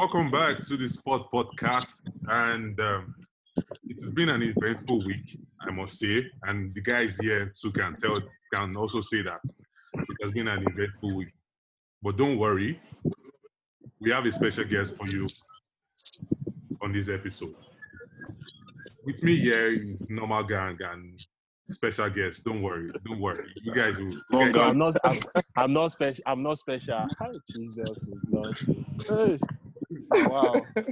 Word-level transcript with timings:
welcome 0.00 0.30
back 0.30 0.56
to 0.56 0.78
the 0.78 0.88
Sport 0.88 1.30
Podcast. 1.30 2.00
And 2.26 2.80
um, 2.80 3.14
it 3.84 4.00
has 4.00 4.10
been 4.12 4.30
an 4.30 4.42
eventful 4.42 5.04
week, 5.04 5.38
I 5.60 5.70
must 5.70 5.98
say. 5.98 6.24
And 6.44 6.74
the 6.74 6.80
guys 6.80 7.18
here 7.20 7.52
too 7.60 7.70
can 7.70 7.94
tell, 7.96 8.16
can 8.54 8.74
also 8.76 9.02
say 9.02 9.20
that 9.20 9.42
it 9.92 10.16
has 10.22 10.32
been 10.32 10.48
an 10.48 10.64
eventful 10.66 11.16
week. 11.16 11.34
But 12.02 12.16
don't 12.16 12.38
worry, 12.38 12.80
we 14.00 14.10
have 14.10 14.24
a 14.24 14.32
special 14.32 14.64
guest 14.64 14.96
for 14.96 15.06
you 15.08 15.26
on 16.80 16.94
this 16.94 17.10
episode. 17.10 17.54
With 19.04 19.22
me 19.22 19.36
here 19.36 19.76
normal 20.08 20.44
gang 20.44 20.78
and 20.80 21.20
special 21.68 22.08
guest. 22.08 22.42
Don't 22.44 22.62
worry, 22.62 22.90
don't 23.04 23.20
worry. 23.20 23.52
You 23.56 23.74
guys 23.74 23.98
will. 23.98 24.12
You 24.12 24.52
Oh, 24.56 24.60
I'm 24.62 24.78
not. 24.78 24.96
I'm, 25.04 25.18
I'm 25.56 25.72
not 25.74 25.92
special. 25.92 26.24
I'm 26.24 26.42
not 26.42 26.58
special. 26.58 27.06
Jesus 27.54 28.08
is 28.08 28.24
not. 28.30 28.58
Hey. 29.06 29.38
Wow. 30.10 30.62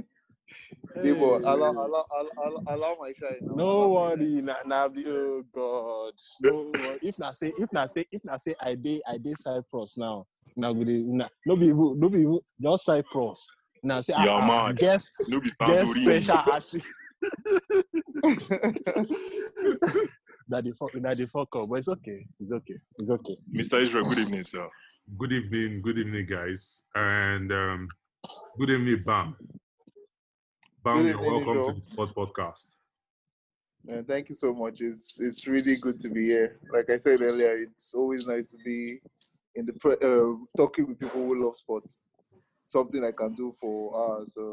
Debo, 0.97 1.39
Hey. 1.39 1.45
allow, 1.45 1.71
allow, 1.71 1.85
allow, 1.85 2.05
allow, 2.43 2.63
allow 2.67 2.95
my 2.99 3.13
shine. 3.19 3.37
now. 3.41 3.55
No 3.55 3.65
Allow 3.65 3.87
my 3.87 3.93
worry, 4.15 4.41
na, 4.41 4.55
na, 4.65 4.87
be- 4.87 5.05
oh 5.07 5.43
God. 5.53 6.13
No 6.41 6.71
worry. 6.73 6.99
If 7.03 7.19
na 7.19 7.33
say, 7.33 7.53
if 7.59 7.71
na 7.71 7.85
say, 7.85 8.05
if 8.11 8.23
na 8.25 8.37
say, 8.37 8.55
I 8.59 8.75
dey, 8.75 8.99
I 9.07 9.17
dey 9.17 9.33
Cyprus 9.37 9.97
now. 9.97 10.25
Now 10.55 10.71
we 10.71 10.85
dey, 10.85 11.03
na, 11.05 11.27
no 11.45 11.55
be, 11.55 11.67
even- 11.67 11.99
no 11.99 12.09
be 12.09 12.19
even 12.21 12.39
just 12.61 12.85
Cyprus. 12.85 13.47
Now 13.83 14.01
say, 14.01 14.13
Yeah, 14.17 14.39
ah, 14.41 14.67
ah, 14.67 14.71
guest, 14.73 15.09
No 15.29 15.39
be 15.39 15.49
guest 15.59 15.93
special 15.93 16.37
artist. 16.51 16.85
That 20.51 20.63
the 20.63 20.71
fuck, 20.79 20.89
that 20.93 21.15
the 21.15 21.25
fuck 21.27 21.55
up, 21.55 21.69
but 21.69 21.75
it's 21.75 21.87
okay. 21.87 22.25
It's 22.39 22.51
okay. 22.51 22.73
It's 22.97 23.11
okay. 23.11 23.35
Mr. 23.55 23.79
Israel, 23.83 24.03
good 24.09 24.17
evening, 24.17 24.41
sir. 24.41 24.67
Good 25.15 25.31
evening, 25.31 25.79
good 25.83 25.99
evening, 25.99 26.25
guys, 26.25 26.81
and 26.95 27.51
um, 27.51 27.87
good 28.57 28.69
evening, 28.69 29.01
Bam. 29.05 29.35
Bam, 30.83 30.97
Good 31.03 31.07
you're 31.07 31.21
welcome 31.21 31.53
Joe. 31.53 31.71
to 31.71 31.79
the 31.79 31.85
Sport 31.91 32.15
Podcast. 32.15 32.67
Man, 33.85 34.03
thank 34.05 34.29
you 34.29 34.35
so 34.35 34.53
much. 34.53 34.81
It's 34.81 35.19
it's 35.19 35.47
really 35.47 35.77
good 35.77 36.01
to 36.01 36.09
be 36.09 36.25
here. 36.25 36.59
Like 36.73 36.89
I 36.89 36.97
said 36.97 37.21
earlier, 37.21 37.57
it's 37.57 37.93
always 37.93 38.27
nice 38.27 38.47
to 38.47 38.57
be 38.65 38.99
in 39.55 39.65
the 39.65 39.73
pre- 39.73 39.97
uh, 40.03 40.35
talking 40.57 40.87
with 40.87 40.99
people 40.99 41.23
who 41.23 41.43
love 41.45 41.55
sports. 41.55 41.97
Something 42.67 43.03
I 43.03 43.11
can 43.11 43.33
do 43.35 43.55
for 43.59 43.95
hours. 43.95 44.31
So 44.35 44.51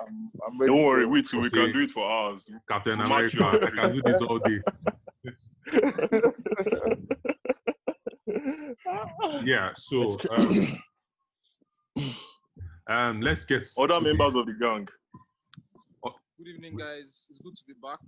I'm 0.00 0.30
I'm 0.46 0.58
ready. 0.58 0.72
Don't 0.72 0.84
worry, 0.84 1.06
we 1.06 1.22
too, 1.22 1.40
we 1.40 1.50
can 1.50 1.72
do 1.72 1.80
it 1.80 1.90
for 1.90 2.10
hours. 2.10 2.50
Captain 2.68 3.00
America. 3.00 3.44
I 3.44 3.70
can 3.82 3.92
do 3.92 4.02
this 4.04 4.22
all 4.22 4.38
day. 4.38 4.60
Yeah, 9.44 9.70
so 9.74 10.18
um, 10.30 10.78
um, 12.90 13.20
let's 13.20 13.44
get 13.44 13.66
Other 13.78 13.94
to 13.94 13.94
the- 13.94 14.00
members 14.00 14.34
of 14.34 14.46
the 14.46 14.54
gang. 14.54 14.88
Good 16.38 16.48
evening, 16.54 16.76
guys. 16.76 17.26
It's 17.28 17.38
good 17.38 17.54
to 17.54 17.64
be 17.66 17.74
back. 17.82 17.98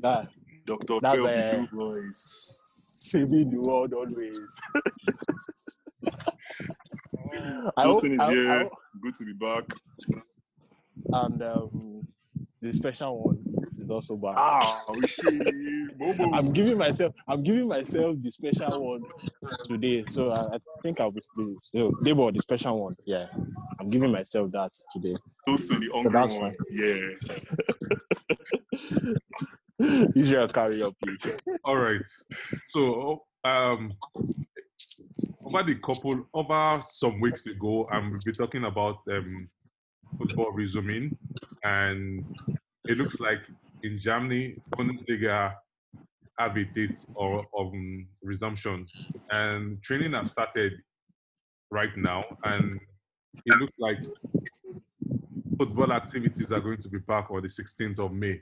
That 0.00 0.28
Dr. 0.66 0.98
That's, 1.00 1.16
Kelvin 1.18 1.64
uh, 1.64 1.66
Boys. 1.76 2.62
saving 3.10 3.50
the 3.50 3.60
world 3.60 3.92
always. 3.94 4.40
I 7.76 7.82
Justin 7.84 8.12
is 8.14 8.20
I 8.20 8.24
hope- 8.24 8.30
I 8.30 8.34
here. 8.34 8.58
hope- 8.64 8.72
Good 9.02 9.14
to 9.14 9.24
be 9.26 9.32
back. 9.34 9.64
and 11.12 11.42
um, 11.42 12.08
the 12.60 12.72
special 12.72 13.22
one 13.22 13.44
is 13.80 13.90
also 13.90 14.16
back. 14.16 14.34
Ah, 14.36 14.82
shit. 15.06 15.98
Bobo. 15.98 16.32
I'm 16.32 16.52
giving 16.52 16.78
myself, 16.78 17.14
I'm 17.26 17.42
giving 17.42 17.68
myself 17.68 18.16
the 18.20 18.30
special 18.30 18.86
one 18.86 19.02
today. 19.64 20.04
So 20.10 20.30
I, 20.30 20.56
I 20.56 20.58
think 20.82 21.00
I'll 21.00 21.10
be 21.10 21.20
so 21.62 21.92
they 22.02 22.12
were 22.12 22.32
the 22.32 22.40
special 22.40 22.82
one. 22.82 22.96
Yeah, 23.04 23.26
I'm 23.80 23.90
giving 23.90 24.12
myself 24.12 24.50
that 24.52 24.72
today. 24.92 25.14
Toast 25.46 25.72
to 25.72 25.78
the 25.78 25.90
hungry 25.92 26.12
that's 26.12 26.34
one. 26.34 26.54
fine. 26.54 26.56
Yeah. 26.70 27.08
Israel, 30.16 30.48
carry 30.48 30.82
up, 30.82 30.94
please. 31.02 31.40
All 31.64 31.76
right. 31.76 32.00
So, 32.66 33.22
um, 33.44 33.92
over 35.44 35.62
the 35.62 35.76
couple, 35.76 36.26
over 36.34 36.80
some 36.82 37.20
weeks 37.20 37.46
ago, 37.46 37.88
um, 37.92 38.10
we've 38.12 38.20
been 38.22 38.34
talking 38.34 38.64
about 38.64 38.98
um, 39.10 39.48
football 40.18 40.50
resuming, 40.52 41.16
and 41.64 42.24
it 42.84 42.98
looks 42.98 43.20
like 43.20 43.46
in 43.82 43.98
Germany, 43.98 44.56
Bundesliga 44.76 45.54
have 46.38 46.56
a 46.56 46.64
date 46.64 47.04
or 47.14 47.44
um, 47.58 48.06
resumption, 48.22 48.86
and 49.30 49.82
training 49.82 50.12
have 50.12 50.30
started 50.30 50.72
right 51.70 51.96
now, 51.96 52.24
and 52.44 52.80
it 53.44 53.58
looks 53.58 53.74
like 53.78 53.98
football 55.58 55.92
activities 55.92 56.52
are 56.52 56.60
going 56.60 56.78
to 56.78 56.88
be 56.88 56.98
back 56.98 57.30
on 57.30 57.42
the 57.42 57.48
16th 57.48 57.98
of 57.98 58.12
May 58.12 58.40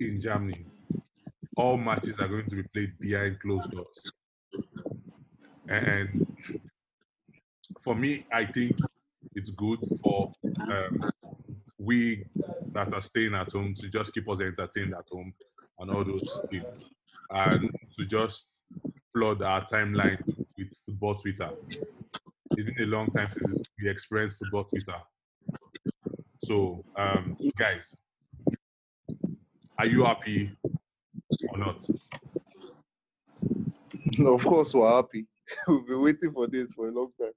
in 0.00 0.20
Germany 0.20 0.66
all 1.56 1.78
matches 1.78 2.18
are 2.18 2.28
going 2.28 2.48
to 2.48 2.56
be 2.56 2.62
played 2.74 2.98
behind 2.98 3.40
closed 3.40 3.70
doors. 3.70 4.12
And 5.68 6.26
for 7.82 7.94
me, 7.94 8.26
I 8.32 8.44
think 8.44 8.78
it's 9.34 9.50
good 9.50 9.80
for 10.02 10.32
um, 10.70 11.10
we 11.78 12.24
that 12.76 12.92
are 12.92 13.02
staying 13.02 13.34
at 13.34 13.50
home 13.52 13.74
to 13.74 13.88
just 13.88 14.12
keep 14.12 14.28
us 14.28 14.40
entertained 14.40 14.94
at 14.94 15.06
home 15.10 15.32
and 15.78 15.90
all 15.90 16.04
those 16.04 16.42
things, 16.50 16.84
and 17.30 17.70
to 17.98 18.04
just 18.04 18.62
flood 19.14 19.42
our 19.42 19.64
timeline 19.64 20.22
with 20.58 20.72
football 20.84 21.14
Twitter. 21.14 21.50
It's 21.70 22.54
been 22.54 22.74
a 22.80 22.86
long 22.86 23.08
time 23.08 23.28
since 23.32 23.62
we 23.80 23.88
experienced 23.88 24.36
football 24.38 24.64
Twitter. 24.64 25.00
So, 26.44 26.84
um, 26.96 27.36
guys, 27.58 27.96
are 29.78 29.86
you 29.86 30.04
happy 30.04 30.52
or 31.48 31.58
not? 31.58 31.86
of 34.20 34.42
course, 34.44 34.74
we're 34.74 34.94
happy. 34.94 35.26
We've 35.68 35.86
been 35.86 36.02
waiting 36.02 36.32
for 36.32 36.46
this 36.46 36.68
for 36.76 36.88
a 36.88 36.92
long 36.92 37.10
time. 37.18 37.32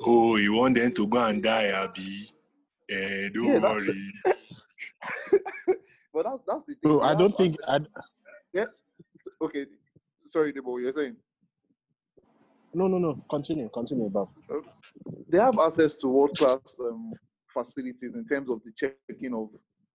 Oh, 0.00 0.36
you 0.36 0.52
want 0.54 0.76
them 0.76 0.92
to 0.92 1.06
go 1.06 1.24
and 1.24 1.42
die, 1.42 1.66
Abby? 1.66 2.30
Eh, 2.90 3.28
don't 3.32 3.46
Yeah, 3.46 3.58
that's- 3.58 3.86
worry. 3.86 4.12
But 6.14 6.26
that's 6.26 6.42
that's 6.46 6.66
the 6.68 6.74
thing. 6.74 6.92
So 6.92 7.00
I 7.00 7.14
don't 7.16 7.36
think 7.36 7.56
i 7.66 7.80
Yeah. 8.52 8.66
Okay, 9.42 9.66
sorry, 10.30 10.52
Debo. 10.52 10.80
You're 10.80 10.92
saying 10.92 11.16
no, 12.72 12.86
no, 12.88 12.98
no. 12.98 13.20
Continue, 13.30 13.68
continue, 13.70 14.08
Bob. 14.08 14.28
they 15.28 15.38
have 15.38 15.58
access 15.60 15.94
to 15.94 16.08
world 16.08 16.36
class 16.36 16.58
um, 16.80 17.12
facilities 17.52 18.14
in 18.14 18.26
terms 18.26 18.50
of 18.50 18.60
the 18.64 18.72
checking 18.76 19.32
of 19.34 19.48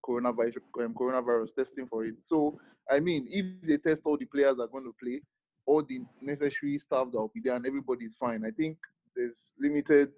coronavirus, 0.05 0.57
um, 0.81 0.93
coronavirus 0.93 1.53
testing 1.55 1.87
for 1.87 2.05
it. 2.05 2.15
So, 2.23 2.57
I 2.89 2.99
mean, 3.01 3.27
if 3.29 3.45
they 3.67 3.77
test 3.77 4.01
all 4.05 4.17
the 4.17 4.25
players 4.25 4.55
that 4.57 4.63
are 4.63 4.67
going 4.67 4.85
to 4.85 4.95
play, 5.01 5.21
all 5.65 5.83
the 5.83 5.99
necessary 6.21 6.77
staff 6.77 7.07
that 7.11 7.19
will 7.19 7.31
be 7.33 7.41
there, 7.43 7.55
and 7.55 7.65
everybody 7.65 8.05
is 8.05 8.15
fine, 8.17 8.45
I 8.45 8.51
think 8.51 8.77
there's 9.13 9.51
limited 9.59 10.11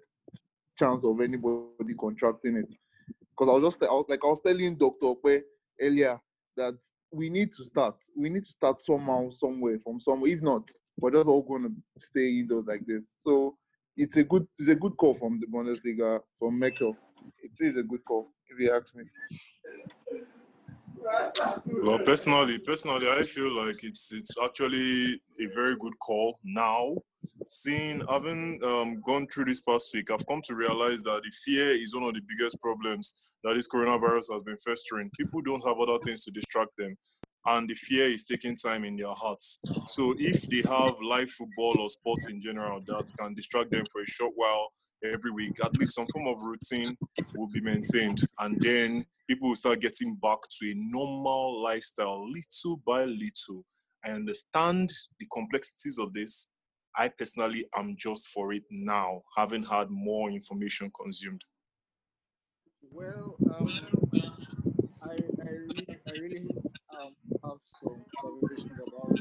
chance 0.82 1.04
of 1.04 1.20
anybody 1.20 1.94
contracting 1.98 2.56
it. 2.56 2.68
Because 3.30 3.48
I 3.48 3.58
was 3.58 3.64
just 3.64 3.82
I 3.82 3.86
was, 3.86 4.06
like 4.08 4.20
I 4.24 4.28
was 4.28 4.40
telling 4.44 4.76
Doctor 4.76 5.06
Okwe 5.06 5.42
earlier 5.80 6.20
that 6.56 6.74
we 7.12 7.28
need 7.28 7.52
to 7.52 7.64
start. 7.64 7.96
We 8.16 8.28
need 8.28 8.44
to 8.44 8.50
start 8.50 8.82
somehow, 8.82 9.30
somewhere, 9.30 9.78
from 9.84 10.00
somewhere. 10.00 10.30
If 10.30 10.42
not, 10.42 10.68
we're 10.98 11.12
just 11.12 11.28
all 11.28 11.42
going 11.42 11.64
to 11.64 11.72
stay 11.98 12.38
indoors 12.40 12.64
like 12.66 12.84
this. 12.86 13.12
So 13.18 13.56
it's 13.96 14.16
a 14.16 14.24
good 14.24 14.46
it's 14.58 14.68
a 14.68 14.74
good 14.74 14.96
call 14.96 15.14
from 15.14 15.40
the 15.40 15.46
Bundesliga 15.46 16.20
from 16.38 16.58
Merkel. 16.58 16.96
It 17.42 17.52
is 17.60 17.76
a 17.76 17.82
good 17.82 18.04
call 18.04 18.28
if 18.50 18.58
you 18.58 18.74
ask 18.74 18.94
me. 18.94 19.04
Well, 21.66 21.98
personally, 21.98 22.58
personally, 22.58 23.08
I 23.08 23.22
feel 23.22 23.52
like 23.66 23.82
it's 23.82 24.12
it's 24.12 24.36
actually 24.42 25.20
a 25.40 25.46
very 25.54 25.76
good 25.76 25.98
call 25.98 26.38
now. 26.44 26.96
Seeing 27.54 28.02
having 28.08 28.58
um, 28.64 29.02
gone 29.02 29.26
through 29.26 29.44
this 29.44 29.60
past 29.60 29.90
week, 29.92 30.10
I've 30.10 30.26
come 30.26 30.40
to 30.44 30.54
realize 30.54 31.02
that 31.02 31.20
the 31.22 31.30
fear 31.44 31.68
is 31.68 31.94
one 31.94 32.04
of 32.04 32.14
the 32.14 32.22
biggest 32.26 32.58
problems 32.62 33.30
that 33.44 33.52
this 33.52 33.68
coronavirus 33.68 34.32
has 34.32 34.42
been 34.42 34.56
festering. 34.66 35.10
People 35.18 35.42
don't 35.42 35.60
have 35.60 35.78
other 35.78 35.98
things 36.02 36.24
to 36.24 36.30
distract 36.30 36.70
them, 36.78 36.96
and 37.44 37.68
the 37.68 37.74
fear 37.74 38.06
is 38.06 38.24
taking 38.24 38.56
time 38.56 38.84
in 38.84 38.96
their 38.96 39.12
hearts. 39.12 39.60
So, 39.86 40.14
if 40.16 40.40
they 40.48 40.62
have 40.66 40.94
live 41.02 41.28
football 41.28 41.78
or 41.78 41.90
sports 41.90 42.30
in 42.30 42.40
general 42.40 42.80
that 42.86 43.12
can 43.20 43.34
distract 43.34 43.70
them 43.70 43.84
for 43.92 44.00
a 44.00 44.06
short 44.06 44.32
while 44.34 44.72
every 45.04 45.32
week, 45.32 45.52
at 45.62 45.76
least 45.76 45.94
some 45.94 46.06
form 46.06 46.28
of 46.28 46.38
routine 46.40 46.96
will 47.34 47.50
be 47.52 47.60
maintained, 47.60 48.22
and 48.38 48.58
then 48.62 49.04
people 49.28 49.50
will 49.50 49.56
start 49.56 49.82
getting 49.82 50.14
back 50.22 50.38
to 50.58 50.70
a 50.70 50.74
normal 50.74 51.62
lifestyle 51.62 52.26
little 52.32 52.80
by 52.86 53.04
little. 53.04 53.62
I 54.06 54.12
understand 54.12 54.90
the 55.20 55.26
complexities 55.30 55.98
of 55.98 56.14
this. 56.14 56.48
I 56.96 57.08
personally 57.08 57.66
am 57.76 57.96
just 57.96 58.28
for 58.28 58.52
it 58.52 58.64
now, 58.70 59.22
having 59.36 59.62
had 59.62 59.90
more 59.90 60.30
information 60.30 60.90
consumed. 60.90 61.42
Well, 62.90 63.36
um, 63.50 63.68
I, 65.02 65.12
I 65.12 65.50
really, 65.50 65.86
I 66.06 66.12
really 66.20 66.46
um, 67.00 67.14
have 67.44 67.58
some 67.82 68.04
conversations 68.20 68.78
about. 68.86 69.18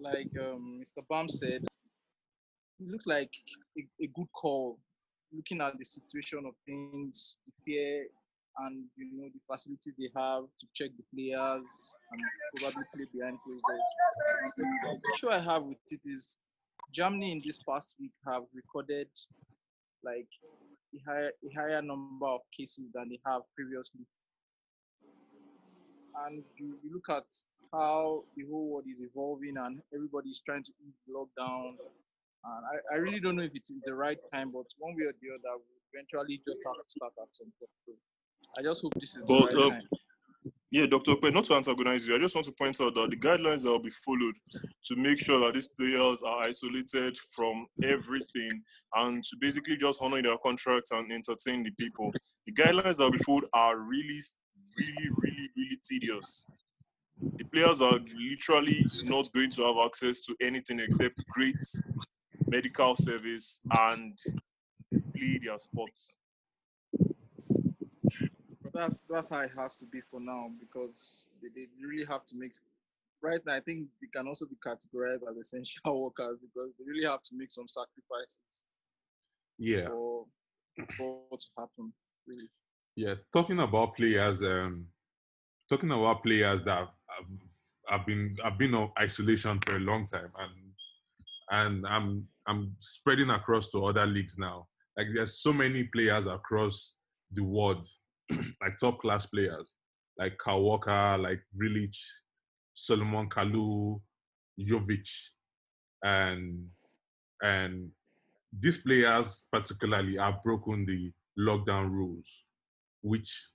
Like 0.00 0.30
um, 0.40 0.80
Mr. 0.82 1.04
Bam 1.08 1.28
said, 1.28 1.62
it 1.62 2.88
looks 2.88 3.06
like 3.06 3.30
a, 3.78 3.86
a 4.02 4.06
good 4.08 4.32
call, 4.32 4.78
looking 5.32 5.60
at 5.60 5.78
the 5.78 5.84
situation 5.84 6.44
of 6.46 6.54
things, 6.66 7.36
the 7.44 7.52
fear, 7.64 8.06
and 8.66 8.84
you 8.96 9.06
know 9.16 9.28
the 9.32 9.40
facilities 9.50 9.94
they 9.98 10.10
have 10.16 10.44
to 10.58 10.66
check 10.74 10.90
the 10.96 11.04
players 11.14 11.94
and 12.12 12.20
probably 12.60 12.84
play 12.94 13.06
behind 13.14 13.38
closed 13.44 13.62
doors. 13.68 14.52
The 14.56 14.98
issue 15.14 15.30
I 15.30 15.38
have 15.40 15.62
with 15.64 15.78
it 15.90 16.00
is 16.04 16.36
Germany 16.92 17.32
in 17.32 17.40
this 17.44 17.60
past 17.68 17.96
week 18.00 18.12
have 18.26 18.42
recorded 18.54 19.08
like 20.04 20.28
a 20.94 20.98
higher, 21.06 21.30
a 21.30 21.54
higher 21.54 21.82
number 21.82 22.26
of 22.26 22.40
cases 22.56 22.86
than 22.94 23.08
they 23.08 23.20
have 23.26 23.42
previously. 23.54 24.04
And 26.26 26.42
you, 26.58 26.76
you 26.82 26.90
look 26.92 27.08
at 27.08 27.28
how 27.72 28.24
the 28.36 28.44
whole 28.50 28.68
world 28.70 28.84
is 28.92 29.02
evolving 29.02 29.54
and 29.56 29.80
everybody's 29.94 30.40
trying 30.44 30.64
to 30.64 30.72
lockdown. 31.08 31.78
And 32.42 32.62
I, 32.66 32.94
I 32.94 32.98
really 32.98 33.20
don't 33.20 33.36
know 33.36 33.44
if 33.44 33.54
it 33.54 33.62
is 33.70 33.80
the 33.84 33.94
right 33.94 34.18
time, 34.34 34.48
but 34.52 34.66
one 34.78 34.96
way 34.96 35.04
or 35.04 35.14
the 35.22 35.30
other, 35.30 35.60
we 35.60 35.76
eventually 35.94 36.42
just 36.42 36.58
have 36.66 36.74
to 36.74 36.84
start 36.88 37.12
at 37.22 37.30
some 37.30 37.52
point. 37.86 38.09
I 38.58 38.62
just 38.62 38.82
hope 38.82 38.94
this 38.94 39.16
is 39.16 39.24
the 39.24 39.26
But, 39.26 39.54
right 39.54 39.56
uh, 39.56 39.70
time. 39.70 39.88
Yeah, 40.72 40.86
Dr. 40.86 41.16
Okpe, 41.16 41.34
not 41.34 41.44
to 41.46 41.54
antagonize 41.54 42.06
you, 42.06 42.14
I 42.14 42.18
just 42.18 42.36
want 42.36 42.44
to 42.46 42.52
point 42.52 42.80
out 42.80 42.94
that 42.94 43.10
the 43.10 43.16
guidelines 43.16 43.64
that 43.64 43.70
will 43.70 43.82
be 43.82 43.90
followed 43.90 44.34
to 44.84 44.96
make 44.96 45.18
sure 45.18 45.40
that 45.40 45.54
these 45.54 45.66
players 45.66 46.22
are 46.22 46.42
isolated 46.42 47.16
from 47.34 47.66
everything 47.82 48.62
and 48.94 49.22
to 49.24 49.36
basically 49.40 49.76
just 49.76 50.00
honor 50.00 50.22
their 50.22 50.38
contracts 50.38 50.92
and 50.92 51.10
entertain 51.10 51.64
the 51.64 51.72
people. 51.72 52.12
The 52.46 52.52
guidelines 52.52 52.98
that 52.98 53.04
will 53.04 53.10
be 53.12 53.18
followed 53.18 53.46
are 53.52 53.78
really, 53.78 54.20
really, 54.78 55.10
really, 55.16 55.50
really 55.56 55.78
tedious. 55.84 56.46
The 57.20 57.44
players 57.44 57.82
are 57.82 57.98
literally 58.16 58.86
not 59.04 59.28
going 59.34 59.50
to 59.50 59.62
have 59.62 59.76
access 59.84 60.20
to 60.22 60.36
anything 60.40 60.78
except 60.78 61.24
great 61.30 61.56
medical 62.46 62.94
service 62.94 63.60
and 63.76 64.16
play 65.16 65.40
their 65.42 65.58
sports. 65.58 66.16
That's 68.80 69.02
that's 69.10 69.28
how 69.28 69.40
it 69.40 69.50
has 69.58 69.76
to 69.76 69.84
be 69.86 70.00
for 70.10 70.20
now 70.20 70.50
because 70.58 71.28
they, 71.42 71.48
they 71.54 71.68
really 71.86 72.06
have 72.06 72.24
to 72.26 72.34
make 72.34 72.52
right 73.22 73.40
now 73.44 73.56
I 73.56 73.60
think 73.60 73.88
they 74.00 74.08
can 74.14 74.26
also 74.26 74.46
be 74.46 74.56
categorized 74.66 75.28
as 75.28 75.36
essential 75.36 76.02
workers 76.04 76.38
because 76.40 76.70
they 76.78 76.84
really 76.86 77.06
have 77.06 77.22
to 77.22 77.36
make 77.36 77.50
some 77.50 77.68
sacrifices 77.68 78.64
Yeah. 79.58 79.86
for 79.88 80.24
for 80.96 81.18
what 81.28 81.40
to 81.40 81.48
happen. 81.58 81.92
Really. 82.26 82.48
Yeah, 82.96 83.14
talking 83.32 83.60
about 83.60 83.96
players, 83.96 84.42
um, 84.42 84.86
talking 85.68 85.90
about 85.90 86.22
players 86.22 86.62
that 86.64 86.78
have, 86.78 87.26
have 87.88 88.06
been 88.06 88.36
have 88.42 88.56
been 88.56 88.74
on 88.74 88.92
isolation 88.98 89.60
for 89.60 89.76
a 89.76 89.80
long 89.80 90.06
time, 90.06 90.32
and 90.38 90.52
and 91.50 91.86
I'm 91.86 92.26
I'm 92.46 92.74
spreading 92.78 93.30
across 93.30 93.68
to 93.72 93.84
other 93.84 94.06
leagues 94.06 94.38
now. 94.38 94.68
Like 94.96 95.08
there's 95.14 95.38
so 95.42 95.52
many 95.52 95.84
players 95.84 96.26
across 96.26 96.94
the 97.32 97.42
world, 97.44 97.86
like 98.62 98.78
top 98.78 98.98
class 98.98 99.26
players, 99.26 99.74
like 100.18 100.36
Kyle 100.38 100.62
Walker, 100.62 101.16
like 101.18 101.40
Grealish, 101.56 102.00
Salomon 102.74 103.28
Kalou, 103.28 104.00
Jovic, 104.60 105.08
and 106.04 106.66
and 107.42 107.90
these 108.58 108.78
players 108.78 109.44
particularly 109.52 110.16
have 110.16 110.42
broken 110.42 110.84
the 110.84 111.12
lockdown 111.38 111.90
rules 111.90 112.44
which 113.02 113.46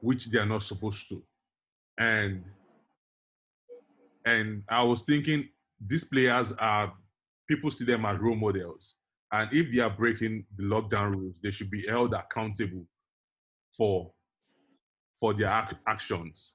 which 0.00 0.26
they 0.26 0.38
are 0.38 0.46
not 0.46 0.62
supposed 0.62 1.08
to. 1.08 1.22
And 1.98 2.44
and 4.26 4.62
i 4.68 4.82
was 4.82 5.02
thinking 5.02 5.48
these 5.80 6.04
players 6.04 6.52
are 6.58 6.92
people 7.48 7.70
see 7.70 7.84
them 7.84 8.04
as 8.04 8.18
role 8.18 8.34
models 8.34 8.96
and 9.32 9.52
if 9.52 9.72
they 9.72 9.80
are 9.80 9.90
breaking 9.90 10.44
the 10.56 10.64
lockdown 10.64 11.14
rules 11.14 11.40
they 11.42 11.50
should 11.50 11.70
be 11.70 11.86
held 11.86 12.14
accountable 12.14 12.86
for 13.76 14.12
for 15.18 15.34
their 15.34 15.50
ac- 15.50 15.76
actions. 15.88 16.54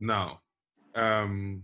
Now 0.00 0.40
um 0.94 1.62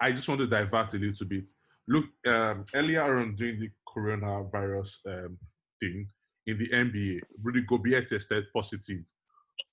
i 0.00 0.10
just 0.10 0.28
want 0.28 0.40
to 0.40 0.46
divert 0.46 0.94
a 0.94 0.98
little 0.98 1.26
bit. 1.26 1.48
Look 1.88 2.06
um 2.26 2.64
earlier 2.74 3.18
on 3.18 3.34
during 3.34 3.58
the 3.58 3.70
coronavirus 3.88 4.96
um, 5.06 5.38
thing 5.80 6.06
in 6.46 6.58
the 6.58 6.68
NBA, 6.68 7.20
Rudy 7.42 7.62
Gobert 7.62 8.08
tested 8.08 8.44
positive 8.54 9.04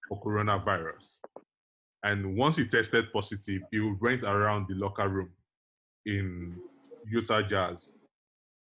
for 0.07 0.21
coronavirus. 0.21 1.19
And 2.03 2.37
once 2.37 2.57
he 2.57 2.65
tested 2.65 3.11
positive, 3.11 3.61
he 3.71 3.79
went 3.99 4.23
around 4.23 4.67
the 4.69 4.75
locker 4.75 5.09
room 5.09 5.29
in 6.05 6.55
Utah 7.07 7.41
Jazz, 7.41 7.93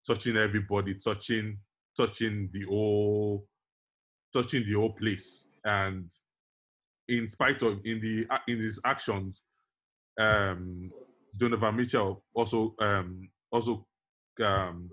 touching 0.08 0.38
everybody, 0.38 0.96
touching, 0.96 1.58
touching 1.96 2.50
the 2.54 2.64
whole, 2.64 3.46
touching 4.34 4.66
the 4.66 4.74
whole 4.74 4.94
place. 4.94 5.50
And 5.66 6.10
in 7.10 7.28
spite 7.28 7.62
of 7.62 7.80
in 7.84 8.00
the 8.00 8.28
in 8.48 8.60
his 8.60 8.80
actions, 8.86 9.44
um, 10.20 10.90
Donovan 11.38 11.76
Mitchell 11.76 12.24
also 12.34 12.74
um, 12.80 13.30
also 13.52 13.86
um, 14.44 14.90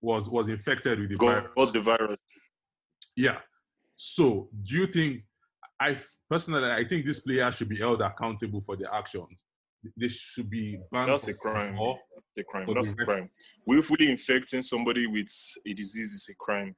was 0.00 0.28
was 0.30 0.48
infected 0.48 1.00
with 1.00 1.10
the 1.10 1.16
Got, 1.16 1.26
virus. 1.26 1.52
got 1.56 1.72
the 1.72 1.80
virus. 1.80 2.20
Yeah. 3.16 3.38
So, 3.96 4.48
do 4.62 4.76
you 4.76 4.86
think? 4.86 5.22
I 5.80 5.96
personally, 6.30 6.70
I 6.70 6.84
think 6.84 7.04
this 7.04 7.20
player 7.20 7.50
should 7.52 7.68
be 7.68 7.78
held 7.78 8.00
accountable 8.00 8.62
for 8.64 8.76
their 8.76 8.92
actions. 8.92 9.42
They 9.96 10.08
should 10.08 10.50
be 10.50 10.78
banned. 10.90 11.10
That's 11.10 11.28
a 11.28 11.34
crime. 11.34 11.68
football. 11.68 11.98
It's 12.16 12.38
a 12.38 12.44
crime. 12.44 12.68
That's 12.74 12.92
a 12.92 12.96
crime. 12.96 13.30
Willfully 13.66 14.10
infecting 14.10 14.62
somebody 14.62 15.06
with 15.06 15.28
a 15.66 15.74
disease 15.74 16.12
is 16.12 16.28
a 16.30 16.34
crime. 16.38 16.74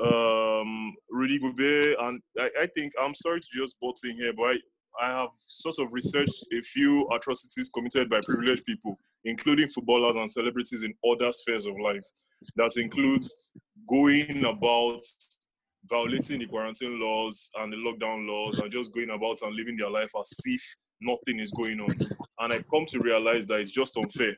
Um, 0.00 0.94
Rudy 1.10 1.38
Gobert, 1.40 1.96
and 2.00 2.20
I, 2.38 2.50
I 2.62 2.66
think 2.74 2.92
I'm 3.00 3.14
sorry 3.14 3.40
to 3.40 3.48
just 3.52 3.76
butt 3.80 3.96
in 4.04 4.12
here, 4.12 4.32
but 4.36 4.44
I, 4.44 4.56
I 5.00 5.20
have 5.20 5.30
sort 5.38 5.76
of 5.78 5.92
researched 5.92 6.44
a 6.56 6.60
few 6.60 7.08
atrocities 7.12 7.70
committed 7.74 8.08
by 8.08 8.20
privileged 8.24 8.64
people, 8.64 8.98
including 9.24 9.68
footballers 9.68 10.16
and 10.16 10.30
celebrities 10.30 10.84
in 10.84 10.94
other 11.10 11.32
spheres 11.32 11.66
of 11.66 11.74
life. 11.82 12.04
That 12.56 12.76
includes 12.76 13.50
going 13.88 14.44
about 14.44 15.00
violating 15.88 16.40
the 16.40 16.46
quarantine 16.46 17.00
laws 17.00 17.50
and 17.56 17.72
the 17.72 17.76
lockdown 17.76 18.28
laws 18.28 18.58
and 18.58 18.70
just 18.70 18.92
going 18.92 19.10
about 19.10 19.38
and 19.42 19.56
living 19.56 19.76
their 19.76 19.90
life 19.90 20.10
as 20.18 20.30
if 20.44 20.62
nothing 21.00 21.40
is 21.40 21.52
going 21.52 21.80
on. 21.80 21.94
And 22.40 22.52
I 22.52 22.62
come 22.70 22.86
to 22.86 23.00
realize 23.00 23.46
that 23.46 23.60
it's 23.60 23.70
just 23.70 23.96
unfair. 23.96 24.36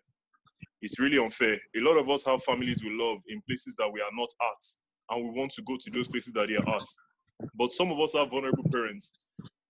It's 0.83 0.99
really 0.99 1.19
unfair. 1.19 1.55
A 1.77 1.81
lot 1.81 1.99
of 1.99 2.09
us 2.09 2.25
have 2.25 2.43
families 2.43 2.83
we 2.83 2.91
love 2.91 3.19
in 3.29 3.43
places 3.43 3.75
that 3.77 3.91
we 3.93 4.01
are 4.01 4.11
not 4.13 4.29
at, 4.41 5.15
and 5.15 5.25
we 5.25 5.39
want 5.39 5.53
to 5.53 5.63
go 5.63 5.77
to 5.81 5.91
those 5.91 6.09
places 6.09 6.33
that 6.33 6.49
they 6.49 6.57
are 6.57 6.77
at. 6.77 6.87
But 7.55 7.73
some 7.73 7.91
of 7.91 8.01
us 8.01 8.15
have 8.15 8.31
vulnerable 8.31 8.65
parents, 8.71 9.13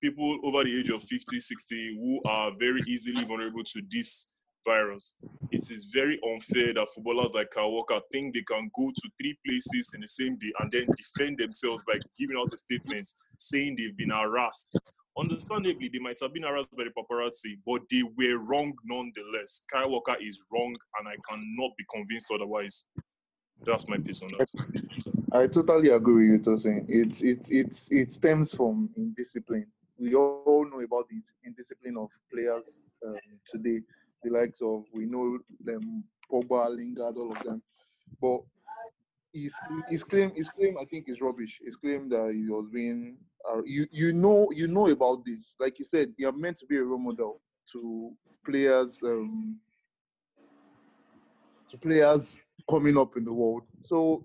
people 0.00 0.38
over 0.44 0.64
the 0.64 0.78
age 0.78 0.90
of 0.90 1.02
50, 1.02 1.40
60, 1.40 1.98
who 1.98 2.20
are 2.28 2.52
very 2.58 2.80
easily 2.86 3.24
vulnerable 3.24 3.64
to 3.64 3.82
this 3.90 4.34
virus. 4.66 5.14
It 5.50 5.70
is 5.70 5.88
very 5.92 6.20
unfair 6.22 6.74
that 6.74 6.88
footballers 6.94 7.30
like 7.34 7.48
Walker 7.56 8.00
think 8.12 8.34
they 8.34 8.42
can 8.42 8.70
go 8.76 8.90
to 8.94 9.10
three 9.20 9.36
places 9.44 9.92
in 9.94 10.00
the 10.00 10.08
same 10.08 10.36
day 10.38 10.52
and 10.60 10.70
then 10.70 10.86
defend 10.96 11.38
themselves 11.38 11.82
by 11.86 11.98
giving 12.18 12.36
out 12.36 12.52
a 12.52 12.58
statement 12.58 13.10
saying 13.38 13.76
they've 13.76 13.96
been 13.96 14.10
harassed. 14.10 14.78
Understandably, 15.18 15.90
they 15.92 15.98
might 15.98 16.18
have 16.22 16.32
been 16.32 16.44
harassed 16.44 16.74
by 16.76 16.84
the 16.84 16.90
paparazzi, 16.90 17.58
but 17.66 17.82
they 17.90 18.02
were 18.02 18.38
wrong 18.38 18.72
nonetheless. 18.84 19.62
Kyle 19.70 19.90
Walker 19.90 20.16
is 20.20 20.40
wrong, 20.50 20.74
and 20.98 21.08
I 21.08 21.16
cannot 21.28 21.70
be 21.76 21.84
convinced 21.92 22.28
otherwise. 22.32 22.86
That's 23.64 23.88
my 23.88 23.98
piece 23.98 24.22
on 24.22 24.28
that. 24.38 24.48
I 25.32 25.46
totally 25.46 25.90
agree 25.90 26.30
with 26.30 26.46
you, 26.46 26.52
Tosin. 26.52 26.86
It, 26.88 27.22
it, 27.22 27.50
it, 27.50 27.82
it 27.90 28.12
stems 28.12 28.54
from 28.54 28.88
indiscipline. 28.96 29.66
We 29.98 30.14
all 30.14 30.66
know 30.70 30.80
about 30.80 31.08
the 31.08 31.20
indiscipline 31.44 31.96
of 31.98 32.08
players 32.32 32.78
um, 33.06 33.16
today, 33.50 33.80
the 34.22 34.30
likes 34.30 34.60
of, 34.62 34.84
we 34.94 35.06
know 35.06 35.38
them, 35.62 36.04
Pogba, 36.30 36.74
Lingard, 36.74 37.16
all 37.16 37.32
of 37.36 37.42
them. 37.44 37.62
But 38.20 38.40
his, 39.32 39.52
his 39.88 40.04
claim, 40.04 40.32
his 40.34 40.48
claim, 40.48 40.76
I 40.80 40.84
think, 40.84 41.08
is 41.08 41.20
rubbish. 41.20 41.58
His 41.64 41.76
claim 41.76 42.08
that 42.10 42.32
he 42.34 42.48
was 42.48 42.68
being, 42.68 43.16
uh, 43.48 43.62
you, 43.64 43.86
you 43.90 44.12
know, 44.12 44.48
you 44.54 44.66
know 44.66 44.88
about 44.88 45.24
this. 45.24 45.54
Like 45.58 45.78
you 45.78 45.84
said, 45.84 46.12
you 46.16 46.28
are 46.28 46.32
meant 46.32 46.58
to 46.58 46.66
be 46.66 46.78
a 46.78 46.82
role 46.84 46.98
model 46.98 47.40
to 47.72 48.12
players, 48.44 48.98
um, 49.04 49.56
to 51.70 51.78
players 51.78 52.38
coming 52.68 52.98
up 52.98 53.16
in 53.16 53.24
the 53.24 53.32
world. 53.32 53.62
So 53.84 54.24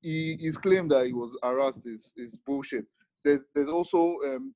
he, 0.00 0.38
his 0.40 0.56
claim 0.56 0.88
that 0.88 1.06
he 1.06 1.12
was 1.12 1.36
harassed 1.42 1.86
is, 1.86 2.12
is 2.16 2.36
bullshit. 2.46 2.84
There's 3.24 3.44
there's 3.54 3.70
also 3.70 4.16
um, 4.26 4.54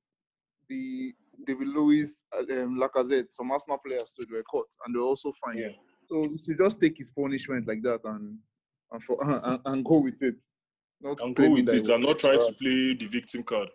the 0.69 1.13
David 1.45 1.69
Luiz, 1.69 2.15
uh, 2.33 2.61
um, 2.61 2.79
Lacazette, 2.79 3.27
some 3.31 3.51
Arsenal 3.51 3.79
players 3.83 4.11
too, 4.15 4.25
they 4.29 4.37
were 4.37 4.43
caught 4.43 4.67
and 4.85 4.95
they're 4.95 5.01
also 5.01 5.33
fined. 5.43 5.59
Yeah. 5.59 5.69
So 6.05 6.23
he 6.23 6.39
should 6.45 6.57
just 6.57 6.79
take 6.79 6.97
his 6.97 7.11
punishment 7.11 7.67
like 7.67 7.81
that 7.83 8.01
and 8.03 8.37
and, 8.91 9.03
for, 9.03 9.23
uh, 9.23 9.39
and, 9.43 9.59
and 9.65 9.85
go 9.85 9.99
with 9.99 10.21
it. 10.21 10.35
Not 11.01 11.21
And 11.21 11.35
go 11.35 11.49
with 11.51 11.69
it 11.69 11.87
and 11.87 12.03
not 12.03 12.19
try 12.19 12.35
to 12.35 12.55
play 12.59 12.93
the 12.93 13.07
victim 13.09 13.43
card. 13.43 13.69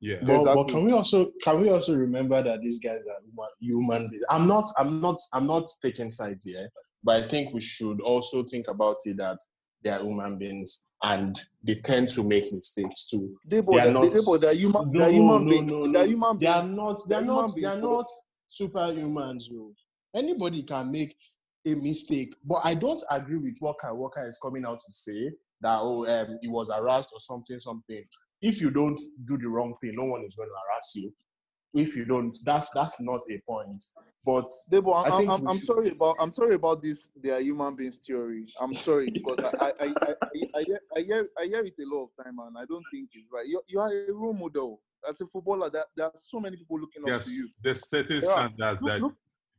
Yeah. 0.00 0.16
But, 0.22 0.44
but 0.44 0.68
can 0.68 0.84
we 0.84 0.92
also 0.92 1.30
can 1.42 1.60
we 1.60 1.70
also 1.70 1.94
remember 1.94 2.42
that 2.42 2.60
these 2.62 2.78
guys 2.78 3.00
are 3.08 3.20
human, 3.24 3.48
human 3.60 4.08
beings? 4.10 4.24
I'm 4.28 4.46
not 4.46 4.70
I'm 4.78 5.00
not 5.00 5.18
I'm 5.32 5.46
not 5.46 5.70
taking 5.82 6.10
sides 6.10 6.44
here, 6.44 6.68
but 7.02 7.22
I 7.22 7.26
think 7.26 7.54
we 7.54 7.60
should 7.60 8.00
also 8.00 8.42
think 8.44 8.68
about 8.68 8.96
it 9.06 9.16
that 9.18 9.38
they 9.82 9.90
are 9.90 10.00
human 10.02 10.36
beings 10.38 10.84
and 11.02 11.38
they 11.62 11.74
tend 11.74 12.08
to 12.10 12.22
make 12.22 12.50
mistakes 12.52 13.08
too. 13.08 13.36
They, 13.46 13.60
They 13.60 13.80
are 13.80 13.92
not- 13.92 14.12
they, 14.14 14.20
but 14.24 14.40
they're 14.40 14.54
human. 14.54 14.90
No, 14.90 14.98
they're 14.98 15.12
human 15.12 15.44
no, 15.44 15.50
beings. 15.50 15.66
no, 15.66 15.92
They're 15.92 16.02
no. 16.02 16.08
human 16.08 16.38
They 16.38 16.46
are 16.46 16.62
not. 16.62 17.08
They 17.08 17.14
are 17.14 17.20
They're 17.20 17.26
not. 17.26 17.50
They 17.54 17.64
are 17.66 17.80
not 17.80 18.06
superhumans. 18.50 19.44
Yo. 19.50 19.72
Anybody 20.14 20.62
can 20.62 20.90
make 20.90 21.14
a 21.66 21.74
mistake, 21.76 22.34
but 22.44 22.60
I 22.64 22.74
don't 22.74 23.02
agree 23.10 23.38
with 23.38 23.56
what 23.60 23.78
Kyle 23.78 23.96
Walker 23.96 24.26
is 24.26 24.38
coming 24.42 24.64
out 24.64 24.80
to 24.80 24.92
say 24.92 25.30
that 25.60 25.78
oh, 25.80 26.06
um, 26.06 26.36
he 26.42 26.48
was 26.48 26.70
harassed 26.70 27.10
or 27.12 27.20
something, 27.20 27.58
something. 27.60 28.04
If 28.42 28.60
you 28.60 28.70
don't 28.70 29.00
do 29.24 29.38
the 29.38 29.48
wrong 29.48 29.74
thing, 29.80 29.92
no 29.96 30.04
one 30.04 30.22
is 30.24 30.34
going 30.34 30.48
to 30.48 30.54
harass 30.54 30.92
you. 30.94 31.12
If 31.72 31.96
you 31.96 32.04
don't, 32.04 32.38
that's 32.44 32.70
that's 32.70 33.00
not 33.00 33.20
a 33.30 33.40
point. 33.48 33.82
But 34.26 34.48
They, 34.70 34.80
but 34.80 34.92
I 34.92 35.08
I'm, 35.10 35.16
think 35.18 35.30
I'm, 35.30 35.48
I'm 35.48 35.56
should- 35.56 35.66
sorry 35.66 35.90
about 35.90 36.16
I'm 36.20 36.32
sorry 36.32 36.54
about 36.54 36.82
this. 36.82 37.08
They 37.22 37.30
are 37.30 37.40
human 37.40 37.74
beings 37.76 37.98
theory. 38.06 38.46
I'm 38.60 38.74
sorry 38.74 39.10
because 39.10 39.42
I 39.42 39.48
I, 39.58 39.72
I, 39.80 39.86
I, 39.86 40.14
I, 40.56 40.62
hear, 40.62 40.80
I 40.96 41.00
hear 41.00 41.28
I 41.40 41.44
hear 41.46 41.64
it 41.64 41.74
a 41.80 41.94
lot 41.94 42.04
of 42.16 42.24
time 42.24 42.38
and 42.38 42.56
I 42.58 42.64
don't 42.66 42.84
think 42.90 43.08
it's 43.12 43.26
right. 43.32 43.46
You, 43.46 43.60
you 43.66 43.80
are 43.80 43.90
a 43.90 44.12
role 44.12 44.34
model 44.34 44.80
as 45.08 45.20
a 45.20 45.26
footballer. 45.26 45.68
That 45.70 45.86
there 45.96 46.06
are 46.06 46.12
so 46.14 46.38
many 46.40 46.56
people 46.56 46.78
looking 46.80 47.02
up 47.02 47.08
There's 47.08 47.24
to 47.24 47.30
you. 47.32 47.48
there's 47.62 47.88
certain 47.88 48.22
Yeah. 48.22 48.32
standards 48.32 48.80
Look, 48.82 48.92
that 48.92 49.00
look, 49.00 49.14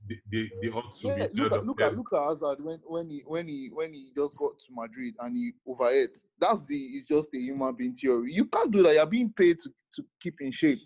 they, 0.10 0.20
they, 0.32 0.52
they 0.62 0.68
ought 0.70 0.94
to 1.00 1.08
yeah, 1.08 1.28
be 1.28 1.42
look 1.42 1.52
at 1.54 1.66
look 1.66 1.82
at 1.82 1.98
look 1.98 2.14
at 2.14 2.24
Hazard 2.24 2.64
when 2.64 2.80
when 2.86 3.10
he 3.10 3.24
when 3.26 3.48
he 3.48 3.70
when 3.74 3.94
he 3.94 4.12
just 4.16 4.36
got 4.38 4.52
to 4.60 4.66
Madrid 4.72 5.16
and 5.20 5.36
he 5.36 5.52
overate. 5.68 6.12
That's 6.40 6.64
the 6.66 6.76
it's 6.76 7.08
just 7.08 7.30
a 7.34 7.38
human 7.38 7.76
being 7.76 7.94
theory. 7.96 8.32
You 8.34 8.46
can't 8.46 8.72
do 8.72 8.84
that. 8.84 8.94
You're 8.96 9.06
being 9.06 9.34
paid 9.34 9.60
to, 9.60 9.70
to 9.96 10.04
keep 10.22 10.36
in 10.42 10.52
shape. 10.52 10.80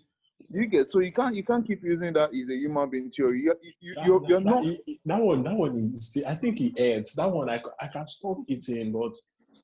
You 0.52 0.66
get 0.66 0.90
so 0.90 1.00
you 1.00 1.12
can't 1.12 1.34
you 1.36 1.44
can't 1.44 1.66
keep 1.66 1.82
using 1.84 2.12
that 2.14 2.30
as 2.34 2.48
a 2.48 2.56
human 2.56 2.88
being 2.90 3.10
theory. 3.10 3.40
You 3.42 3.54
you, 3.62 3.72
you 3.80 3.94
that, 3.94 4.06
you're, 4.06 4.20
that- 4.20 4.28
you're 4.30 4.40
that- 4.40 4.46
not. 4.46 4.62
he- 4.64 5.00
that 5.04 5.22
one, 5.22 5.42
that 5.44 5.54
one 5.54 5.76
is. 5.76 6.22
I 6.26 6.34
think 6.34 6.58
he 6.58 6.74
ends. 6.78 7.14
That 7.14 7.30
one, 7.30 7.48
I, 7.50 7.58
c- 7.58 7.64
I 7.80 7.86
can 7.88 8.06
stop 8.08 8.38
eating, 8.48 8.90
but 8.92 9.14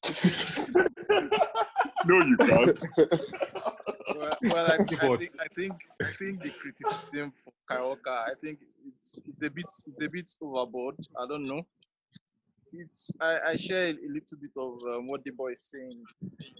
No, 2.04 2.20
you 2.24 2.36
can't. 2.36 2.78
Well, 4.42 4.66
I, 4.66 4.74
I 4.82 5.16
think 5.16 5.32
I 5.40 5.48
think 5.54 5.74
I 6.02 6.12
think 6.18 6.42
the 6.42 6.50
criticism 6.50 7.32
for 7.44 7.52
Karaoke, 7.70 8.06
I 8.08 8.34
think 8.40 8.58
it's 8.86 9.18
it's 9.24 9.42
a 9.42 9.50
bit 9.50 9.66
it's 9.86 10.02
a 10.02 10.12
bit 10.12 10.34
overboard. 10.40 10.96
I 11.18 11.26
don't 11.26 11.46
know. 11.46 11.62
It's 12.72 13.10
I, 13.20 13.38
I 13.50 13.56
share 13.56 13.88
a 13.88 14.08
little 14.08 14.38
bit 14.40 14.50
of 14.56 14.82
um, 14.82 15.08
what 15.08 15.24
the 15.24 15.30
boy 15.30 15.52
is 15.52 15.62
saying. 15.62 16.02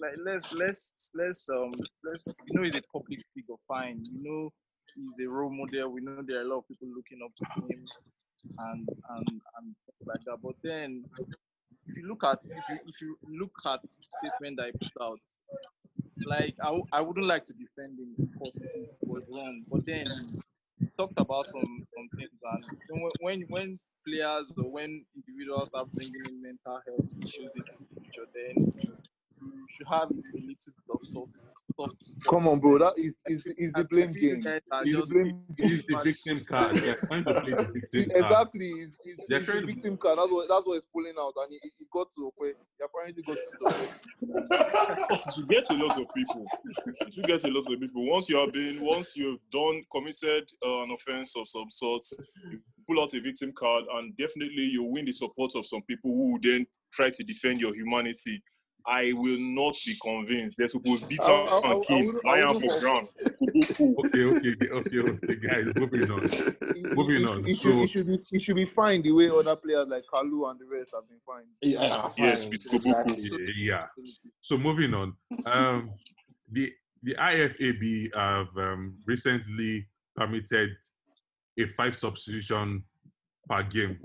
Like 0.01 0.15
let's 0.25 0.53
let's 0.55 0.91
let's 1.15 1.49
um 1.49 1.75
let's 2.05 2.25
you 2.27 2.55
know 2.55 2.63
he's 2.63 2.77
a 2.77 2.83
public 2.93 3.21
figure, 3.35 3.57
fine. 3.69 4.05
You 4.05 4.23
know 4.23 4.53
he's 4.95 5.27
a 5.27 5.29
role 5.29 5.51
model. 5.51 5.91
We 5.91 6.01
know 6.01 6.23
there 6.27 6.39
are 6.39 6.43
a 6.43 6.49
lot 6.49 6.59
of 6.59 6.69
people 6.69 6.89
looking 6.89 7.19
up 7.25 7.33
to 7.37 7.63
him 7.63 7.85
and 8.59 8.89
and 9.11 9.29
and 9.59 9.75
like 10.07 10.21
that. 10.27 10.39
But 10.43 10.55
then 10.63 11.05
if 11.87 11.97
you 11.97 12.09
look 12.09 12.25
at 12.25 12.39
if 12.45 12.69
you 12.69 12.79
if 12.87 13.01
you 13.01 13.19
look 13.29 13.53
at 13.67 13.83
the 13.83 13.89
statement 13.91 14.57
that 14.59 14.67
he 14.67 14.89
put 14.89 15.05
out, 15.05 15.21
like 16.25 16.55
I, 16.63 16.81
wouldn't 17.01 17.27
like 17.27 17.45
to 17.45 17.53
defend 17.55 17.99
him 17.99 18.15
because 18.19 18.53
he 18.61 18.87
was 19.03 19.25
wrong, 19.31 19.65
but 19.71 19.85
then 19.87 20.07
he 20.81 20.89
talked 20.99 21.15
about 21.19 21.51
some 21.51 21.87
some 21.95 22.09
things 22.17 22.31
and 22.91 23.03
when- 23.03 23.13
when 23.21 23.41
when 23.49 23.81
players 24.07 24.53
or 24.57 24.71
when 24.71 25.05
individuals 25.17 25.69
start 25.69 25.89
bringing 25.93 26.25
in 26.29 26.43
mental 26.43 26.81
health 26.87 27.07
issues 27.23 27.51
into 27.55 27.73
the 27.79 28.01
picture, 28.01 28.27
then 28.35 28.73
you 29.55 29.67
should 29.71 29.87
have 29.89 30.11
a 30.11 30.15
little 30.15 30.47
bit 30.47 30.65
of 30.91 31.05
soft 31.07 31.41
soft. 31.77 32.15
Come 32.29 32.49
on, 32.49 32.61
bro. 32.61 32.79
That 32.79 32.95
is 32.99 33.15
is 33.27 33.43
is 33.59 33.73
the 33.75 33.85
blame 33.85 34.13
game. 34.13 34.41
guys 34.41 34.61
It's 34.85 34.91
the 34.91 34.97
just- 34.99 35.13
blame 35.13 35.43
It's 35.59 35.87
the 35.87 35.97
victim 36.05 36.45
card. 36.49 36.77
They're 36.77 36.95
trying 37.07 37.25
to 37.25 37.41
play 37.41 37.53
the 37.53 37.65
victim 37.73 38.05
card. 38.11 38.25
Exactly, 38.25 38.69
it's, 38.71 38.97
it's, 39.05 39.25
They're 39.29 39.39
it's 39.39 39.47
the 39.47 39.61
to- 39.61 39.67
victim 39.67 39.97
card. 39.97 40.19
That's 40.19 40.31
what 40.31 40.49
that's 40.49 40.67
what 40.67 40.75
it's 40.77 40.87
pulling 40.93 41.15
out, 41.21 41.35
and 41.37 41.53
he, 41.53 41.71
he 41.79 41.85
got 41.93 42.09
to 42.15 42.33
Okwe. 42.33 42.53
He 42.79 42.85
apparently 42.85 43.23
got 43.23 43.37
to 43.37 43.67
Okwe. 43.67 44.97
Because 44.99 45.27
it 45.39 45.41
will 45.41 45.47
get 45.47 45.71
a 45.71 45.75
lot 45.75 46.01
of 46.01 46.07
people. 46.15 46.45
It 47.01 47.15
will 47.17 47.25
get 47.25 47.45
a 47.45 47.49
lot 47.51 47.73
of 47.73 47.81
people. 47.81 48.07
Once 48.07 48.29
you 48.29 48.37
have 48.39 48.53
been, 48.53 48.81
once 48.85 49.17
you've 49.17 49.41
done, 49.53 49.83
committed 49.91 50.51
uh, 50.65 50.83
an 50.83 50.91
offense 50.93 51.37
of 51.37 51.49
some 51.49 51.71
sort, 51.71 52.03
you 52.51 52.61
pull 52.89 53.03
out 53.03 53.13
a 53.15 53.21
victim 53.21 53.53
card, 53.53 53.85
and 53.95 54.17
definitely 54.17 54.65
you 54.65 54.85
win 54.85 55.05
the 55.05 55.13
support 55.13 55.53
of 55.57 55.67
some 55.67 55.83
people 55.83 56.11
who 56.11 56.39
then 56.43 56.67
try 56.93 57.11
to 57.11 57.25
defend 57.25 57.61
your 57.61 57.75
humanity. 57.75 58.43
I 58.89 59.13
will 59.15 59.39
not 59.39 59.77
be 59.85 59.97
convinced. 60.03 60.57
They're 60.59 60.69
supposed 60.69 61.03
to 61.03 61.09
beat 61.09 61.19
I- 61.23 61.33
I- 61.33 61.35
I- 61.35 61.61
I 61.69 61.73
and 61.73 61.85
king, 61.85 62.07
wouldn't- 62.07 62.25
lion 62.25 62.61
for 62.61 62.81
ground. 62.81 63.09
Okay, 64.07 64.25
okay, 64.25 64.69
okay, 64.71 64.99
okay, 64.99 65.35
guys, 65.37 65.73
moving 65.77 66.11
on. 66.11 66.21
Moving 66.97 67.21
he, 67.23 67.27
on. 67.27 67.45
He, 67.45 67.53
should, 67.53 67.73
So- 67.73 67.79
he 67.81 67.89
should 67.89 68.07
be 68.07 68.19
he 68.31 68.39
should 68.41 68.55
be 68.57 68.67
fine 68.67 69.03
the 69.03 69.13
way 69.13 69.29
other 69.29 69.57
players 69.57 69.89
like 69.89 70.05
Kalou 70.13 70.51
and 70.51 70.59
the 70.61 70.67
rest 70.71 70.93
have 70.95 71.09
been 71.09 71.19
fine. 71.27 71.45
yeah, 71.63 71.83
Yes, 72.17 72.43
fine, 72.45 72.51
with 72.51 72.65
Kobuku. 72.71 73.19
exactly. 73.19 73.53
Yeah. 73.57 73.87
So 74.43 74.57
moving 74.59 74.95
on. 74.95 75.15
Um, 75.45 75.91
the 76.51 76.73
the 77.03 77.15
IFAB 77.15 78.15
have 78.15 78.49
um, 78.57 78.97
recently 79.07 79.87
permitted 80.15 80.71
a 81.59 81.67
five 81.67 81.97
substitution 81.97 82.83
per 83.49 83.63
game 83.65 83.99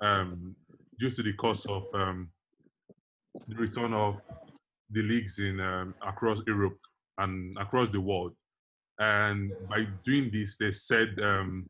um, 0.00 0.54
due 0.98 1.10
to 1.10 1.22
the 1.22 1.32
cost 1.34 1.66
of 1.66 1.84
um, 1.94 2.28
the 3.48 3.56
return 3.56 3.92
of 3.92 4.16
the 4.90 5.02
leagues 5.02 5.38
in 5.38 5.60
um, 5.60 5.94
across 6.06 6.40
Europe 6.46 6.78
and 7.18 7.56
across 7.58 7.90
the 7.90 8.00
world. 8.00 8.32
And 9.00 9.52
by 9.68 9.86
doing 10.04 10.30
this, 10.32 10.56
they 10.56 10.72
said 10.72 11.20
um, 11.20 11.66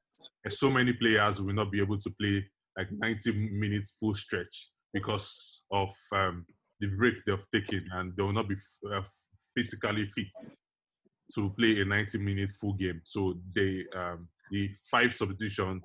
so 0.50 0.70
many 0.70 0.92
players 0.92 1.40
will 1.40 1.54
not 1.54 1.72
be 1.72 1.80
able 1.80 1.98
to 2.00 2.10
play 2.20 2.44
like 2.76 2.88
90 2.90 3.32
minutes 3.52 3.96
full 3.98 4.14
stretch 4.14 4.70
because 4.92 5.62
of 5.72 5.88
um, 6.14 6.44
the 6.80 6.88
break 6.98 7.14
they've 7.26 7.46
taken, 7.54 7.86
and 7.94 8.12
they 8.16 8.22
will 8.22 8.32
not 8.32 8.48
be 8.48 8.56
uh, 8.92 9.00
physically 9.56 10.06
fit 10.08 10.26
to 11.34 11.50
play 11.58 11.80
a 11.80 11.84
90 11.84 12.18
minute 12.18 12.50
full 12.60 12.74
game. 12.74 13.00
So 13.04 13.34
they 13.54 13.84
um, 13.96 14.28
the 14.50 14.68
five 14.90 15.14
substitution 15.14 15.80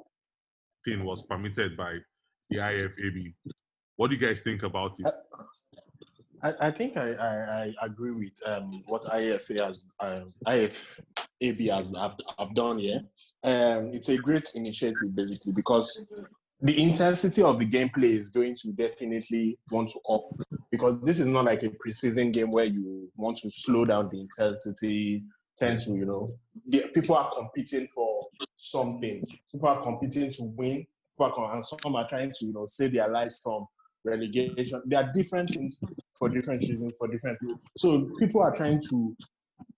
thing 0.86 1.05
was 1.05 1.24
permitted 1.24 1.77
by 1.77 1.98
the 2.50 2.57
IFAB. 2.57 3.33
What 3.95 4.09
do 4.09 4.15
you 4.15 4.21
guys 4.21 4.41
think 4.41 4.63
about 4.63 4.95
it? 5.00 5.07
I, 6.41 6.53
I 6.62 6.72
think 6.72 6.98
I, 6.98 7.13
I, 7.13 7.74
I 7.81 7.86
agree 7.86 8.12
with 8.12 8.34
um, 8.46 8.84
what 8.88 9.03
IFA 9.03 9.65
has 9.65 9.81
um, 10.00 10.34
IFAB 10.48 11.69
has 11.69 11.88
have, 11.96 12.17
have 12.38 12.55
done 12.55 12.79
here. 12.79 13.01
Um, 13.43 13.91
it's 13.93 14.10
a 14.10 14.17
great 14.17 14.50
initiative 14.55 15.15
basically 15.15 15.53
because 15.53 16.05
the 16.62 16.81
intensity 16.81 17.41
of 17.41 17.60
the 17.60 17.65
gameplay 17.65 18.15
is 18.15 18.29
going 18.29 18.55
to 18.55 18.72
definitely 18.74 19.58
want 19.72 19.89
to 19.89 20.00
up 20.10 20.29
because 20.72 21.01
this 21.01 21.19
is 21.19 21.27
not 21.27 21.46
like 21.46 21.63
a 21.63 21.69
preseason 21.69 22.34
game 22.34 22.51
where 22.51 22.65
you 22.65 23.10
want 23.15 23.38
to 23.38 23.50
slow 23.50 23.86
down 23.86 24.10
the 24.10 24.19
intensity, 24.19 25.24
tend 25.58 25.79
to 25.81 25.91
you 25.91 26.05
know 26.05 26.31
the, 26.67 26.84
people 26.93 27.15
are 27.15 27.31
competing 27.31 27.88
for 27.93 28.27
something. 28.55 29.24
People 29.51 29.69
are 29.69 29.81
competing 29.84 30.31
to 30.31 30.43
win. 30.55 30.86
People 31.17 31.34
are, 31.38 31.53
and 31.53 31.65
some 31.65 31.96
are 31.96 32.08
trying 32.08 32.31
to 32.31 32.46
you 32.46 32.53
know 32.53 32.65
save 32.65 32.93
their 32.93 33.10
lives 33.10 33.39
from 33.43 33.65
relegation. 34.03 34.82
There 34.86 35.00
are 35.03 35.12
different 35.13 35.50
things 35.50 35.77
for 36.18 36.29
different 36.29 36.62
reasons 36.62 36.94
for 36.98 37.08
different 37.08 37.39
people. 37.39 37.60
So 37.77 38.10
people 38.20 38.41
are 38.41 38.56
trying 38.56 38.82
to 38.89 39.15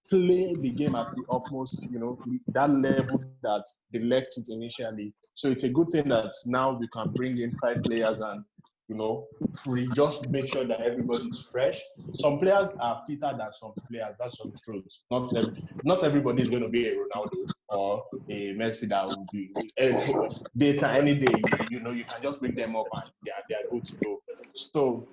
play 0.09 0.53
the 0.53 0.71
game 0.71 0.95
at 0.95 1.07
the 1.15 1.23
utmost, 1.29 1.89
you 1.89 1.99
know, 1.99 2.19
that 2.49 2.69
level 2.69 3.23
that 3.43 3.63
they 3.91 3.99
left 3.99 4.37
it 4.37 4.47
initially. 4.49 5.13
So 5.35 5.49
it's 5.49 5.63
a 5.63 5.69
good 5.69 5.89
thing 5.89 6.07
that 6.09 6.31
now 6.45 6.77
we 6.77 6.87
can 6.89 7.11
bring 7.11 7.37
in 7.37 7.55
five 7.55 7.81
players 7.83 8.19
and 8.19 8.43
you 8.91 8.97
know, 8.97 9.25
free, 9.63 9.87
just 9.95 10.29
make 10.29 10.51
sure 10.51 10.65
that 10.65 10.81
everybody's 10.81 11.47
fresh. 11.49 11.79
Some 12.13 12.39
players 12.39 12.71
are 12.77 13.01
fitter 13.07 13.33
than 13.37 13.53
some 13.53 13.71
players. 13.89 14.17
That's 14.19 14.37
some 14.37 14.53
truth. 14.65 14.83
Not 15.09 15.33
every, 15.33 15.63
not 15.85 16.03
everybody 16.03 16.43
is 16.43 16.49
going 16.49 16.63
to 16.63 16.67
be 16.67 16.89
a 16.89 16.95
Ronaldo 16.95 17.49
or 17.69 18.03
a 18.29 18.53
Messi 18.53 18.89
that 18.89 19.05
will 19.05 19.25
be 19.31 19.49
eh, 19.77 20.13
data 20.57 20.89
any 20.91 21.15
day. 21.15 21.33
You, 21.69 21.79
know, 21.79 21.91
you 21.91 22.03
can 22.03 22.21
just 22.21 22.41
wake 22.41 22.57
them 22.57 22.75
up 22.75 22.87
and 22.91 23.03
they 23.25 23.31
are, 23.31 23.43
they 23.47 23.55
are 23.55 23.69
good 23.71 23.85
to 23.85 23.95
go. 24.03 24.21
So 24.53 25.07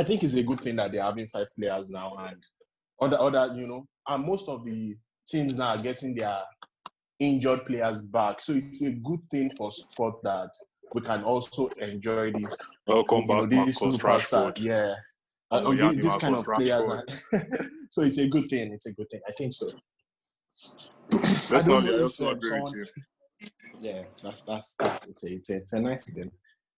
I 0.00 0.02
think 0.02 0.24
it's 0.24 0.34
a 0.34 0.42
good 0.42 0.60
thing 0.60 0.74
that 0.76 0.90
they're 0.90 1.02
having 1.04 1.28
five 1.28 1.46
players 1.56 1.90
now 1.90 2.16
and 2.18 2.36
other 3.00 3.18
other 3.20 3.54
you 3.56 3.68
know, 3.68 3.86
and 4.08 4.26
most 4.26 4.48
of 4.48 4.64
the 4.64 4.96
teams 5.28 5.56
now 5.56 5.68
are 5.68 5.78
getting 5.78 6.16
their 6.16 6.40
injured 7.20 7.64
players 7.64 8.02
back. 8.02 8.40
So 8.40 8.54
it's 8.54 8.82
a 8.82 8.90
good 8.90 9.20
thing 9.30 9.50
for 9.56 9.70
sport 9.70 10.16
that 10.24 10.50
we 10.92 11.00
can 11.00 11.22
also 11.24 11.68
enjoy 11.78 12.32
this. 12.32 12.56
Welcome 12.86 13.22
you 13.22 13.26
know, 13.26 13.46
back, 13.46 13.50
these 13.66 13.80
Marcus 13.82 13.98
superstar- 14.02 14.52
Rashford. 14.54 14.58
Yeah. 14.58 14.94
Oh, 15.50 15.56
Uh, 15.56 15.62
oh, 15.66 15.72
yeah, 15.72 15.90
thi- 15.90 16.00
this 16.00 16.16
kind 16.16 16.34
of 16.34 16.44
players. 16.44 16.82
Are, 16.88 17.04
so 17.90 18.02
it's 18.02 18.18
a 18.18 18.28
good 18.28 18.48
thing. 18.48 18.72
It's 18.72 18.86
a 18.86 18.92
good 18.92 19.08
thing. 19.10 19.20
I 19.28 19.32
think 19.32 19.52
so. 19.52 19.70
Let's 21.50 21.66
don't 21.66 21.68
not. 21.68 21.84
know 21.84 21.92
I 21.92 21.96
if, 21.96 22.02
also 22.02 22.28
um, 22.30 22.36
agree 22.36 22.50
with 22.60 22.68
someone- 22.68 22.86
Yeah, 23.80 24.04
that's 24.22 24.44
that's 24.44 24.74
that's 24.78 25.06
it's 25.08 25.24
a, 25.24 25.32
it's 25.34 25.50
a, 25.50 25.56
it's 25.56 25.72
a 25.74 25.80
nice 25.80 26.04
thing. 26.10 26.30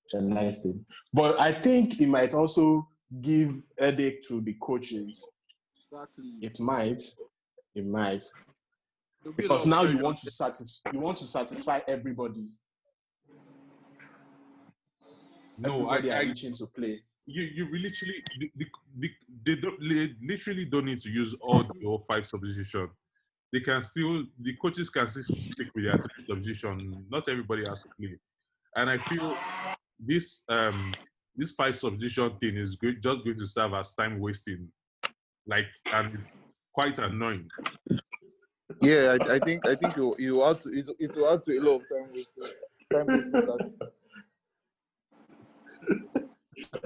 It's 0.04 0.14
a 0.14 0.22
nice 0.22 0.62
thing. 0.62 0.84
But 1.12 1.38
I 1.38 1.52
think 1.52 2.00
it 2.00 2.08
might 2.08 2.34
also 2.34 2.88
give 3.20 3.54
headache 3.78 4.22
to 4.28 4.40
the 4.40 4.54
coaches. 4.60 5.24
Exactly. 5.70 6.32
It 6.40 6.58
might. 6.58 7.02
It 7.74 7.86
might. 7.86 8.24
Be 9.24 9.30
Because 9.42 9.66
now 9.66 9.82
you 9.82 9.98
want 9.98 10.16
to 10.18 10.30
satisfy 10.30 10.90
you 10.92 11.00
want 11.00 11.18
to 11.18 11.26
satisfy 11.26 11.80
everybody. 11.86 12.48
No, 15.58 15.88
I, 15.88 15.96
everybody 15.96 16.10
are 16.10 16.28
I 16.28 16.30
itching 16.30 16.54
to 16.54 16.66
play. 16.66 17.00
you 17.26 17.42
you 17.42 17.64
really 17.66 17.88
literally 17.88 18.22
the, 18.38 18.50
the, 18.56 18.66
the, 18.98 19.10
they 19.44 19.56
don't 19.56 19.80
they 19.80 20.14
literally 20.22 20.64
don't 20.64 20.84
need 20.84 21.00
to 21.00 21.10
use 21.10 21.34
all 21.40 21.62
the 21.62 21.86
all 21.86 22.04
five 22.10 22.26
substitution. 22.26 22.88
They 23.52 23.60
can 23.60 23.82
still 23.82 24.24
the 24.40 24.54
coaches 24.56 24.90
can 24.90 25.08
still 25.08 25.24
stick 25.24 25.68
with 25.74 25.84
their 25.84 25.98
substitution. 26.26 27.04
Not 27.10 27.28
everybody 27.28 27.64
has 27.68 27.82
to 27.82 27.88
play, 27.98 28.18
and 28.76 28.90
I 28.90 28.98
feel 29.08 29.36
this 29.98 30.44
um 30.48 30.94
this 31.34 31.52
five 31.52 31.76
substitution 31.76 32.36
thing 32.38 32.56
is 32.56 32.76
good, 32.76 33.02
just 33.02 33.24
going 33.24 33.38
to 33.38 33.46
serve 33.46 33.74
as 33.74 33.94
time 33.94 34.20
wasting, 34.20 34.68
like 35.46 35.66
and 35.92 36.14
it's 36.14 36.32
quite 36.72 36.98
annoying. 36.98 37.48
Yeah, 38.82 39.16
I, 39.20 39.34
I 39.34 39.38
think 39.38 39.66
I 39.66 39.74
think 39.74 39.96
you 39.96 40.14
you 40.18 40.44
add 40.44 40.60
to 40.62 40.68
it, 40.70 40.88
it 40.98 41.14
will 41.14 41.32
add 41.32 41.42
to 41.44 41.58
a 41.58 41.60
lot 41.60 41.80
of 41.80 41.88
time 41.88 42.08
wasting. 42.12 42.52
Time 42.92 43.06
wasting 43.06 43.32
that. 43.32 43.92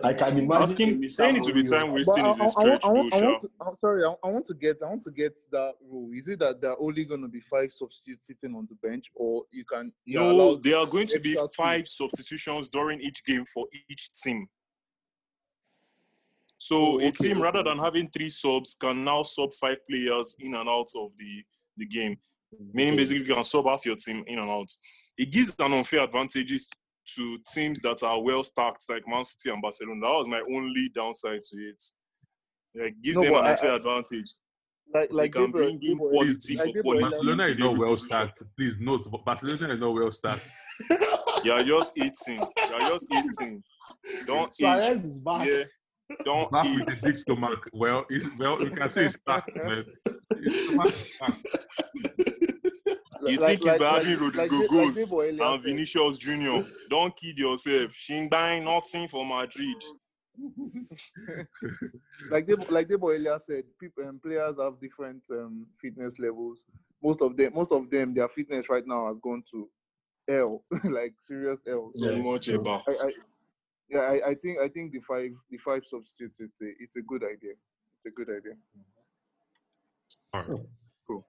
I 0.04 0.14
can 0.14 0.38
imagine. 0.38 0.62
Asking, 0.62 1.00
Mr. 1.00 1.10
saying 1.10 1.36
it 1.36 1.42
to 1.44 1.52
be 1.52 1.62
time 1.62 1.92
wasting 1.92 2.26
is 2.26 2.40
I, 2.40 2.44
a 2.44 2.46
I, 2.46 2.50
stretch, 2.50 2.84
want, 2.84 2.84
I, 2.84 2.90
want, 2.90 3.14
I 3.14 3.26
want 3.26 3.42
to, 3.42 3.50
I'm 3.66 3.76
sorry, 3.80 4.04
I, 4.04 4.14
I 4.24 4.30
want 4.30 4.46
to 4.46 4.54
get 4.54 4.76
I 4.82 4.88
want 4.88 5.02
to 5.04 5.10
get 5.10 5.34
that 5.52 5.72
rule. 5.88 6.10
Is 6.12 6.28
it 6.28 6.38
that 6.40 6.60
there 6.60 6.70
are 6.72 6.80
only 6.80 7.04
going 7.04 7.22
to 7.22 7.28
be 7.28 7.40
five 7.40 7.72
substitutes 7.72 8.26
sitting 8.26 8.56
on 8.56 8.68
the 8.68 8.88
bench, 8.88 9.06
or 9.14 9.44
you 9.50 9.64
can 9.64 9.92
you're 10.04 10.22
No, 10.22 10.56
there 10.56 10.78
are 10.78 10.86
going 10.86 11.06
to 11.08 11.20
be 11.20 11.32
extra 11.32 11.48
two? 11.48 11.54
five 11.56 11.88
substitutions 11.88 12.68
during 12.68 13.00
each 13.00 13.24
game 13.24 13.44
for 13.52 13.66
each 13.88 14.10
team. 14.12 14.46
So 16.58 16.76
Oh, 16.76 17.00
a 17.00 17.10
team, 17.10 17.40
rather 17.40 17.62
than 17.62 17.78
having 17.78 18.10
three 18.10 18.28
subs, 18.28 18.76
can 18.78 19.02
now 19.02 19.22
sub 19.22 19.54
five 19.54 19.78
players 19.88 20.36
in 20.38 20.54
and 20.54 20.68
out 20.68 20.88
of 20.94 21.10
the, 21.18 21.42
the 21.78 21.86
game. 21.86 22.18
Meaning, 22.74 22.96
basically, 22.96 23.24
you 23.24 23.34
can 23.34 23.44
sub 23.44 23.64
half 23.64 23.86
your 23.86 23.96
team 23.96 24.24
in 24.26 24.38
and 24.38 24.50
out. 24.50 24.68
It 25.16 25.30
gives 25.30 25.54
an 25.58 25.72
unfair 25.72 26.00
advantages 26.04 26.68
to 27.16 27.38
teams 27.52 27.80
that 27.80 28.02
are 28.02 28.20
well 28.22 28.42
stacked, 28.44 28.84
like 28.88 29.02
Man 29.06 29.24
City 29.24 29.50
and 29.52 29.62
Barcelona. 29.62 30.00
That 30.02 30.12
was 30.18 30.28
my 30.28 30.42
only 30.54 30.90
downside 30.94 31.42
to 31.42 31.56
it. 31.58 31.82
Yeah, 32.74 32.84
it 32.84 33.02
gives 33.02 33.18
No, 33.18 33.24
them 33.24 33.34
an 33.34 33.44
unfair 33.46 33.74
advantage. 33.74 34.34
Like 34.92 35.08
They 35.10 35.14
like 35.14 35.32
can 35.32 35.46
Gabriel, 35.46 35.68
bring 35.68 35.82
in 35.82 35.96
Gabriel- 35.98 36.10
quality 36.10 36.56
like 36.56 36.74
for 36.74 36.82
quality. 36.82 37.02
Barcelona 37.02 37.46
is 37.46 37.58
not 37.58 37.78
well 37.78 37.90
position. 37.90 38.08
stacked. 38.08 38.42
Please 38.58 38.78
note, 38.80 39.08
but 39.10 39.24
Barcelona 39.24 39.74
is 39.74 39.80
not 39.80 39.94
well 39.94 40.12
stacked. 40.12 40.48
You 41.42 41.52
are 41.52 41.62
just 41.62 41.96
eating. 41.96 42.44
You 42.68 42.74
are 42.74 42.90
just 42.90 43.06
eating. 43.14 43.62
Don't 44.26 44.52
Suarez 44.52 45.02
eat. 45.04 45.06
is 45.08 45.18
back. 45.20 45.46
Yeah. 45.46 45.62
Don't 46.24 46.50
Back 46.52 46.66
eat. 46.66 46.84
with 46.84 47.00
the 47.00 47.08
big 47.12 47.18
stomach. 47.20 47.66
Well, 47.72 48.04
well, 48.38 48.62
you 48.62 48.70
can 48.72 48.90
say 48.90 49.06
it's 49.06 49.14
stacked, 49.14 49.56
man. 49.56 49.84
It's 50.32 50.66
stomach 50.68 50.92
stacked. 50.92 51.46
You 53.26 53.38
like- 53.38 53.60
think 53.60 53.64
like- 53.64 53.74
it's 53.76 53.84
by 53.84 53.90
like- 53.92 54.04
having 54.04 54.12
like 54.12 54.34
Rodrigo 54.34 54.48
Ga- 54.50 54.58
like 54.60 54.70
goals 54.70 54.96
Gabriel 55.10 55.34
Elias 55.34 55.54
and. 55.54 55.62
Vinicius 55.62 56.18
Junior. 56.18 56.62
Don't 56.88 57.16
kid 57.16 57.38
yourself. 57.38 57.90
She 57.94 58.14
ain't 58.14 58.30
buying 58.30 58.64
nothing 58.64 59.08
for 59.08 59.24
Madrid. 59.26 59.76
like 62.30 62.46
they 62.46 62.54
like 62.54 62.88
Debo 62.88 63.14
earlier 63.14 63.38
said, 63.46 63.64
people 63.78 64.04
and 64.08 64.22
players 64.22 64.56
have 64.58 64.80
different 64.80 65.22
um, 65.30 65.66
fitness 65.80 66.18
levels. 66.18 66.64
Most 67.02 67.20
of 67.20 67.36
them, 67.36 67.52
most 67.54 67.72
of 67.72 67.90
them, 67.90 68.14
their 68.14 68.28
fitness 68.28 68.68
right 68.70 68.86
now 68.86 69.08
has 69.08 69.18
gone 69.22 69.42
to 69.50 69.68
L, 70.28 70.64
like 70.84 71.14
serious 71.20 71.58
L. 71.68 71.90
So 71.94 72.10
Yeah, 72.10 72.22
much 72.22 72.48
about. 72.48 72.82
I, 72.88 72.92
I, 72.92 73.10
yeah, 73.90 74.00
I, 74.00 74.30
I 74.30 74.34
think 74.34 74.58
I 74.62 74.68
think 74.68 74.92
the 74.92 75.00
five 75.06 75.30
the 75.50 75.58
five 75.58 75.82
substitutes 75.90 76.36
it's 76.38 76.60
a, 76.62 76.66
it's 76.78 76.96
a 76.96 77.02
good 77.02 77.22
idea. 77.24 77.52
It's 77.52 78.06
a 78.06 78.10
good 78.10 78.28
idea. 78.30 78.54
All 80.32 80.44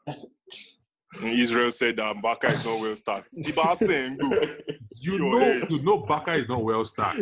right. 0.07 0.17
Israel 1.23 1.71
said 1.71 1.97
that 1.97 2.21
Baka 2.21 2.47
is 2.47 2.63
not 2.65 2.79
well 2.79 2.95
started. 2.95 3.25
Tiba 3.45 3.75
Sengu. 3.75 4.73
You 5.03 5.19
know, 5.19 5.67
you 5.69 5.81
know, 5.83 5.97
Baka 5.99 6.33
is 6.35 6.47
not 6.47 6.63
well 6.63 6.85
stacked. 6.85 7.21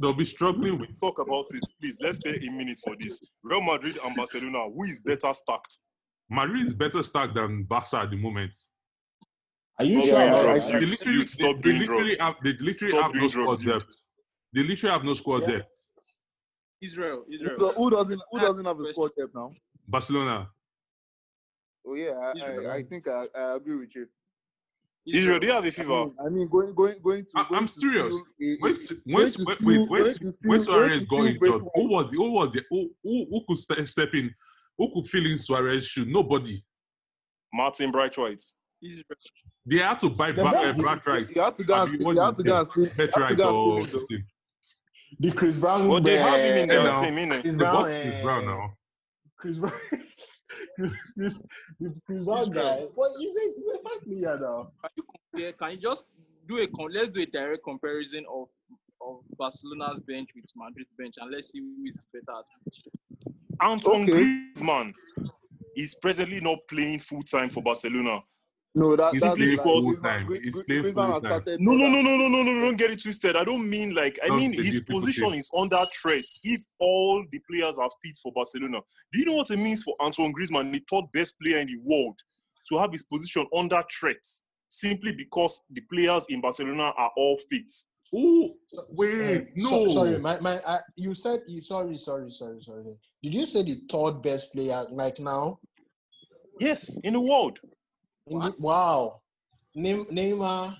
They'll 0.00 0.14
be 0.14 0.24
struggling 0.24 0.78
with. 0.78 0.98
Talk 1.00 1.18
about 1.18 1.46
it, 1.50 1.62
please. 1.80 1.98
Let's 2.00 2.18
spare 2.18 2.36
a 2.36 2.50
minute 2.50 2.78
for 2.84 2.94
this. 2.96 3.20
Real 3.42 3.60
Madrid 3.60 3.98
and 4.04 4.14
Barcelona, 4.16 4.64
who 4.72 4.84
is 4.84 5.00
better 5.00 5.32
stacked? 5.34 5.78
Madrid 6.30 6.66
is 6.68 6.74
better 6.74 7.02
stacked 7.02 7.34
than 7.34 7.64
Barca 7.64 7.98
at 7.98 8.10
the 8.10 8.16
moment. 8.16 8.56
Are 9.80 9.84
you 9.84 10.06
Stop 10.06 10.16
sure? 10.16 10.30
doing 10.30 10.42
drugs, 10.44 10.66
that? 10.66 10.72
They 10.72 10.78
you- 10.80 10.86
literally, 10.86 11.18
you'd 11.18 11.30
stop 11.30 11.56
they, 11.56 11.62
doing 11.62 11.74
they 11.74 11.78
literally 11.80 12.02
drugs. 12.16 12.20
have, 12.20 12.34
they 12.44 12.52
literally 12.60 12.96
have 13.02 13.12
no 13.14 13.18
doing 13.18 13.28
squad 13.30 13.42
drugs, 13.44 13.64
youth. 13.64 13.72
depth. 13.84 14.04
They 14.52 14.62
literally 14.62 14.92
have 14.92 15.04
no 15.04 15.14
squad 15.14 15.42
Yeah. 15.42 15.50
depth. 15.58 15.90
Israel, 16.80 17.24
Who, 17.26 17.34
Israel. 17.34 17.58
do- 17.58 17.72
who 17.76 17.90
doesn't 17.90 18.20
who 18.30 18.40
doesn't 18.40 18.64
have 18.64 18.78
a 18.78 18.82
the 18.84 18.88
squad 18.90 19.10
depth 19.18 19.34
now? 19.34 19.50
Barcelona. 19.88 20.48
Oh 21.86 21.94
yeah, 21.94 22.12
I, 22.12 22.32
Israel. 22.32 22.70
I, 22.70 22.74
I 22.76 22.82
think 22.82 23.08
I, 23.08 23.26
I 23.36 23.56
agree 23.56 23.76
with 23.76 23.94
you. 23.94 24.06
Israel, 25.06 25.38
do 25.38 25.46
you 25.46 25.52
have 25.52 25.64
a 25.64 25.68
I 25.68 25.70
fever? 25.70 25.88
mean, 25.88 26.14
I 26.24 26.28
mean 26.30 26.48
going 26.48 26.74
going 26.74 26.96
going 27.02 27.24
to. 27.24 27.30
I- 27.36 27.42
going 27.48 27.58
I'm 27.60 27.66
to 27.66 27.72
serious. 27.74 28.14
steal 28.16 28.24
a- 28.40 28.54
a- 28.54 28.56
When 28.60 28.74
when 29.16 29.26
when 29.62 29.88
when 29.88 29.88
going 29.88 30.04
to 30.14 30.34
when 30.44 30.60
steal- 30.60 30.74
Suarez 30.74 31.02
going 31.10 31.34
to 31.34 31.38
got 31.38 31.46
injured, 31.60 31.70
who 31.74 31.88
was 31.88 32.10
the 32.10 32.16
who 32.16 32.30
was 32.30 32.50
the 32.52 32.64
who 32.70 32.90
who, 33.02 33.26
who 33.30 33.44
could 33.46 33.58
step, 33.58 33.86
step 33.88 34.08
in? 34.14 34.34
Who 34.78 34.90
could 34.92 35.04
fill 35.10 35.26
in 35.26 35.38
Suarez 35.38 35.86
shoe? 35.86 36.06
Nobody. 36.06 36.64
Martin 37.52 37.92
Braithwaite. 37.92 38.42
Israel. 38.82 39.04
They 39.66 39.78
had 39.78 40.00
to 40.00 40.10
buy 40.10 40.32
back 40.32 40.54
uh, 40.54 40.62
best- 40.72 40.80
Black. 40.80 41.02
You 41.34 41.42
have 41.42 41.54
to 41.56 41.64
go 41.64 41.74
and 41.82 41.88
Abi, 41.90 41.98
you 42.02 42.10
is 42.10 42.18
have 42.18 42.36
to 42.36 42.42
it? 42.42 42.46
go 42.46 42.58
and 42.60 42.70
steal- 42.70 42.82
you 42.84 42.88
have 42.88 42.96
to 42.96 43.06
Betrite 43.06 43.36
go 43.36 43.54
or 43.54 43.78
and 43.78 43.88
steal 43.88 44.00
him, 44.00 44.00
though. 44.00 44.06
something. 44.06 44.24
The 45.20 45.32
Chris 45.32 45.58
Brown. 45.58 45.88
But 45.88 46.04
they 46.04 46.16
have 46.16 46.40
him 46.40 46.56
in 46.64 46.70
uh, 46.70 46.74
their 46.74 46.84
now. 46.92 47.00
team, 47.00 47.14
innit? 47.16 47.40
Chris 47.42 47.56
Brown. 47.56 47.84
Chris 47.84 48.22
Brown 48.22 48.46
now. 48.46 48.72
Chris 49.36 49.56
Brown. 49.58 49.72
Chris 50.76 52.24
Brown 52.24 52.42
Israel. 52.42 52.46
guy. 52.50 52.86
Well, 52.94 53.10
he's 53.18 53.36
a 53.36 53.40
he's 53.56 53.66
a 53.66 53.78
fine 53.82 54.00
player 54.00 54.38
now. 54.40 54.70
Can 54.80 54.90
you 54.96 55.04
compare? 55.32 55.52
Can 55.52 55.70
you 55.72 55.76
just 55.78 56.06
do 56.48 56.58
a 56.58 56.66
con- 56.66 56.92
let's 56.92 57.10
do 57.10 57.22
a 57.22 57.26
direct 57.26 57.64
comparison 57.64 58.24
of 58.32 58.48
of 59.00 59.20
Barcelona's 59.38 60.00
bench 60.00 60.30
with 60.34 60.44
Madrid's 60.56 60.90
bench 60.98 61.14
and 61.20 61.30
let's 61.30 61.52
see 61.52 61.60
who 61.60 61.84
is 61.88 62.06
better 62.12 62.38
at 62.38 62.44
which. 62.64 62.82
Antoine 63.62 64.02
Okay. 64.02 64.12
Griezmann 64.54 64.92
is 65.76 65.94
presently 65.96 66.40
not 66.40 66.58
playing 66.68 66.98
full 67.00 67.22
time 67.22 67.50
for 67.50 67.62
Barcelona. 67.62 68.20
No, 68.76 68.96
that, 68.96 69.10
He's 69.12 69.20
that's 69.20 69.36
playing 69.36 69.56
like- 69.56 69.62
full 69.62 69.80
Griezmann- 69.80 70.02
time. 70.02 70.26
Gri- 70.26 70.40
He's 70.42 70.54
Gri- 70.56 70.64
playing 70.80 70.94
full 70.94 71.20
time. 71.20 71.20
started 71.20 71.60
No, 71.60 71.72
no, 71.72 71.88
no, 71.88 72.02
no, 72.02 72.16
no, 72.16 72.28
no, 72.28 72.42
no, 72.42 72.60
don't 72.62 72.76
get 72.76 72.90
it 72.90 73.00
twisted. 73.00 73.36
I 73.36 73.44
don't 73.44 73.68
mean 73.70 73.94
like 73.94 74.18
I 74.22 74.26
Don't 74.28 74.38
mean 74.38 74.52
his 74.52 74.80
position 74.80 75.32
is 75.34 75.48
under 75.56 75.78
threat 76.02 76.22
if 76.42 76.60
all 76.80 77.24
the 77.30 77.38
players 77.48 77.78
are 77.78 77.90
fit 78.02 78.18
for 78.20 78.32
Barcelona. 78.32 78.80
Do 79.12 79.18
you 79.20 79.26
know 79.26 79.34
what 79.34 79.50
it 79.50 79.58
means 79.58 79.82
for 79.84 79.94
Antoine 80.00 80.32
Griezmann, 80.32 80.72
the 80.72 80.82
third 80.90 81.04
best 81.12 81.38
player 81.40 81.58
in 81.60 81.68
the 81.68 81.76
world, 81.84 82.18
to 82.68 82.78
have 82.78 82.90
his 82.90 83.04
position 83.04 83.46
under 83.56 83.80
threat 83.96 84.16
simply 84.66 85.12
because 85.12 85.62
the 85.70 85.80
players 85.82 86.26
in 86.28 86.40
Barcelona 86.40 86.92
are 86.96 87.12
all 87.16 87.38
fit? 87.48 87.70
Oh 88.12 88.56
wait, 88.90 89.42
Uh, 89.42 89.44
no. 89.54 89.68
so- 89.68 89.88
sorry, 89.88 90.18
my, 90.18 90.40
my 90.40 90.58
uh, 90.66 90.78
you 90.96 91.14
said 91.14 91.42
sorry, 91.62 91.96
sorry, 91.96 92.28
sorry, 92.32 92.60
sorry. 92.60 92.98
Did 93.22 93.34
you 93.34 93.46
say 93.46 93.62
the 93.62 93.80
third 93.88 94.20
best 94.20 94.52
player 94.52 94.84
like 94.90 95.20
now? 95.20 95.60
Yes, 96.58 96.98
in 97.04 97.12
the 97.14 97.20
world. 97.20 97.60
In 98.26 98.40
wow. 98.60 99.20
Name 99.74 100.04
Neymar. 100.06 100.76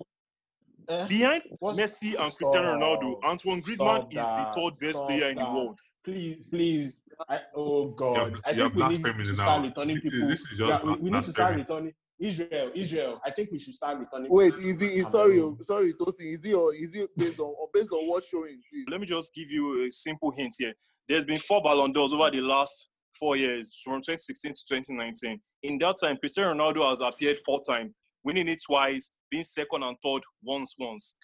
Eh, 0.89 1.07
Behind 1.09 1.43
what's- 1.59 1.79
Messi 1.79 2.15
and 2.19 2.33
Cristiano 2.37 2.75
Ronaldo, 2.77 3.19
Antoine 3.25 3.63
Griezmann 3.63 3.77
Stop 3.77 4.13
is 4.13 4.19
the 4.19 4.53
third 4.55 4.73
best 4.81 4.95
Stop 4.97 5.09
player 5.09 5.29
in 5.31 5.37
the 5.37 5.45
world. 5.45 5.79
Please, 6.05 6.49
please. 6.49 7.01
I, 7.29 7.41
oh 7.55 7.87
God. 7.91 8.17
You're- 8.33 8.41
I 8.45 8.51
you're 8.51 8.71
think 8.71 9.05
we 9.07 9.13
need 9.13 9.25
to 9.25 9.35
start 9.35 9.63
returning 9.63 9.97
This 9.97 10.05
is- 10.05 10.11
people. 10.13 10.29
this 10.29 10.41
is 10.41 10.59
just 10.59 10.61
Yeah, 10.61 10.83
we, 10.85 10.95
we 11.01 11.11
need 11.11 11.25
to 11.25 11.33
start 11.33 11.55
blasphemy. 11.57 11.63
returning 11.63 11.93
Israel. 12.19 12.71
Israel. 12.75 13.21
I 13.25 13.31
think 13.31 13.51
we 13.51 13.59
should 13.59 13.75
start 13.75 13.99
returning. 13.99 14.31
Wait, 14.31 14.55
is 14.55 14.79
to 14.79 14.85
it? 14.85 14.93
Is, 15.07 15.11
sorry, 15.11 15.41
oh, 15.41 15.57
sorry, 15.63 15.95
Tosin. 15.95 16.35
Is 16.35 16.45
it 16.45 16.53
or 16.55 16.75
is 16.75 16.91
it 16.95 17.11
based 17.17 17.41
on 17.41 17.55
or 17.59 17.69
based 17.73 17.91
on 17.93 18.07
what 18.09 18.25
showing? 18.25 18.61
Please. 18.71 18.85
Let 18.91 19.01
me 19.01 19.07
just 19.07 19.35
give 19.35 19.51
you 19.51 19.87
a 19.87 19.91
simple 19.91 20.31
hint 20.33 20.55
here. 20.59 20.75
There's 21.09 21.25
been 21.25 21.39
four 21.39 21.63
Ballon 21.63 21.93
d'Ors 21.93 22.13
over 22.13 22.31
the 22.31 22.41
last 22.41 22.91
four 23.19 23.37
years, 23.37 23.81
from 23.85 24.01
2016 24.01 24.53
to 24.53 24.61
2019. 24.69 25.41
In 25.63 25.79
that 25.79 25.97
time, 26.03 26.17
Cristiano 26.17 26.55
Ronaldo 26.55 26.89
has 26.91 27.01
appeared 27.01 27.39
four 27.45 27.61
times, 27.69 27.99
winning 28.23 28.49
it 28.49 28.63
twice, 28.65 29.11
being 29.31 29.45
second 29.45 29.83
and 29.83 29.97
third 30.03 30.23
once, 30.43 30.75
once. 30.79 31.17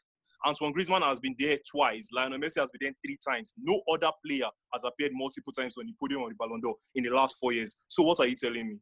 Antoine 0.47 0.73
Griezmann 0.73 1.03
has 1.03 1.21
been 1.21 1.35
there 1.39 1.59
twice. 1.71 2.09
Lionel 2.13 2.39
Messi 2.39 2.61
has 2.61 2.71
been 2.71 2.81
there 2.81 2.93
three 3.05 3.19
times. 3.27 3.53
No 3.59 3.81
other 3.93 4.11
player 4.25 4.47
has 4.73 4.85
appeared 4.85 5.13
multiple 5.15 5.53
times 5.53 5.77
on 5.79 5.87
the 5.87 5.93
podium 6.01 6.23
of 6.23 6.31
the 6.31 6.35
Ballon 6.37 6.61
d'Or 6.61 6.77
in 6.95 7.05
the 7.05 7.11
last 7.11 7.37
four 7.39 7.53
years. 7.53 7.77
So 7.89 8.03
what 8.03 8.21
are 8.21 8.27
you 8.27 8.37
telling 8.37 8.69
me? 8.69 8.77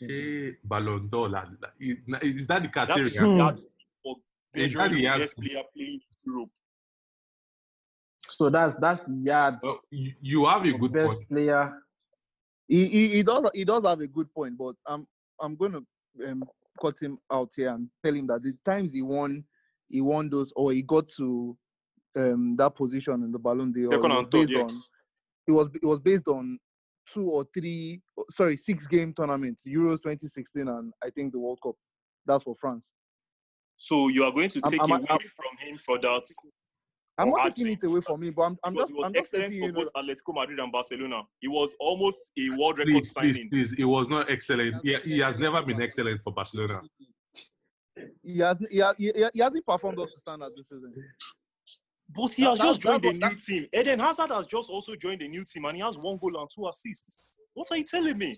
Ṣé 0.00 0.56
Ballon 0.62 1.08
d'Or 1.08 1.28
la- 1.28 1.44
la- 1.60 1.68
is 1.80 1.96
is 2.22 2.46
that 2.46 2.62
the 2.62 2.68
That 2.72 2.98
is 3.00 3.12
criteria? 3.12 3.36
that's 3.36 3.66
for 4.02 4.14
measuring 4.54 4.94
the 4.94 5.02
yes. 5.02 5.18
best 5.18 5.36
hmm. 5.36 5.42
player 5.42 5.62
playing 5.74 5.94
in 5.94 6.32
Europe. 6.32 6.50
So 8.38 8.48
that's 8.48 8.76
that's 8.76 9.00
the 9.00 9.14
yards. 9.14 9.58
Well, 9.64 9.80
you, 9.90 10.12
you 10.20 10.44
have 10.46 10.64
a 10.64 10.72
of 10.72 10.80
good 10.80 10.92
best 10.92 11.16
point. 11.16 11.28
player. 11.28 11.72
He, 12.68 12.86
he, 12.86 13.08
he 13.08 13.22
does 13.24 13.50
he 13.52 13.64
does 13.64 13.84
have 13.84 14.00
a 14.00 14.06
good 14.06 14.32
point, 14.32 14.56
but 14.56 14.76
I'm 14.86 15.08
I'm 15.40 15.56
going 15.56 15.72
to 15.72 15.84
um, 16.28 16.44
cut 16.80 16.94
him 17.00 17.18
out 17.32 17.50
here 17.56 17.70
and 17.70 17.88
tell 18.04 18.14
him 18.14 18.28
that 18.28 18.44
the 18.44 18.54
times 18.64 18.92
he 18.92 19.02
won, 19.02 19.42
he 19.88 20.00
won 20.00 20.30
those 20.30 20.52
or 20.54 20.70
he 20.72 20.82
got 20.82 21.08
to 21.16 21.56
um, 22.16 22.54
that 22.56 22.76
position 22.76 23.24
in 23.24 23.32
the 23.32 23.40
Ballon 23.40 23.72
d'Or. 23.72 23.90
Second 23.90 24.12
it 24.12 24.14
was 24.14 24.28
based 24.30 24.52
yeah. 24.52 24.62
on 24.62 24.82
it 25.48 25.52
was 25.52 25.68
it 25.74 25.86
was 25.86 25.98
based 25.98 26.28
on 26.28 26.58
two 27.12 27.28
or 27.28 27.44
three 27.52 28.00
sorry 28.30 28.56
six 28.56 28.86
game 28.86 29.12
tournaments, 29.14 29.64
Euros 29.66 30.00
2016 30.00 30.68
and 30.68 30.92
I 31.02 31.10
think 31.10 31.32
the 31.32 31.40
World 31.40 31.58
Cup. 31.60 31.74
That's 32.24 32.44
for 32.44 32.54
France. 32.54 32.90
So 33.78 34.06
you 34.08 34.22
are 34.22 34.30
going 34.30 34.50
to 34.50 34.60
I'm- 34.62 34.70
take 34.70 34.80
I'm- 34.80 34.90
away 34.92 35.06
I'm- 35.10 35.18
from 35.18 35.56
him 35.68 35.76
for 35.78 35.98
that. 35.98 36.22
I'm 37.18 37.30
not 37.30 37.40
had 37.40 37.56
taking 37.56 37.72
it 37.72 37.84
away 37.84 38.00
from 38.00 38.20
me, 38.20 38.30
but 38.30 38.42
I'm, 38.42 38.58
I'm 38.62 38.74
because 38.74 38.88
just, 38.88 38.90
it 38.92 38.96
was 38.96 39.06
I'm 39.08 39.12
excellent 39.16 39.54
letting 39.54 39.74
for 39.74 39.84
both 39.84 39.92
Atletico 39.94 40.34
Madrid 40.34 40.58
and 40.60 40.70
Barcelona. 40.70 41.22
It 41.42 41.48
was 41.48 41.76
almost 41.80 42.30
a 42.38 42.50
world 42.56 42.78
record 42.78 42.92
Please, 42.92 43.00
please, 43.00 43.12
signing. 43.12 43.50
please. 43.50 43.74
It 43.76 43.84
was 43.84 44.06
not 44.08 44.30
excellent. 44.30 44.76
He, 44.84 44.94
he 45.04 45.18
has 45.18 45.36
never 45.36 45.60
been 45.62 45.82
excellent 45.82 46.20
for 46.22 46.32
Barcelona. 46.32 46.80
He 48.22 48.38
has, 48.38 48.56
he, 48.70 48.78
has, 48.78 48.94
he, 48.96 49.12
he 49.34 49.40
hasn't 49.40 49.66
performed 49.66 49.98
up 49.98 50.08
to 50.08 50.18
standard 50.20 50.52
this 50.56 50.68
season. 50.68 50.94
But 52.14 52.32
he 52.34 52.44
has 52.44 52.58
that- 52.58 52.64
just 52.64 52.80
joined 52.82 53.02
that- 53.02 53.14
a 53.14 53.28
new 53.28 53.34
team. 53.34 53.66
Eden 53.74 53.98
Hazard 53.98 54.30
has 54.30 54.46
just 54.46 54.70
also 54.70 54.94
joined 54.94 55.20
a 55.22 55.28
new 55.28 55.44
team 55.44 55.64
and 55.64 55.76
he 55.76 55.82
has 55.82 55.98
one 55.98 56.16
goal 56.18 56.40
and 56.40 56.48
two 56.54 56.68
assists. 56.68 57.18
What 57.54 57.66
are 57.72 57.76
you 57.76 57.84
telling 57.84 58.16
me? 58.16 58.32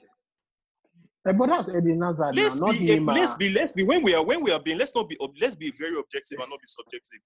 Eh, 1.29 1.33
but 1.33 1.49
that's 1.49 1.69
Eden 1.69 2.01
Hazard 2.01 2.35
Let's 2.35 2.59
not 2.59 2.73
be, 2.79 2.99
let's 2.99 3.35
be, 3.35 3.51
let's 3.51 3.73
be. 3.73 3.83
When 3.85 4.03
we 4.03 4.15
are, 4.15 4.25
when 4.25 4.43
we 4.43 4.51
are 4.53 4.61
being, 4.61 4.79
let's 4.79 4.95
not 4.95 5.07
be, 5.07 5.19
let's 5.39 5.55
be 5.55 5.71
very 5.79 5.99
objective 5.99 6.39
and 6.41 6.49
not 6.49 6.59
be 6.59 6.67
subjective. 6.67 7.21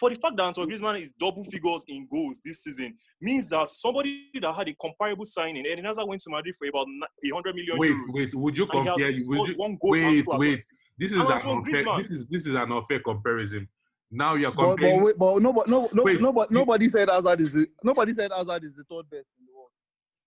For 0.00 0.10
the 0.10 0.16
fact 0.16 0.36
that 0.36 0.42
Antoine 0.42 0.68
Griezmann 0.68 1.00
is 1.00 1.12
double 1.12 1.44
figures 1.44 1.84
in 1.86 2.08
goals 2.12 2.40
this 2.44 2.64
season 2.64 2.96
means 3.20 3.48
that 3.50 3.70
somebody 3.70 4.30
that 4.42 4.52
had 4.52 4.68
a 4.68 4.74
comparable 4.80 5.24
signing, 5.24 5.64
Eden 5.64 5.84
Hazard 5.84 6.06
went 6.06 6.20
to 6.22 6.30
Madrid 6.30 6.56
for 6.58 6.66
about 6.66 6.86
ni- 6.88 7.30
100 7.32 7.54
million 7.54 7.78
Wait, 7.78 7.92
euros. 7.92 8.02
wait. 8.08 8.34
Would 8.34 8.58
you 8.58 8.64
and 8.72 8.72
he 8.82 8.88
has 8.88 8.96
compare? 8.96 9.38
Would 9.38 9.48
you, 9.50 9.54
one 9.56 9.78
goal 9.80 9.92
wait, 9.92 10.24
wait. 10.26 10.60
This 10.98 11.12
is 11.12 11.18
an 11.18 11.42
unfair. 11.48 11.84
This 11.98 12.10
is 12.10 12.26
this 12.28 12.46
is 12.46 12.54
an 12.54 12.72
unfair 12.72 12.98
comparison. 13.00 13.68
Now 14.10 14.34
you're 14.34 14.50
But, 14.50 14.56
but, 14.62 14.68
comparing. 14.76 15.02
wait, 15.04 15.18
but 15.18 15.38
nobody, 15.42 15.70
no, 15.70 15.88
no, 15.92 16.02
Wait. 16.02 16.20
nobody, 16.20 16.54
nobody 16.54 16.88
said 16.88 17.08
Hazard 17.08 17.40
is 17.40 17.52
the, 17.52 17.66
nobody 17.82 18.14
said 18.14 18.30
Hazard 18.36 18.64
is 18.64 18.72
the 18.76 18.84
third 18.90 19.08
best 19.10 19.26
in 19.38 19.46
the 19.46 19.52
world. 19.56 19.70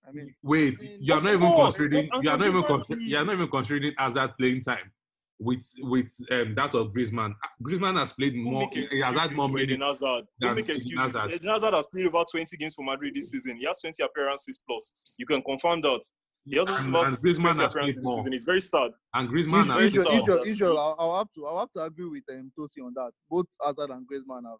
I 0.07 0.11
mean, 0.11 0.35
Wait, 0.43 0.75
you're 0.99 1.21
not 1.21 1.33
even 1.33 1.47
course, 1.51 1.75
considering. 1.77 2.09
but 2.11 2.23
You're 2.23 2.37
not 2.37 2.47
even. 2.47 2.61
Griezmann 2.63 2.87
Con- 2.87 2.97
you're 2.99 3.25
not 3.25 3.33
even 3.33 3.47
considering 3.47 3.93
Hazard 3.97 4.31
playing 4.37 4.61
time 4.61 4.91
with 5.39 5.65
with 5.81 6.11
um, 6.31 6.53
that 6.55 6.75
of 6.75 6.91
Griezmann. 6.93 7.33
Griezmann 7.63 7.97
has 7.97 8.13
played 8.13 8.33
Don't 8.33 8.43
more. 8.43 8.59
make 8.75 8.91
He 8.91 8.99
has 9.01 9.15
had 9.15 9.31
more 9.35 9.47
for 9.47 9.53
minutes. 9.53 9.81
Hazard. 9.83 10.25
than 10.39 10.47
Don't 10.49 10.55
make 10.57 10.69
excuses. 10.69 10.99
Hazard. 11.15 11.41
Hazard 11.45 11.73
has 11.73 11.85
played 11.87 12.07
over 12.07 12.23
20 12.29 12.57
games 12.57 12.75
for 12.75 12.83
Madrid 12.83 13.13
this 13.15 13.31
season. 13.31 13.57
He 13.57 13.65
has 13.65 13.79
20 13.79 14.03
appearances 14.03 14.61
plus. 14.67 14.97
You 15.17 15.25
can 15.25 15.41
confirm 15.41 15.81
that. 15.81 16.01
He 16.45 16.57
has 16.57 16.67
And, 16.69 16.95
and 16.95 17.17
20 17.19 17.21
Griezmann 17.21 17.57
has 17.59 17.73
played 17.73 17.87
this 17.89 17.97
more. 18.03 18.17
season. 18.17 18.33
It's 18.33 18.43
very 18.45 18.61
sad. 18.61 18.91
And 19.13 19.29
Griezmann 19.29 19.63
Israel, 19.63 19.79
has 19.79 19.95
Israel- 19.95 20.19
Israel. 20.21 20.43
Israel. 20.45 20.77
I'll, 20.79 20.95
I'll 20.99 21.17
have 21.19 21.27
to, 21.35 21.45
I'll 21.45 21.59
have 21.59 21.71
to 21.73 21.83
agree 21.83 22.09
with 22.09 22.23
um, 22.31 22.51
Tosi 22.57 22.83
on 22.85 22.93
that. 22.95 23.11
Both 23.29 23.47
Hazard 23.65 23.91
and 23.91 24.05
Griezmann 24.07 24.43
have 24.49 24.59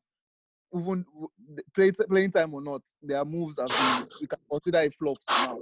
even 0.82 1.04
w- 1.14 1.30
play, 1.76 1.92
playing 1.92 2.32
time 2.32 2.54
or 2.54 2.62
not, 2.62 2.82
their 3.02 3.26
moves 3.26 3.58
have 3.60 3.70
been 3.70 4.08
we 4.22 4.28
can 4.28 4.38
consider 4.52 4.78
a 4.78 4.90
flop 4.92 5.18
now. 5.30 5.58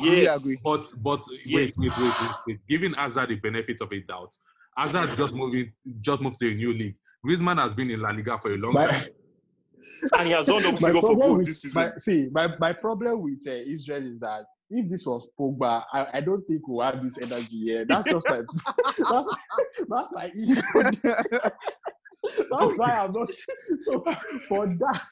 Really 0.00 0.22
Yes. 0.22 0.40
agree. 0.42 0.56
But 0.64 0.86
but 1.02 1.22
Yes. 1.44 1.76
wait, 1.78 1.90
wait, 1.90 1.98
wait, 1.98 2.12
wait, 2.20 2.30
wait. 2.46 2.58
Giving 2.68 2.94
Hazard 2.94 3.28
the 3.30 3.34
benefit 3.36 3.80
of 3.82 3.92
a 3.92 4.00
doubt, 4.00 4.30
Hazard 4.78 5.16
just 5.16 5.34
moving 5.34 5.72
just 6.00 6.20
moved 6.20 6.38
to 6.38 6.50
a 6.50 6.54
new 6.54 6.72
league. 6.72 6.96
Griezmann 7.26 7.58
has 7.60 7.74
been 7.74 7.90
in 7.90 8.00
La 8.00 8.10
Liga 8.10 8.38
for 8.38 8.52
a 8.52 8.56
long 8.56 8.72
My- 8.74 8.86
time. 8.86 9.08
And 10.18 10.26
he 10.26 10.32
has 10.32 10.46
done 10.46 10.60
double 10.62 10.80
my 10.80 10.88
figure 10.88 11.00
for 11.00 11.08
problem 11.08 11.28
goals 11.28 11.38
with, 11.38 11.46
this 11.46 11.62
season. 11.62 11.82
my, 11.82 11.92
see, 11.98 12.28
my, 12.32 12.48
my 12.58 12.72
problem 12.72 13.22
with 13.22 13.42
uh, 13.46 13.52
Israel 13.52 14.04
is 14.12 14.18
that 14.18 14.44
if 14.70 14.88
this 14.90 15.06
was 15.06 15.28
Pogba, 15.38 15.84
I, 15.92 16.06
I 16.14 16.20
don't 16.20 16.42
think 16.48 16.66
we'll 16.66 16.84
have 16.84 17.02
this 17.02 17.16
energy 17.22 17.58
here. 17.68 17.84
That's 17.84 18.10
just 18.10 18.28
my 18.28 18.42
that's 19.10 19.28
that's 19.88 20.12
my 20.12 20.32
issue. 20.34 20.60
that's 22.50 22.76
why 22.76 22.90
I'm 23.02 23.12
not 23.12 23.28
so 23.86 24.00
for 24.48 24.66
that. 24.66 25.06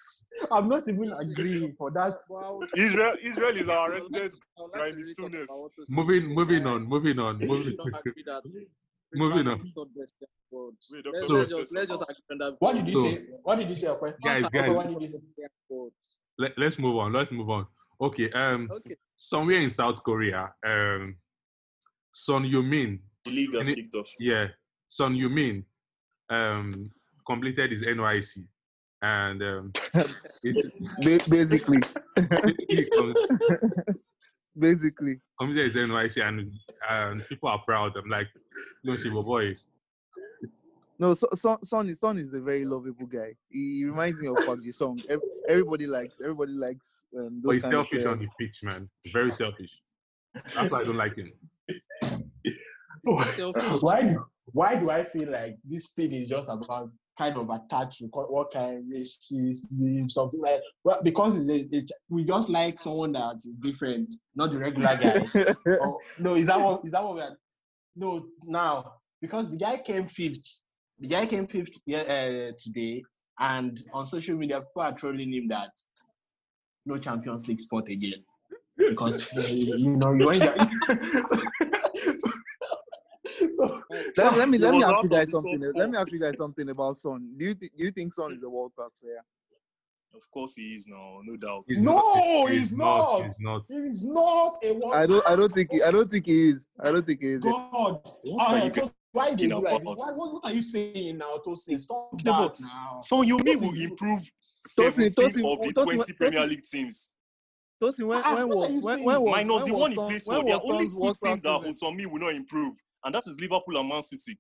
I'm 0.51 0.69
not 0.69 0.89
even 0.89 1.13
agreeing 1.13 1.75
for 1.79 1.91
that. 1.93 2.17
Wow. 2.29 2.61
Israel, 2.77 3.15
Israel 3.23 3.57
is 3.57 3.69
our 3.69 3.93
I 3.93 3.99
would 4.01 4.13
like- 4.13 4.23
resident 4.23 4.43
like 4.59 4.73
Graeme 4.73 4.97
to 4.97 4.99
really 4.99 5.15
talk 5.15 5.31
Souness. 5.31 5.45
about 5.45 5.59
what 5.63 5.73
Tosin 5.79 5.91
Moving 5.91 6.21
said. 6.23 6.31
moving 6.31 6.67
on, 6.67 6.85
moving 6.89 7.19
on, 7.21 7.39
moving. 7.39 7.77
Do 9.17 9.29
not 9.29 9.39
agree 9.39 9.43
that 9.43 9.45
Moving 9.45 9.49
on. 9.49 9.57
is 9.57 9.63
the 9.63 9.73
third 9.77 9.89
best 9.99 10.13
player 10.19 10.29
in 10.31 10.41
the 10.51 10.57
world. 10.57 10.75
Wait, 10.93 11.05
Let's, 11.13 11.27
Dr. 11.27 11.45
just 11.61 11.75
let's 11.75 11.91
just 11.91 12.03
agree 12.03 12.23
on 12.33 12.39
that. 12.39 12.57
What 12.59 12.75
did 12.77 12.89
you 12.89 12.95
So- 12.95 13.11
say? 13.11 13.27
What 13.43 13.59
did 13.59 13.69
you 13.69 13.75
say, 13.75 13.87
Okwe? 13.87 14.15
Guys, 14.25 14.43
guys, 14.53 14.71
what 14.71 14.89
did 14.89 15.03
you 15.03 15.09
say? 15.09 15.19
third 15.19 15.35
player 15.37 15.47
in 15.47 15.51
the 15.69 15.75
world. 15.75 15.93
Let, 16.39 16.59
let's 16.59 16.79
move 16.79 16.97
on. 16.97 17.13
Let's 17.13 17.31
move 17.33 17.49
on. 17.51 17.67
Okay. 18.01 18.31
Um, 18.33 18.69
Okay. 18.71 18.97
somewhere 19.17 19.61
in 19.61 19.71
South 19.71 20.03
Korea, 20.03 20.53
um, 20.65 21.17
Son 22.13 22.45
Heung-min, 22.45 23.01
The 23.25 23.31
league 23.31 23.55
has 23.55 23.69
kicked 23.69 23.95
off. 23.95 24.11
yeah, 24.19 24.49
Son 24.89 25.15
Heung-min, 25.15 25.65
um, 26.31 26.91
completed 27.27 27.71
his 27.71 27.83
NYC, 27.85 28.47
and 29.03 29.43
um, 29.43 29.73
it, 29.95 31.29
basically, 31.31 31.81
he 32.69 32.89
com- 32.91 33.15
basically. 34.59 35.21
completed 35.39 35.65
his 35.65 35.77
NYC, 35.77 36.23
and 36.27 36.53
and 36.89 37.23
people 37.29 37.49
are 37.49 37.59
proud. 37.61 37.97
I'm 37.97 38.09
like, 38.09 38.29
no, 38.85 38.95
Shibo 38.95 39.25
boy. 39.27 39.57
No, 40.99 41.13
so, 41.13 41.29
son, 41.35 41.63
son, 41.63 41.91
is- 41.91 42.01
son 42.01 42.19
is 42.19 42.33
a 42.33 42.41
very 42.41 42.65
lovable 42.65 43.07
guy. 43.07 43.35
He 43.51 43.85
reminds 43.85 44.19
me 44.19 44.29
of 44.29 44.37
Park 44.47 44.63
Ji 44.63 44.73
Sung. 44.73 44.99
Everybody 45.49 45.87
likes, 45.87 46.21
everybody 46.23 46.53
likes 46.53 47.03
um, 47.19 47.43
But 47.45 47.53
he's 47.53 47.63
kind 47.65 47.75
of 47.75 47.89
selfish 47.89 48.07
on 48.07 48.19
the 48.19 48.29
pitch, 48.41 48.63
man. 48.63 48.87
Very 49.13 49.33
selfish. 49.33 49.83
That's 50.55 50.71
why 50.71 50.81
I 50.81 50.85
don't 50.85 50.97
like 50.97 51.17
him. 51.17 51.33
Why 53.81 54.17
why 54.53 54.75
do 54.77 54.91
I 54.91 55.05
feel 55.05 55.31
like 55.31 55.59
this 55.65 55.91
thing 55.93 56.13
is 56.13 56.29
just 56.29 56.49
about 56.49 56.91
kind 57.17 57.37
of 57.37 57.49
attached 57.51 57.99
to 57.99 58.07
what 58.07 58.53
kind 58.53 58.79
of 58.79 58.85
racism, 58.85 60.11
something 60.11 60.41
like 60.41 60.61
well 60.85 61.01
because 61.03 61.37
it's 61.37 61.49
a, 61.49 61.77
it, 61.77 61.91
we 62.09 62.25
just 62.25 62.49
like 62.49 62.79
someone 62.79 63.13
that 63.13 63.37
is 63.37 63.57
different, 63.57 64.13
not 64.35 64.53
the 64.53 64.59
regular 64.59 64.97
guy. 64.97 65.27
oh, 65.83 65.99
no, 66.19 66.35
is 66.35 66.47
that 66.47 66.61
what 66.61 66.85
is 66.85 66.93
that 66.93 67.03
what 67.03 67.15
we 67.15 67.21
are? 67.23 67.37
No, 67.95 68.27
now 68.45 68.93
because 69.21 69.51
the 69.51 69.57
guy 69.57 69.79
came 69.79 70.07
fifth. 70.07 70.61
The 70.99 71.09
guy 71.09 71.27
came 71.27 71.47
fifth 71.47 71.81
uh, 71.93 72.53
today, 72.59 73.03
and 73.39 73.83
on 73.93 74.07
social 74.07 74.37
media 74.37 74.61
people 74.61 74.83
are 74.83 74.93
trolling 74.93 75.33
him 75.33 75.49
that 75.49 75.71
no 76.85 76.99
Champions 76.99 77.49
League 77.49 77.61
spot 77.61 77.89
again 77.89 78.23
because 78.77 79.33
you 79.51 79.97
know 79.97 80.13
you 80.13 80.31
ain't. 80.33 80.45
so, 83.57 83.83
so, 83.91 84.03
let, 84.17 84.37
let 84.39 84.49
me 84.49 84.59
let 84.59 84.73
me 84.73 84.79
was 84.79 84.85
ask 84.89 85.03
you 85.03 85.09
guys 85.09 85.31
something. 85.31 85.61
four. 85.61 85.73
Let 85.75 85.91
me 85.91 85.97
ask 85.99 86.13
you 86.13 86.21
guys 86.21 86.37
something 86.37 86.69
about 86.69 86.97
Son. 86.97 87.35
Do 87.37 87.45
you 87.45 87.55
th- 87.55 87.73
do 87.77 87.85
you 87.85 87.91
think 87.91 88.15
Son 88.15 88.33
is 88.33 88.43
a 88.43 88.49
world 88.49 88.73
class 88.77 88.91
player? 89.03 89.23
Of 90.15 90.23
course 90.31 90.55
he 90.57 90.75
is 90.75 90.87
now, 90.89 91.21
no 91.25 91.37
doubt. 91.37 91.65
He's 91.69 91.81
No, 91.83 91.93
not, 91.97 92.49
he's 92.51 92.73
not. 92.75 93.23
He's 93.25 93.41
not. 93.41 93.63
He's 93.69 94.05
not 94.05 94.55
a 94.65 94.73
one. 94.73 94.97
I 94.97 95.07
don't 95.07 95.29
I 95.29 95.37
don't 95.37 95.53
think 95.53 95.71
he, 95.73 95.83
I 95.83 95.91
don't 95.91 96.11
think 96.11 96.27
he 96.27 96.51
is. 96.51 96.65
I 96.83 96.91
don't 96.91 97.05
think 97.05 97.21
he 97.21 97.29
is. 97.33 97.41
God. 97.41 97.53
What 97.73 98.03
are 98.25 98.59
Ah, 98.59 98.65
you 98.65 98.71
Tos- 98.71 98.93
why 99.13 99.35
do 99.35 99.45
you 99.45 99.51
talking 99.51 99.65
like 99.65 99.83
about? 99.83 99.97
why, 99.99 100.13
what, 100.13 100.33
what 100.35 100.45
are 100.45 100.53
you 100.53 100.63
saying 100.63 101.19
now, 101.19 101.37
Tosin? 101.47 101.81
Stop 101.81 102.11
Okay, 102.15 102.23
but- 102.25 102.55
that 102.55 102.61
now. 102.61 102.99
So 103.03 103.23
you 103.23 103.39
mean 103.39 103.61
will 103.61 103.75
improve 103.83 104.21
Tosin- 104.21 105.13
17 105.13 105.13
Tosin- 105.13 105.53
of 105.53 105.59
the 105.59 105.73
Tosin- 105.73 105.85
20 105.85 105.99
Tosin- 105.99 106.17
Premier 106.17 106.47
League 106.47 106.65
teams, 106.65 107.13
Tosin, 107.83 108.07
when, 108.07 108.23
Ah, 108.25 108.35
when 108.37 108.49
what 108.49 108.57
was 108.57 108.69
are 108.69 108.73
you 108.73 108.81
when, 108.81 109.03
when 109.05 109.21
was 109.23 109.33
minus 109.37 109.63
when 109.63 109.65
the 109.67 109.79
one 109.79 109.91
he 109.91 109.95
Son- 109.97 110.09
plays 110.09 110.25
for. 110.25 110.45
There 110.45 110.55
are 110.55 110.63
only 110.65 110.87
Son's 110.87 110.99
two 111.21 111.27
teams 111.29 111.43
that 111.43 111.63
season? 111.65 111.97
Hosomi 111.99 112.07
will 112.07 112.21
not 112.21 112.35
improve, 112.35 112.75
and 113.07 113.15
that 113.15 113.27
is 113.27 113.41
Liverpool 113.41 113.79
and 113.79 113.89
Man 113.89 114.03
City. 114.03 114.39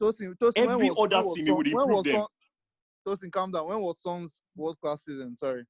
Tosin, 0.00 0.34
Tosin, 0.36 0.52
Every 0.56 0.90
other 0.90 1.22
was 1.22 1.34
team, 1.34 1.46
he 1.46 1.52
would 1.52 1.66
improve 1.66 2.04
them. 2.04 2.26
Tosin, 3.06 3.32
calm 3.32 3.50
down. 3.50 3.66
When 3.66 3.80
was 3.80 4.00
Son's 4.00 4.42
world 4.54 4.76
class 4.80 5.04
season? 5.04 5.36
Sorry. 5.36 5.64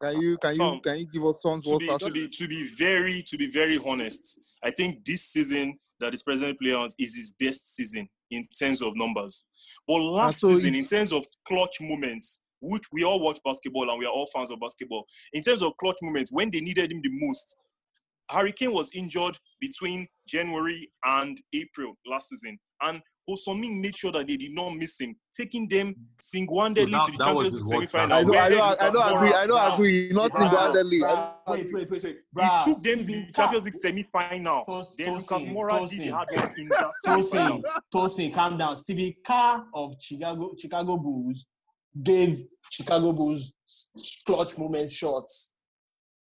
Can 0.00 0.20
you 0.20 0.36
can 0.38 0.52
you 0.54 0.58
Fam, 0.58 0.80
can 0.80 0.98
you 0.98 1.06
give 1.12 1.24
us 1.24 1.40
Son's 1.40 1.64
To 1.64 1.70
world 1.70 1.80
be 1.80 1.86
class 1.86 2.00
to 2.00 2.04
season? 2.06 2.14
be 2.14 2.28
to 2.28 2.48
be 2.48 2.68
very 2.76 3.22
to 3.22 3.38
be 3.38 3.50
very 3.50 3.78
honest, 3.86 4.40
I 4.64 4.72
think 4.72 5.04
this 5.04 5.22
season 5.22 5.78
that 6.00 6.12
is 6.12 6.24
presently 6.24 6.56
playing 6.60 6.76
out 6.76 6.92
is 6.98 7.14
his 7.14 7.30
best 7.38 7.76
season 7.76 8.08
in 8.32 8.48
terms 8.58 8.82
of 8.82 8.96
numbers. 8.96 9.46
But 9.86 9.98
last 9.98 10.40
so 10.40 10.48
season, 10.48 10.74
in 10.74 10.84
terms 10.84 11.12
of 11.12 11.24
clutch 11.46 11.80
moments, 11.80 12.40
which 12.60 12.82
we 12.92 13.04
all 13.04 13.20
watch 13.20 13.38
basketball 13.44 13.88
and 13.90 13.98
we 13.98 14.06
are 14.06 14.12
all 14.12 14.28
fans 14.34 14.50
of 14.50 14.58
basketball. 14.58 15.06
In 15.32 15.42
terms 15.42 15.62
of 15.62 15.76
clutch 15.76 15.98
moments, 16.02 16.32
when 16.32 16.50
they 16.50 16.60
needed 16.60 16.90
him 16.90 17.00
the 17.00 17.10
most, 17.12 17.56
Harry 18.32 18.52
Kane 18.52 18.72
was 18.72 18.90
injured 18.94 19.36
between 19.60 20.06
January 20.26 20.90
and 21.04 21.40
April 21.54 21.94
last 22.06 22.30
season, 22.30 22.58
and 22.82 23.00
Hosomin 23.30 23.80
made 23.80 23.94
sure 23.96 24.10
that 24.10 24.26
they 24.26 24.36
did 24.36 24.50
not 24.52 24.70
miss 24.70 25.00
him, 25.00 25.14
taking 25.32 25.68
them 25.68 25.94
single-handedly 26.20 26.92
So 26.92 26.98
that- 26.98 27.06
to 27.06 27.12
the 27.12 27.24
Champions 27.24 27.52
League 27.52 27.62
his 27.62 27.68
world 27.68 27.88
semi-final. 27.88 28.08
class. 28.08 28.18
I 28.18 28.24
don't, 28.24 28.34
I 28.34 28.40
where 28.40 28.50
don't, 28.50 28.62
I 28.62 28.70
Lucas 28.72 28.94
don't 28.94 29.16
agree. 29.16 29.32
I 29.34 29.46
don't 29.46 29.72
agree. 29.74 30.12
Not 30.12 30.30
bruh, 30.32 30.38
single-handedly. 30.40 31.04
I 31.04 31.08
bruh, 31.08 31.34
wait, 31.46 31.70
wait, 31.72 31.90
wait, 31.90 32.02
wait. 32.02 32.16
He 32.64 32.72
took 32.74 32.82
them 32.82 32.98
to 32.98 33.04
the 33.04 33.32
Champions 33.32 33.64
League 33.64 33.74
semi-final. 33.74 34.64
Tos- 34.64 34.96
Then 34.96 35.12
Lucas 35.12 35.28
Tosin, 35.28 35.52
Moura 35.54 35.88
did 35.90 36.10
hard 36.12 36.28
work 36.34 36.58
in 36.58 36.68
that 36.68 36.90
semi-final. 37.04 37.62
Tosin, 37.62 37.80
Tosin, 37.94 38.34
calm 38.34 38.58
down. 38.58 38.76
Stevie 38.76 39.18
Kerr 39.24 39.64
of 39.74 39.94
Chicago 40.00 40.54
Chicago 40.58 40.96
Bulls 40.96 41.44
gave 42.02 42.42
Chicago 42.70 43.12
Bulls 43.12 43.52
clutch 44.26 44.58
moment 44.58 44.90
shots. 44.90 45.54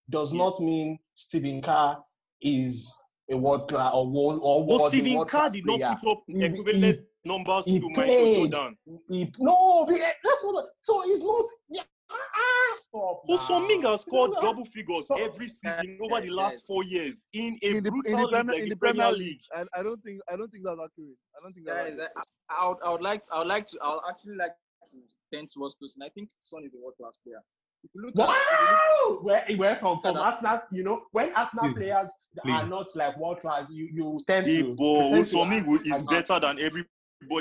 Does 0.10 0.34
not 0.34 0.60
mean 0.60 0.98
Stephen 1.24 1.62
Kerr 1.62 1.98
is 2.42 2.98
a 3.30 3.36
world 3.38 3.68
class 3.68 3.92
or 3.94 4.08
world 4.10 4.40
or 4.42 4.66
But 4.66 4.68
was 4.68 4.94
a 4.94 4.96
Stephen 4.96 5.16
world 5.16 5.28
Kerr 5.28 5.38
class 5.40 5.54
did 5.54 5.66
not 5.66 5.78
player. 5.80 5.96
put 6.02 6.12
up 6.12 6.24
He- 6.28 6.46
equivalent 6.46 7.00
numbers 7.26 7.66
he 7.66 7.80
to 7.82 7.88
Michael 7.90 8.04
played. 8.06 8.52
Jordan. 8.52 8.78
He, 9.10 9.32
no, 9.40 9.86
be- 9.86 9.98
that's 9.98 10.44
what. 10.44 10.66
So 10.80 11.02
it's 11.06 11.22
not. 11.22 11.46
Yeah, 11.70 11.84
ah, 12.10 12.78
stop. 12.82 13.22
Also, 13.28 13.60
now. 13.60 13.68
Minga 13.68 13.90
has 13.92 14.02
scored 14.02 14.32
No, 14.32 14.36
no, 14.38 14.42
double 14.42 14.66
figures 14.66 15.08
so- 15.10 15.22
every 15.22 15.50
season 15.50 15.98
Yeah, 16.00 16.06
over 16.06 16.22
the 16.22 16.28
yeah, 16.28 16.34
last 16.42 16.66
four 16.66 16.84
years 16.86 17.26
in 17.34 17.60
a 17.62 17.68
In 17.68 17.72
the, 17.74 17.78
in 17.80 17.84
the 17.84 17.92
league 17.92 18.04
Premier, 18.06 18.28
like 18.32 18.42
in 18.56 18.64
the 18.64 18.70
the 18.70 18.76
Premier 18.78 19.04
Premier 19.04 19.12
League. 19.12 19.28
League, 19.28 19.68
I, 19.76 19.80
I 19.80 19.84
don't 19.84 20.02
think 20.02 20.22
I 20.32 20.36
don't 20.38 20.50
think 20.50 20.64
that's 20.64 20.80
accurate. 20.80 21.18
I 21.38 21.38
don't 21.44 21.52
think 21.52 21.66
that's 21.68 21.90
Guys, 21.90 22.00
accurate. 22.00 22.28
I, 22.50 22.56
I 22.64 22.68
would, 22.70 22.78
I 22.86 22.90
would 22.92 23.02
like 23.02 23.22
to, 23.24 23.30
I 23.34 23.40
would 23.40 23.48
like 23.48 23.66
to, 23.68 23.78
I 23.84 23.90
would 23.94 24.04
actually 24.10 24.36
like 24.38 24.56
to 24.92 24.98
tend 25.34 25.50
towards 25.50 25.76
Tosin. 25.76 26.02
I 26.06 26.10
think 26.10 26.30
Son 26.40 26.64
is 26.64 26.72
a 26.74 26.78
world 26.82 26.96
class 26.98 27.18
player. 27.26 27.44
If 27.84 27.92
you 27.94 28.02
look 28.02 28.20
at, 28.20 28.30
if 28.30 28.60
you 28.62 28.78
Wow! 29.10 29.20
Where 29.22 29.44
eh, 29.48 29.56
where 29.56 29.76
from 29.78 30.00
from 30.02 30.18
Arsenal, 30.18 30.62
you 30.72 30.84
know, 30.84 31.04
when 31.12 31.34
Arsenal 31.36 31.74
players 31.74 32.10
are 32.46 32.68
not 32.68 32.88
like 32.96 33.18
world 33.18 33.40
class, 33.40 33.70
you 33.72 33.90
you 33.94 34.20
tend 34.28 34.46
to. 34.46 34.64
but 34.64 34.80
you 34.80 35.10
tend 35.12 35.26
to 35.26 35.36
Osomingo 35.38 35.82
is 35.86 36.04
better 36.04 36.40
than 36.40 36.60
every 36.60 36.86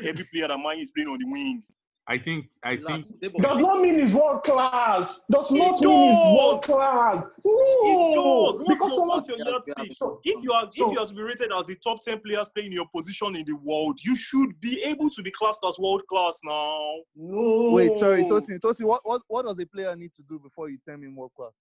every 0.05 0.25
player 0.33 0.49
that 0.49 0.59
Man 0.59 0.79
is 0.79 0.91
playing 0.93 1.09
on 1.09 1.19
the 1.19 1.27
wing. 1.27 1.63
I 2.11 2.17
think 2.17 2.47
I 2.63 2.77
think 2.77 2.89
relax, 2.89 3.13
Debo, 3.23 3.41
Does 3.43 3.59
not 3.59 3.83
mean 3.83 4.01
he's 4.01 4.15
world 4.15 4.43
class. 4.43 5.25
Does 5.31 5.53
It 5.53 5.59
not 5.59 5.79
mean 5.81 6.15
he's 6.17 6.39
world 6.39 6.55
does. 6.63 6.65
class. 6.65 7.33
It 7.45 8.15
No, 8.17 8.47
does. 8.51 8.61
Because 8.63 8.81
your, 8.81 8.91
someone. 8.91 9.09
what's 9.09 9.29
your 9.29 9.39
Yeah, 9.39 9.45
yardstick? 9.51 9.93
So 9.93 10.21
if 10.25 10.43
you 10.43 10.53
are 10.53 10.71
So- 10.71 10.87
if 10.89 10.93
you 10.95 10.99
are 11.01 11.07
to 11.07 11.15
be 11.15 11.23
rated 11.23 11.53
as 11.55 11.67
the 11.67 11.77
top 11.77 12.01
ten 12.01 12.19
players 12.21 12.49
playing 12.49 12.73
your 12.73 12.87
position 12.97 13.37
in 13.37 13.45
the 13.45 13.53
world, 13.57 13.99
you 14.03 14.17
should 14.17 14.59
be 14.59 14.83
able 14.85 15.11
to 15.11 15.23
be 15.23 15.31
classed 15.31 15.63
as 15.69 15.79
world 15.79 16.03
class 16.09 16.41
now. 16.45 16.95
No. 17.15 17.73
Wait, 17.73 17.99
sorry, 17.99 18.23
Tosi. 18.25 18.59
Tosi, 18.59 18.85
what, 18.85 19.03
what, 19.05 19.21
what 19.29 19.45
does 19.45 19.57
the 19.57 19.67
player 19.67 19.95
need 19.95 20.13
to 20.17 20.23
do 20.23 20.39
before 20.39 20.71
you 20.71 20.79
term 20.89 21.03
him 21.05 21.15
world 21.15 21.33
class? 21.37 21.53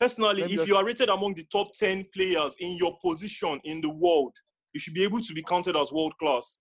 Personally, 0.00 0.40
Let 0.42 0.50
if 0.50 0.56
just- 0.56 0.68
you 0.68 0.74
are 0.76 0.84
rated 0.84 1.08
among 1.10 1.34
the 1.34 1.44
top 1.44 1.72
10 1.74 2.06
players 2.12 2.56
in 2.58 2.72
your 2.76 2.98
position 3.00 3.60
in 3.62 3.80
the 3.80 3.88
world, 3.88 4.34
you 4.72 4.80
should 4.80 4.94
be 4.94 5.04
able 5.04 5.20
to 5.20 5.32
be 5.32 5.42
counted 5.44 5.76
as 5.76 5.92
world 5.92 6.14
class. 6.18 6.58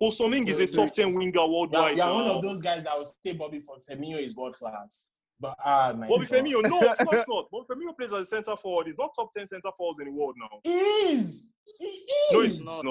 Kosoming 0.00 0.46
is 0.48 0.58
a 0.58 0.66
top 0.66 0.92
10 0.92 1.14
winger 1.14 1.46
worldwide. 1.46 1.96
yeah, 1.96 2.10
one 2.10 2.26
of 2.26 2.42
those 2.42 2.60
guys 2.62 2.84
that 2.84 2.96
will 2.98 3.04
say 3.24 3.32
Bobby 3.32 3.60
for 3.60 3.76
Firmino 3.88 4.22
is 4.24 4.36
world 4.36 4.54
class. 4.54 5.10
But 5.40 5.54
ah, 5.64 5.94
my 5.96 6.06
Bobby 6.08 6.26
God. 6.26 6.38
Firmino, 6.44 6.62
no, 6.68 6.80
of 6.80 6.98
course 6.98 7.24
not. 7.28 7.50
Bobby 7.50 7.66
Firmino 7.70 7.96
plays 7.96 8.12
as 8.12 8.20
a 8.22 8.24
centre 8.26 8.56
forward. 8.56 8.86
He's 8.86 8.98
not 8.98 9.10
top 9.16 9.30
10 9.36 9.46
centre 9.46 9.70
forwards 9.76 9.98
in 10.00 10.06
the 10.06 10.12
world 10.12 10.34
now. 10.38 10.60
He 10.64 10.70
is. 10.70 11.52
He 11.78 12.04
No, 12.32 12.40
he's 12.42 12.64
not. 12.64 12.84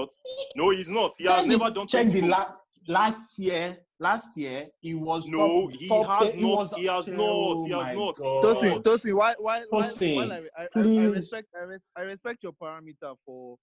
No, 0.56 0.70
he's 0.72 0.90
not. 0.90 1.12
He 1.18 1.26
has 1.26 1.40
check 1.42 1.48
never 1.48 1.66
the, 1.66 1.70
done 1.72 1.88
check 1.88 2.06
20 2.06 2.14
the 2.14 2.28
goals. 2.28 2.32
la- 2.32 2.56
last 2.88 3.40
year. 3.40 3.78
Last 3.98 4.36
year 4.38 4.66
he 4.82 4.94
was 4.94 5.26
No, 5.26 5.68
top, 5.70 5.72
he 5.80 5.88
top 5.88 6.22
has 6.22 6.32
10 6.34 6.42
not. 6.42 6.58
was- 6.58 6.74
He 6.74 6.86
has 6.86 7.08
not. 7.08 7.20
Oh 7.22 7.66
He 7.66 7.72
has 7.72 7.98
not. 7.98 8.16
God. 8.18 8.44
Tosi, 8.44 8.62
God. 8.74 8.84
Tosi, 8.84 9.14
why, 9.16 9.36
why, 9.40 9.64
why, 9.70 9.82
Tosin, 9.84 10.16
while 10.18 10.34
I, 10.34 10.36
I, 10.36 10.64
I, 10.64 10.68
I 10.76 11.06
respect, 11.08 11.48
I, 11.60 11.64
res, 11.64 11.80
I 11.98 12.02
respect 12.02 12.44
your 12.44 12.52
parameter 12.62 13.16
for, 13.26 13.56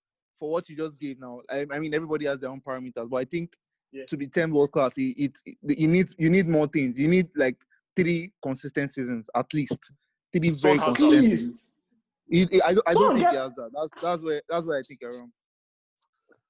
for 0.43 0.51
what 0.51 0.69
you 0.69 0.77
just 0.77 0.99
gave. 0.99 1.21
Now, 1.21 1.41
I, 1.49 1.65
I 1.71 1.79
mean, 1.79 1.95
everybody 1.95 2.25
has 2.27 2.41
their 2.41 2.51
own 2.51 2.61
parameters, 2.61 3.09
but 3.09 3.17
I 3.19 3.25
think 3.25 3.53
Yeah. 3.93 4.07
to 4.09 4.17
be 4.17 4.27
termed 4.27 4.53
world 4.55 4.73
class, 4.73 4.91
it, 4.97 5.15
it, 5.17 5.33
it, 5.47 5.79
you 5.79 5.87
need, 5.87 6.09
you 6.19 6.31
need 6.31 6.49
more 6.49 6.67
things. 6.67 6.99
You 6.99 7.07
need 7.07 7.29
like 7.37 7.57
three 7.95 8.33
consistent 8.43 8.91
seasons 8.91 9.31
at 9.37 9.47
least. 9.55 9.79
Three 10.37 10.53
Son 10.53 10.63
very 10.63 10.79
has 10.79 10.89
At 10.95 10.97
consistent. 10.97 11.23
least. 11.31 11.31
seasons. 11.31 11.71
He- 12.29 12.49
he- 12.57 12.63
I, 12.63 12.75
don't- 12.75 12.89
I 12.89 12.93
don't 12.93 13.15
think 13.15 13.21
get- 13.27 13.31
he 13.35 13.37
has 13.39 13.53
that. 13.57 13.71
That's 13.73 14.03
that's 14.03 14.23
where 14.23 14.43
that's 14.49 14.67
where 14.67 14.79
I 14.79 14.83
think 14.89 14.99
you're 15.03 15.17
wrong. 15.19 15.33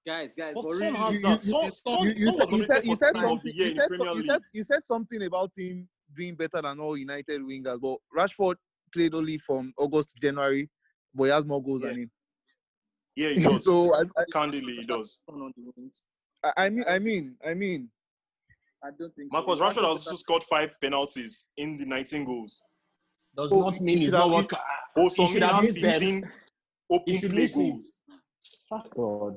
guys, 0.07 0.35
guys, 0.35 0.53
But 0.55 0.63
but 0.63 0.73
Son 0.73 0.95
has 0.95 1.15
you- 1.15 1.21
that. 1.23 1.41
Son, 1.43 1.71
Son, 1.71 2.03
you, 2.05 2.11
you, 2.11 2.17
Son 2.17 2.35
was 2.35 2.67
said, 2.67 2.85
nominated 2.85 2.85
for 2.85 2.97
said 2.97 3.17
of 3.17 3.23
something. 3.23 3.41
the 3.45 3.55
year 3.55 3.71
in 3.83 3.89
Premier 3.89 4.15
League. 4.15 4.43
you 4.55 4.65
said 4.65 4.81
something 4.87 5.23
about 5.25 5.51
him 5.57 5.87
doing 6.17 6.35
better 6.35 6.63
than 6.63 6.81
all 6.81 6.97
United 6.97 7.41
wingers. 7.43 7.79
But 7.81 7.97
Rashford 8.17 8.55
played 8.95 9.15
only 9.15 9.37
from 9.39 9.73
August 9.77 10.11
to 10.13 10.21
January, 10.21 10.71
but 11.15 11.25
he 11.25 11.31
has 11.31 11.45
more 11.45 11.63
goals 11.63 11.83
than 11.83 11.99
him. 11.99 12.11
Yeah, 13.17 13.29
he 13.31 13.43
does. 13.43 13.65
so 13.65 13.95
I, 13.95 14.03
I, 14.17 14.25
Candidly, 14.33 14.77
he 14.77 14.85
does. 14.87 15.19
Son 15.29 15.41
on 15.41 15.53
the 15.57 15.73
wings. 15.77 16.05
I- 16.45 16.53
I 16.65 16.69
mean, 16.71 16.85
I 16.89 16.99
mean, 16.99 17.37
I 17.47 17.55
mean, 17.55 17.89
I 18.83 18.89
don't 18.99 19.15
think. 19.15 19.31
Marcus 19.33 19.59
so. 19.59 19.65
Rashford 19.65 19.83
has 19.89 20.07
also 20.07 20.17
scored 20.17 20.43
five 20.45 20.71
penalties 20.81 21.47
in 21.57 21.77
the 21.79 21.85
19 21.87 22.25
goals. 22.25 22.61
Does 23.37 23.53
Oh, 23.53 23.61
not 23.61 23.81
mean 23.81 23.99
he's 23.99 24.13
not 24.13 24.23
have- 24.23 24.31
world 24.33 24.49
class. 24.49 24.63
Also, 24.97 25.25
He 25.27 25.33
should 25.35 25.43
have 25.43 25.57
has 25.57 25.65
missed 25.67 25.81
them. 26.01 26.25
open 26.91 27.15
He 27.15 27.29
play 27.29 27.47
goals. 27.49 27.99
God. 28.95 29.37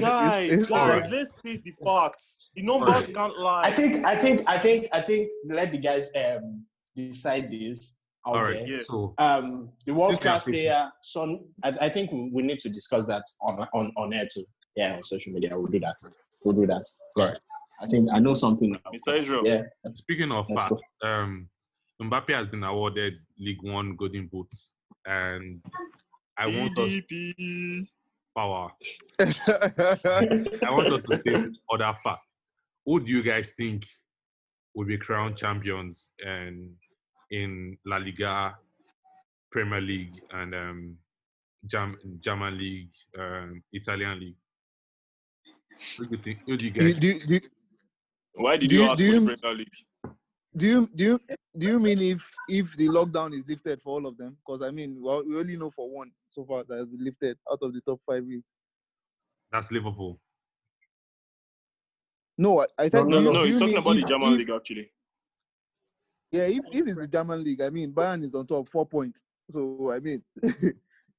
Guys, 0.00 0.52
it's 0.52 0.66
guys, 0.68 0.92
alright. 0.94 1.10
let's 1.10 1.34
face 1.42 1.60
the 1.62 1.72
facts. 1.84 2.50
The 2.54 2.62
numbers 2.62 3.08
can't 3.12 3.36
lie. 3.38 3.62
I 3.64 3.72
think, 3.74 4.04
I 4.06 4.14
think, 4.14 4.40
I 4.48 4.58
think, 4.58 4.86
I 4.92 5.00
think. 5.00 5.28
Let 5.44 5.72
the 5.72 5.78
guys 5.78 6.10
um 6.14 6.64
decide 6.94 7.50
this. 7.50 7.96
All 8.26 8.36
Okay. 8.38 8.60
right. 8.60 8.68
Yeah. 8.68 8.82
So 8.84 9.14
Um, 9.18 9.70
the 9.86 9.94
world 9.94 10.20
class 10.20 10.44
Since 10.44 10.46
we 10.46 10.52
player, 10.64 10.92
Son. 11.02 11.40
I, 11.62 11.68
I 11.82 11.88
think 11.88 12.10
we, 12.12 12.30
we 12.32 12.42
need 12.42 12.58
to 12.60 12.68
discuss 12.68 13.06
that 13.06 13.22
on 13.40 13.66
on 13.72 13.92
on 13.96 14.12
air 14.12 14.26
too. 14.32 14.44
Yeah, 14.76 14.94
on 14.96 15.02
social 15.02 15.32
media, 15.32 15.50
we'll 15.58 15.72
do 15.72 15.80
that. 15.80 15.96
We'll 16.44 16.54
do 16.56 16.66
that. 16.66 16.84
Sorry. 17.16 17.36
I 17.80 17.86
think 17.86 18.10
I 18.12 18.18
know 18.18 18.34
something. 18.34 18.72
now. 18.72 18.78
Mr. 18.94 19.18
Israel. 19.18 19.42
Yeah. 19.44 19.62
speaking 19.88 20.32
of 20.32 20.46
Let's 20.50 20.62
fact, 20.68 20.74
go. 21.02 21.08
um, 21.08 21.48
Mbappe 22.02 22.30
has 22.34 22.46
been 22.46 22.64
awarded 22.64 23.14
League 23.38 23.62
One 23.62 23.96
Golden 23.96 24.26
Boots, 24.26 24.72
and 25.06 25.62
I 26.38 26.46
want 26.48 26.78
us 26.78 27.00
power. 28.36 28.70
I 29.18 30.70
want 30.70 30.92
us 30.92 31.02
to 31.08 31.16
state 31.16 31.48
other 31.72 31.94
facts. 32.04 32.40
Who 32.84 33.00
do 33.00 33.10
you 33.10 33.22
guys 33.22 33.50
think 33.56 33.86
will 34.74 34.86
be 34.86 34.98
crowned 34.98 35.36
champions 35.38 36.10
and 36.24 36.70
in 37.30 37.76
La 37.84 37.96
Liga, 37.98 38.56
Premier 39.50 39.80
League, 39.80 40.20
and 40.32 40.54
um, 40.54 40.96
Jam- 41.66 41.98
German 42.20 42.56
League, 42.58 42.90
um, 43.18 43.62
Italian 43.72 44.20
League? 44.20 44.36
Who 45.98 46.06
do 46.06 46.16
you 46.16 46.22
think? 46.22 46.38
Who 46.46 46.56
do 46.56 46.64
you 46.64 46.70
guys? 46.70 46.96
do, 46.98 47.06
you- 47.06 47.20
do, 47.20 47.40
Why 48.34 48.56
did 48.56 48.70
Do 48.70 48.76
you 48.76 48.82
you- 48.84 48.90
ask 48.90 48.98
do 48.98 49.12
for 49.12 49.20
the 49.32 49.36
Premier 49.38 49.58
League? 49.58 49.68
do 50.56 50.66
you 50.66 50.88
do 50.94 51.04
you 51.04 51.20
do 51.58 51.66
you 51.68 51.78
mean 51.78 51.98
if 52.00 52.30
if 52.48 52.74
the 52.76 52.86
lockdown 52.88 53.34
is 53.34 53.44
lifted 53.46 53.80
for 53.82 53.98
all 53.98 54.06
of 54.06 54.16
them? 54.16 54.36
Because 54.46 54.62
I 54.62 54.70
mean, 54.70 54.96
well, 55.00 55.22
we 55.26 55.36
only 55.38 55.56
know 55.56 55.70
for 55.70 55.90
one 55.90 56.10
so 56.30 56.44
far 56.44 56.64
that 56.64 56.78
has 56.78 56.86
been 56.88 57.04
lifted 57.04 57.36
out 57.50 57.58
of 57.62 57.74
the 57.74 57.80
top 57.82 58.00
five 58.06 58.24
leagues. 58.24 58.44
That's 59.52 59.70
Liverpool. 59.70 60.18
No, 62.38 62.60
I, 62.60 62.66
I 62.78 62.82
said 62.90 63.04
No, 63.04 63.04
do 63.04 63.10
No, 63.10 63.18
you- 63.20 63.32
no, 63.32 63.44
he's 63.44 63.58
talking 63.58 63.74
mean 63.74 63.82
about 63.82 63.94
the 63.96 64.02
German 64.02 64.32
if- 64.32 64.38
League 64.38 64.50
actually. 64.50 64.92
Yeah, 66.32 66.44
if, 66.46 66.60
if 66.72 66.86
it's 66.86 66.96
the 66.96 67.06
German 67.06 67.42
league, 67.44 67.60
I 67.60 67.70
mean 67.70 67.92
Bayern 67.92 68.24
is 68.24 68.34
on 68.34 68.46
top, 68.46 68.68
four 68.68 68.86
points. 68.86 69.22
So 69.50 69.92
I 69.92 70.00
mean, 70.00 70.22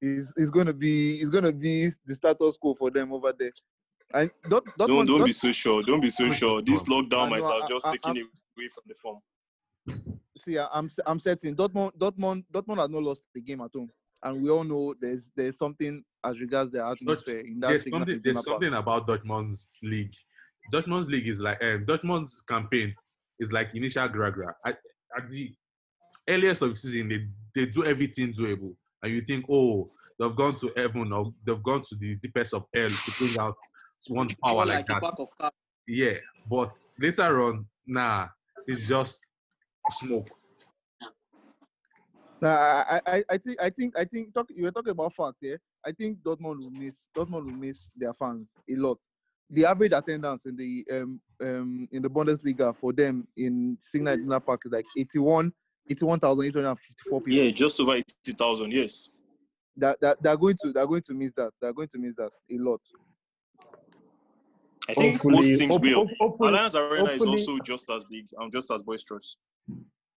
it's 0.00 0.32
it's 0.36 0.50
gonna 0.50 0.72
be 0.72 1.16
it's 1.20 1.30
gonna 1.30 1.52
be 1.52 1.88
the 2.06 2.14
status 2.14 2.56
quo 2.56 2.74
for 2.74 2.90
them 2.90 3.12
over 3.12 3.32
there. 3.38 3.50
And 4.14 4.30
Dort- 4.48 4.64
Don't 4.78 4.90
Dortmund, 4.90 5.06
don't 5.06 5.24
be 5.24 5.32
so 5.32 5.52
sure. 5.52 5.82
Don't 5.82 6.00
be 6.00 6.10
so 6.10 6.30
sure. 6.30 6.62
This 6.62 6.84
lockdown 6.84 7.26
I 7.26 7.28
might 7.28 7.46
have 7.46 7.68
just 7.68 7.86
I- 7.86 7.92
taken 7.92 8.16
I'm- 8.16 8.30
away 8.56 8.68
from 8.68 8.84
the 8.86 8.94
form. 8.94 9.20
see, 10.44 10.58
I- 10.58 10.68
I'm 10.72 10.86
s- 10.86 10.98
I'm 11.06 11.20
certain 11.20 11.54
Dortmund 11.56 11.92
Dortmund 11.98 12.44
Dortmund 12.52 12.78
has 12.78 12.90
not 12.90 13.02
lost 13.02 13.22
the 13.34 13.40
game 13.40 13.60
at 13.60 13.70
home, 13.74 13.88
and 14.22 14.42
we 14.42 14.50
all 14.50 14.64
know 14.64 14.94
there's 15.00 15.30
there's 15.36 15.58
something 15.58 16.02
as 16.24 16.38
regards 16.40 16.70
the 16.72 16.84
atmosphere 16.84 17.40
in 17.40 17.60
that 17.60 17.68
there's 17.68 17.88
something, 17.90 18.20
there's 18.22 18.44
something 18.44 18.74
about 18.74 19.06
Dortmund's 19.06 19.70
league. 19.82 20.12
Dortmund's 20.72 21.08
league 21.08 21.28
is 21.28 21.40
like 21.40 21.62
um, 21.62 21.84
Dortmund's 21.86 22.42
campaign 22.42 22.94
is 23.38 23.52
like 23.52 23.74
initial 23.74 24.08
gragra. 24.08 24.52
At, 24.66 24.78
at 25.16 25.28
the 25.28 25.52
earliest 26.28 26.62
of 26.62 26.70
the 26.70 26.76
season, 26.76 27.08
they, 27.08 27.26
they 27.54 27.70
do 27.70 27.84
everything 27.84 28.32
doable, 28.32 28.74
and 29.02 29.12
you 29.12 29.20
think, 29.20 29.44
oh, 29.50 29.90
they've 30.18 30.36
gone 30.36 30.54
to 30.56 30.72
heaven 30.76 31.12
or 31.12 31.32
they've 31.44 31.62
gone 31.62 31.82
to 31.82 31.96
the 31.96 32.16
deepest 32.16 32.54
of 32.54 32.64
hell 32.74 32.88
to 32.88 33.12
bring 33.18 33.38
out 33.40 33.56
one 34.08 34.28
power 34.44 34.64
like 34.64 34.76
like 34.76 34.86
that. 34.86 35.02
pack 35.02 35.18
of 35.18 35.28
cards. 35.38 35.56
Yeah, 35.86 36.14
but 36.48 36.76
later 36.98 37.42
on, 37.42 37.66
nah, 37.86 38.28
it's 38.66 38.86
just 38.86 39.26
smoke. 39.90 40.28
Nah, 42.40 42.84
I, 42.88 43.00
I, 43.06 43.24
I 43.30 43.38
think 43.38 43.60
I 43.60 43.70
think 43.70 43.98
I 43.98 44.04
think 44.04 44.34
talk, 44.34 44.46
you 44.54 44.64
were 44.64 44.70
talking 44.70 44.92
about 44.92 45.14
fact, 45.14 45.36
yeah. 45.40 45.56
I 45.84 45.92
think 45.92 46.18
Dortmund 46.22 46.62
will 46.62 46.70
miss 46.78 46.94
Dortmund 47.16 47.46
will 47.46 47.52
miss 47.52 47.90
their 47.96 48.12
fans 48.14 48.46
a 48.70 48.76
lot. 48.76 48.98
The 49.50 49.64
average 49.64 49.92
attendance 49.92 50.42
in 50.44 50.56
the 50.56 50.84
um 50.92 51.20
um 51.40 51.88
in 51.92 52.02
the 52.02 52.10
Bundesliga 52.10 52.76
for 52.76 52.92
them 52.92 53.26
in 53.36 53.78
Signal 53.80 54.14
Iduna 54.16 54.44
Park 54.44 54.62
is 54.66 54.72
like 54.72 54.84
81 54.96 55.52
81,854 55.90 57.20
people. 57.22 57.32
Yeah, 57.44 57.50
just 57.50 57.80
over 57.80 57.94
eighty 57.94 58.32
thousand. 58.36 58.72
Yes. 58.72 59.08
That, 59.78 59.98
that 60.00 60.22
they're 60.22 60.36
going 60.36 60.56
to 60.62 60.72
they're 60.72 60.86
going 60.86 61.02
to 61.02 61.14
miss 61.14 61.32
that. 61.36 61.50
They're 61.62 61.72
going 61.72 61.88
to 61.88 61.98
miss 61.98 62.14
that 62.16 62.30
a 62.50 62.58
lot. 62.58 62.80
I 64.88 64.94
think 64.94 65.14
Hopefully- 65.14 65.34
most 65.36 65.58
teams 65.58 65.72
hope- 65.72 65.82
will. 65.82 65.94
hope- 65.94 66.08
hopefully- 66.20 66.52
Allianz 66.52 66.74
Arena 66.74 67.10
is 67.12 67.22
also 67.22 67.58
just 67.60 67.86
as 67.94 68.04
big 68.10 68.26
and 68.38 68.50
just 68.52 68.70
as 68.70 68.82
boisterous. 68.82 69.38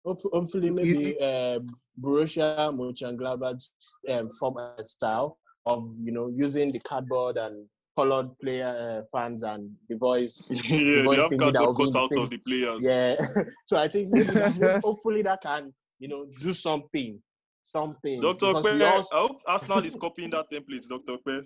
Hopefully, 0.04 0.72
maybe 0.72 1.16
uh, 1.22 1.60
Borussia 2.02 2.74
Mönchengladbach's 2.76 3.72
um, 4.10 4.30
former 4.40 4.74
style 4.84 5.38
of 5.68 5.86
you 6.04 6.12
know 6.12 6.28
using 6.36 6.72
the 6.72 6.80
cardboard 6.80 7.38
and 7.38 7.68
colored 7.98 8.38
player 8.40 9.02
uh, 9.02 9.06
fans 9.12 9.44
and 9.44 9.72
the 9.90 9.98
voice. 9.98 10.50
yeah, 10.70 11.04
boys 11.04 11.16
they 11.16 11.22
have 11.22 11.30
thinking 11.30 11.54
that 11.54 11.62
will 11.62 11.74
cut 11.74 11.92
the 11.92 12.00
out 12.00 12.16
of 12.18 12.30
the 12.30 12.38
players. 12.38 12.80
Yeah, 12.82 13.16
so 13.66 13.78
I 13.78 13.88
think 13.88 14.10
that, 14.12 14.82
hopefully 14.84 15.22
that 15.24 15.42
can 15.42 15.74
you 16.00 16.08
know 16.08 16.26
do 16.40 16.54
something, 16.54 17.22
something. 17.64 18.20
Dr. 18.22 18.48
because 18.48 18.64
we 18.64 18.80
Pe, 18.80 18.86
I 18.86 18.92
also- 18.92 19.16
hope 19.16 19.42
Arsenal 19.48 19.86
is 19.86 19.96
copying 19.96 20.30
that 20.32 20.46
template, 20.52 20.88
Dr. 20.88 21.18
Pe. 21.26 21.42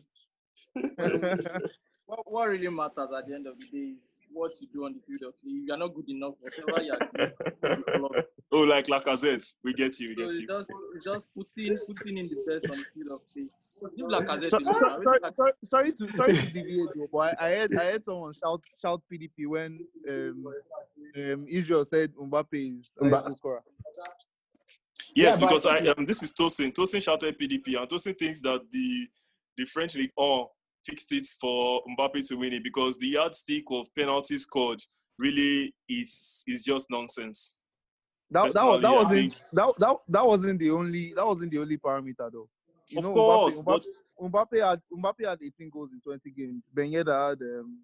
What, 2.07 2.31
what 2.31 2.49
really 2.49 2.69
matters 2.69 3.09
at 3.17 3.27
the 3.27 3.33
end 3.33 3.47
of 3.47 3.57
the 3.57 3.65
day 3.65 3.93
is 4.07 4.19
what 4.31 4.51
you 4.61 4.67
do 4.71 4.85
on 4.85 4.93
the 4.93 4.99
field 5.07 5.33
of 5.33 5.41
play. 5.41 5.53
If 5.53 5.67
you're 5.67 5.77
not 5.77 5.93
good 5.95 6.07
enough, 6.09 6.33
whatever 6.39 6.83
you're 6.83 6.97
doing, 6.97 7.31
in 7.63 7.83
the 7.85 7.91
club, 7.97 8.25
Oh, 8.51 8.61
like 8.61 8.85
Lacazette. 8.85 9.53
We 9.63 9.73
get 9.73 9.99
you, 9.99 10.09
we 10.09 10.15
get 10.15 10.27
it's 10.27 10.37
you. 10.39 10.47
just, 10.47 10.69
it's 10.93 11.05
just 11.05 11.25
putting, 11.35 11.77
putting 11.87 12.17
in 12.19 12.27
the 12.29 12.35
best 12.47 12.71
on 12.71 12.77
the 12.77 12.85
field 12.93 13.15
of 13.15 13.25
play. 13.25 13.43
If 13.97 14.05
Lacazette 14.05 14.49
So- 14.51 14.57
alone, 14.59 15.03
sorry, 15.03 15.19
sorry, 15.31 15.51
sorry 15.63 15.91
to 15.93 16.11
sorry 16.15 16.33
to 16.37 16.51
deviate, 16.53 16.89
though, 16.95 17.07
but 17.11 17.41
I, 17.41 17.45
I 17.47 17.49
heard 17.55 17.75
I 17.75 17.83
heard 17.85 18.05
someone 18.05 18.33
shout 18.33 18.61
shout 18.81 19.01
PDP 19.11 19.47
when 19.47 19.79
um 20.07 20.45
um, 21.17 21.45
Israel 21.49 21.85
said 21.85 22.13
Mbappe 22.15 22.79
is 22.79 22.91
uh, 23.01 23.05
Mba- 23.05 23.25
goal 23.25 23.35
scorer. 23.37 23.63
Yes, 25.15 25.35
Yeah, 25.35 25.47
because 25.47 25.65
I 25.65 25.79
um, 25.87 26.05
this 26.05 26.21
is 26.23 26.33
Tosin. 26.33 26.71
Tosin 26.73 27.01
shouted 27.01 27.37
PDP, 27.39 27.77
and 27.79 27.89
Tosin 27.89 28.17
thinks 28.17 28.41
that 28.41 28.61
the 28.71 29.07
the 29.57 29.65
French 29.65 29.95
league 29.95 30.11
oh 30.17 30.51
fixed 30.85 31.11
it 31.11 31.27
for 31.39 31.81
Mbappe 31.97 32.27
to 32.27 32.35
win 32.35 32.53
it 32.53 32.63
because 32.63 32.97
the 32.97 33.07
yardstick 33.07 33.63
of 33.71 33.87
penalties 33.97 34.43
scored 34.43 34.79
really 35.17 35.73
is 35.89 36.43
is 36.47 36.63
just 36.63 36.87
nonsense. 36.89 37.59
That 38.31 38.51
that, 38.53 38.63
was, 38.65 38.81
that 38.81 38.91
wasn't 38.93 39.41
that, 39.53 39.73
that 39.79 39.95
that 40.09 40.25
wasn't 40.27 40.59
the 40.59 40.71
only 40.71 41.13
that 41.15 41.25
wasn't 41.25 41.51
the 41.51 41.59
only 41.59 41.77
parameter 41.77 42.31
though. 42.31 42.49
You 42.89 42.99
Of 42.99 43.03
know, 43.05 43.13
course, 43.13 43.61
Mbappe, 43.61 43.65
but 43.65 43.85
Mbappe, 44.21 44.31
Mbappe 44.53 44.69
had 44.69 44.81
Mbappe 44.93 45.29
had 45.29 45.39
18 45.43 45.69
goals 45.69 45.89
in 45.93 46.01
20 46.01 46.29
games. 46.31 46.63
Ben 46.73 46.91
Yedder 46.91 47.29
had 47.29 47.41
um, 47.41 47.79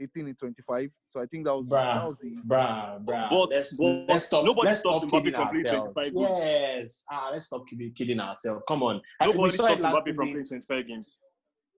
18 0.00 0.28
in 0.28 0.34
25. 0.34 0.90
So 1.10 1.20
I 1.20 1.26
think 1.26 1.44
that 1.44 1.54
was 1.56 1.68
that 1.68 1.96
Bruh. 2.02 2.08
was 2.08 2.16
the 2.20 2.36
Bruh, 2.46 3.04
bruh. 3.04 3.30
But- 3.30 3.50
let's, 3.50 3.76
but 3.76 4.04
let's 4.08 4.26
stop. 4.26 4.44
nobody 4.44 4.68
let's 4.68 4.80
stopped 4.80 5.08
stop 5.08 5.22
Mbappe 5.22 5.24
kidding 5.24 5.34
from 5.40 5.48
playing 5.48 5.66
ourselves. 5.66 5.86
25 5.94 6.14
goals. 6.14 6.40
Yes. 6.42 7.04
Ah, 7.10 7.28
let's 7.32 7.46
stop 7.46 7.66
kidding, 7.68 7.92
kidding 7.92 8.20
ourselves. 8.20 8.62
Come 8.68 8.82
on. 8.82 9.00
I- 9.20 9.28
we 9.28 9.34
nobody 9.34 9.56
saw 9.56 9.66
it 9.66 9.80
stopped 9.80 9.82
last 9.94 10.06
Mbappe 10.06 10.14
from 10.16 10.26
season 10.26 10.44
playing 10.44 10.46
25 10.46 10.86
games. 10.88 11.20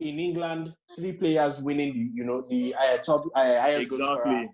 In 0.01 0.19
England. 0.19 0.75
Three 0.97 1.13
players 1.13 1.61
winning 1.61 1.93
the, 1.93 2.11
you 2.15 2.25
know, 2.25 2.43
the 2.49 2.75
uh, 2.75 2.97
top 2.99 3.25
uh, 3.35 3.61
highest. 3.61 3.83
Exactly. 3.83 4.49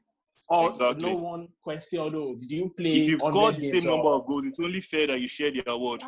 Or 0.48 0.68
Exactly. 0.68 1.02
no 1.02 1.14
one 1.14 1.48
question 1.62 2.12
though. 2.12 2.34
did 2.34 2.50
you 2.50 2.74
play? 2.76 2.92
If 2.94 3.08
you've 3.08 3.22
scored 3.22 3.56
the 3.56 3.60
games 3.60 3.84
same 3.84 3.90
number 3.92 4.08
of 4.08 4.26
goals, 4.26 4.44
it's 4.44 4.58
only 4.58 4.80
fair 4.80 5.06
that 5.06 5.20
you 5.20 5.28
share 5.28 5.52
the 5.52 5.62
award. 5.70 6.02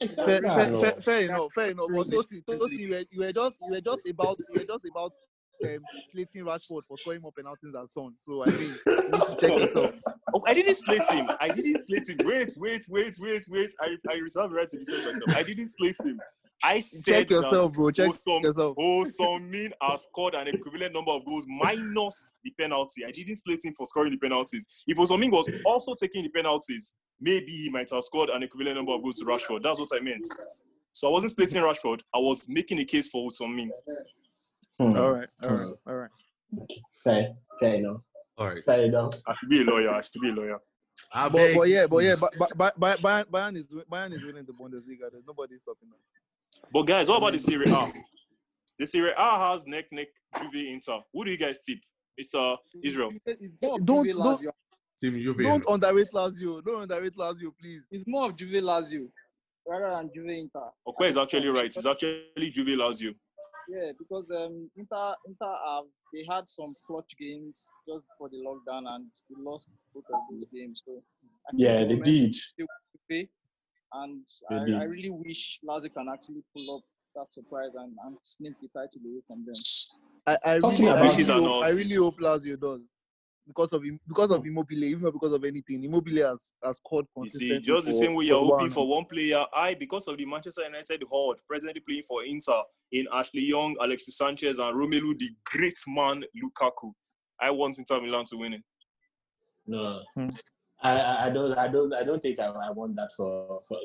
Exactly. 0.00 0.40
fair, 0.40 0.50
Ah, 0.50 0.56
fair, 0.56 0.80
fair, 0.80 1.02
fair 1.02 1.20
enough, 1.26 1.52
fair 1.54 1.70
enough. 1.70 1.86
But 1.88 2.06
Really? 2.06 2.16
Tosin, 2.16 2.44
Tosin, 2.44 2.78
you 2.78 2.90
were, 2.90 3.04
you 3.10 3.20
were 3.20 3.32
just 3.32 3.54
you 3.62 3.70
were 3.72 3.80
just 3.80 4.08
about 4.08 4.38
you 4.38 4.58
were 4.60 4.64
just 4.66 4.84
about 4.90 5.12
um, 5.64 5.78
slating 6.12 6.44
Rashford 6.44 6.82
for 6.88 6.96
scoring 6.98 7.20
more 7.20 7.32
penalties 7.32 7.72
than 7.72 7.86
Son. 7.88 8.08
So 8.22 8.42
I 8.42 8.46
mean, 8.46 8.60
you 8.86 9.12
need 9.12 9.22
to 9.22 9.36
check 9.40 9.50
yourself. 9.60 9.94
Oh, 10.34 10.42
I 10.46 10.54
didn't 10.54 10.74
slate 10.74 11.02
him. 11.10 11.28
I 11.40 11.48
didn't 11.48 11.78
slate 11.86 12.08
him. 12.08 12.16
Wait, 12.24 12.54
wait, 12.58 12.82
wait, 12.88 13.14
wait, 13.20 13.44
wait. 13.50 13.70
I, 13.80 13.96
I 14.10 14.14
reserve 14.16 14.50
the 14.50 14.56
right 14.56 14.68
to 14.68 14.78
defend 14.78 15.04
myself. 15.06 15.30
I 15.36 15.42
didn't 15.42 15.68
slate 15.68 15.96
him. 16.04 16.18
I 16.62 16.80
said 16.80 17.14
Check 17.14 17.30
yourself, 17.30 17.72
bro. 17.72 17.90
Check 17.90 18.10
Awesome. 18.10 18.42
yourself. 18.42 18.76
Oh, 18.78 19.38
Min 19.38 19.72
has 19.82 20.04
scored 20.04 20.34
an 20.34 20.48
equivalent 20.48 20.94
number 20.94 21.12
of 21.12 21.24
goals 21.24 21.44
minus 21.48 22.32
the 22.44 22.50
penalty. 22.58 23.04
I 23.06 23.10
didn't 23.10 23.36
slate 23.36 23.64
him 23.64 23.74
for 23.74 23.86
scoring 23.86 24.12
the 24.12 24.18
penalties. 24.18 24.66
If 24.86 24.96
Osomin 24.96 25.30
was 25.30 25.48
also 25.64 25.94
taking 25.94 26.22
the 26.22 26.30
penalties, 26.30 26.94
maybe 27.20 27.52
he 27.52 27.68
might 27.68 27.90
have 27.92 28.04
scored 28.04 28.30
an 28.30 28.42
equivalent 28.42 28.76
number 28.76 28.92
of 28.92 29.02
goals 29.02 29.16
to 29.16 29.24
Rashford. 29.24 29.62
That's 29.62 29.78
what 29.78 29.90
I 29.94 30.02
meant. 30.02 30.26
So 30.92 31.08
I 31.08 31.10
wasn't 31.10 31.32
slating 31.32 31.62
Rashford. 31.62 32.00
I 32.14 32.18
was 32.18 32.48
making 32.48 32.78
a 32.80 32.84
case 32.84 33.08
for 33.08 33.28
Osomin. 33.28 33.68
Hmm. 34.78 34.96
All 34.96 35.12
right, 35.12 35.28
all 35.42 35.50
right, 35.50 35.74
all 35.86 35.94
right. 35.94 36.10
Fair, 37.04 37.34
fair 37.60 37.74
enough. 37.74 38.00
All 38.38 38.48
right. 38.48 38.64
Fair 38.64 38.84
enough. 38.84 39.14
I 39.26 39.32
should 39.34 39.48
be 39.48 39.62
a 39.62 39.64
lawyer. 39.64 39.90
I 39.90 40.00
should 40.00 40.20
be 40.20 40.30
a 40.30 40.34
lawyer. 40.34 40.58
But, 41.12 41.32
but 41.32 41.68
yeah, 41.68 41.86
but 41.86 41.98
yeah, 41.98 42.16
but, 42.16 42.34
but, 42.38 42.56
but, 42.56 42.78
but 42.78 42.98
Bayern, 42.98 43.24
Bayern 43.26 43.56
is 43.56 43.66
Bayern 43.90 44.12
is 44.12 44.24
winning 44.24 44.44
the 44.46 44.52
Bundesliga. 44.52 45.10
There's 45.12 45.26
nobody 45.26 45.56
stopping 45.62 45.88
them. 45.90 45.98
But 46.72 46.82
guys, 46.82 47.08
what 47.08 47.18
about 47.18 47.32
the 47.32 47.38
Serie 47.38 47.66
A? 47.68 47.92
The 48.78 48.86
Serie 48.86 49.12
A 49.16 49.38
has 49.52 49.66
neck 49.66 49.86
neck 49.92 50.08
Juve 50.40 50.54
Inter. 50.54 50.98
Who 51.12 51.24
do 51.24 51.30
you 51.30 51.38
guys 51.38 51.58
tip, 51.60 51.78
Mr. 52.20 52.56
Israel? 52.82 53.12
It's 53.24 53.42
more 53.62 53.78
Don't- 53.80 54.06
don't- 54.08 54.54
Team 54.98 55.20
Juve. 55.20 55.42
Don't 55.42 55.64
underrate 55.68 56.10
Lazio. 56.12 56.64
Don't 56.64 56.82
underrate 56.82 57.14
Lazio, 57.16 57.52
please. 57.60 57.82
It's 57.90 58.04
more 58.06 58.26
of 58.30 58.36
Juve 58.36 58.62
Lazio 58.62 59.08
rather 59.68 59.94
than 59.94 60.10
Juve 60.14 60.28
Inter. 60.30 60.70
Okwe 60.88 61.08
is 61.08 61.18
actually 61.18 61.48
right. 61.48 61.66
It's 61.66 61.84
actually 61.84 62.50
Juve 62.50 62.68
Lazio. 62.78 63.14
Yeah, 63.68 63.92
because 63.98 64.24
um, 64.30 64.70
Inter 64.76 65.14
Inter 65.26 65.54
have 65.66 65.84
they 66.14 66.24
had 66.30 66.48
some 66.48 66.70
clutch 66.86 67.12
games 67.18 67.68
just 67.86 68.04
before 68.08 68.30
the 68.30 68.38
lockdown 68.46 68.88
and 68.88 69.06
they 69.28 69.36
lost 69.42 69.68
both 69.94 70.04
of 70.14 70.20
those 70.30 70.46
games. 70.46 70.82
So 70.86 71.02
I 71.48 71.50
Yeah, 71.54 71.84
they 71.84 71.96
did. 71.96 72.34
they 72.56 72.62
will 72.64 72.68
pay, 73.10 73.28
and 73.92 74.22
I, 74.50 74.82
I 74.82 74.84
really 74.84 75.10
wish 75.10 75.60
Lazio 75.68 75.92
can 75.94 76.06
actually 76.12 76.42
pull 76.54 76.76
up 76.76 76.82
that 77.14 77.32
surprise 77.32 77.70
and, 77.74 77.94
and 78.04 78.16
snip 78.22 78.54
the 78.60 78.68
title 78.68 79.00
away 79.04 79.20
from 79.26 79.44
them. 79.44 79.54
I, 80.26 80.54
I 80.54 80.58
Talking 80.58 80.86
really, 80.86 80.98
I 80.98 81.02
really, 81.02 81.24
hope, 81.24 81.64
I 81.64 81.70
really 81.70 81.94
hope 81.94 82.18
Lazio 82.20 82.60
does 82.60 82.80
because 83.46 83.72
of 83.72 83.82
him, 83.84 84.00
because 84.08 84.30
of 84.30 84.44
Immobile, 84.44 84.84
even 84.84 85.02
not 85.02 85.12
because 85.12 85.32
of 85.32 85.44
anything. 85.44 85.84
Immobile 85.84 86.26
has, 86.28 86.50
has 86.64 86.78
scored 86.78 87.06
You 87.16 87.28
see, 87.28 87.60
just 87.60 87.86
the 87.86 87.92
for- 87.92 87.98
same 87.98 88.14
way 88.14 88.24
you're 88.24 88.40
hoping 88.40 88.70
for 88.70 88.88
one 88.88 89.04
player. 89.04 89.44
I, 89.54 89.74
because 89.74 90.08
of 90.08 90.18
the 90.18 90.26
Manchester 90.26 90.62
United 90.64 91.04
horde 91.08 91.38
presently 91.48 91.80
playing 91.86 92.02
for 92.02 92.24
Inter 92.24 92.62
in 92.92 93.06
Ashley 93.12 93.42
Young, 93.42 93.76
Alexis 93.80 94.18
Sanchez, 94.18 94.58
and 94.58 94.76
Romelu, 94.76 95.16
the 95.18 95.30
great 95.44 95.78
man 95.86 96.24
Lukaku. 96.42 96.92
I 97.40 97.50
want 97.50 97.78
Inter 97.78 98.00
Milan 98.00 98.24
to 98.26 98.36
win 98.36 98.54
it. 98.54 98.62
No. 99.66 100.00
Hmm. 100.14 100.28
I, 100.82 100.92
I- 101.00 101.26
I 101.26 101.30
don't 101.30 101.52
I 101.58 101.68
don't 101.68 101.92
I 101.94 102.02
don't 102.04 102.20
think 102.22 102.38
I, 102.38 102.46
I 102.46 102.70
want 102.70 102.96
that 102.96 103.10
for 103.16 103.60
for 103.66 103.78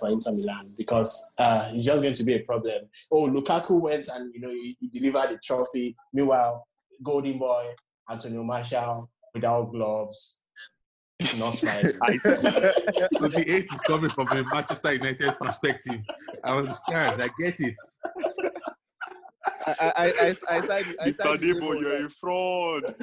for 0.00 0.08
Inter 0.08 0.32
Milan 0.32 0.72
because 0.76 1.30
uh, 1.38 1.70
it's 1.72 1.84
just 1.84 2.02
going 2.02 2.14
to 2.14 2.24
be 2.24 2.34
a 2.34 2.40
problem. 2.40 2.84
Oh, 3.12 3.28
Lukaku 3.28 3.80
went 3.80 4.08
and 4.08 4.34
you 4.34 4.40
know 4.40 4.50
he, 4.50 4.76
he 4.80 4.88
delivered 4.88 5.30
the 5.34 5.38
trophy. 5.42 5.94
Meanwhile, 6.12 6.66
Golden 7.02 7.38
Boy 7.38 7.68
Antonio 8.10 8.42
Martial 8.42 9.08
without 9.34 9.70
gloves, 9.70 10.42
not 11.38 11.54
smiling. 11.54 11.98
So 13.12 13.28
the 13.28 13.44
eight 13.48 13.64
is 13.72 13.82
coming 13.86 14.10
from 14.10 14.26
a 14.32 14.44
Manchester 14.44 14.94
United 14.94 15.38
perspective. 15.38 16.00
I 16.42 16.56
understand. 16.56 17.22
I 17.22 17.28
get 17.40 17.60
it. 17.60 17.74
I, 19.66 19.74
I, 19.80 19.92
I, 19.96 20.06
I, 20.06 20.36
I 20.50 20.60
side, 20.60 20.84
I 21.00 21.08
Mr. 21.08 21.12
side 21.14 21.28
with 21.30 21.40
Debo, 21.42 21.60
Debo, 21.60 21.80
you're 21.80 22.06
a 22.06 22.10
fraud. 22.10 22.94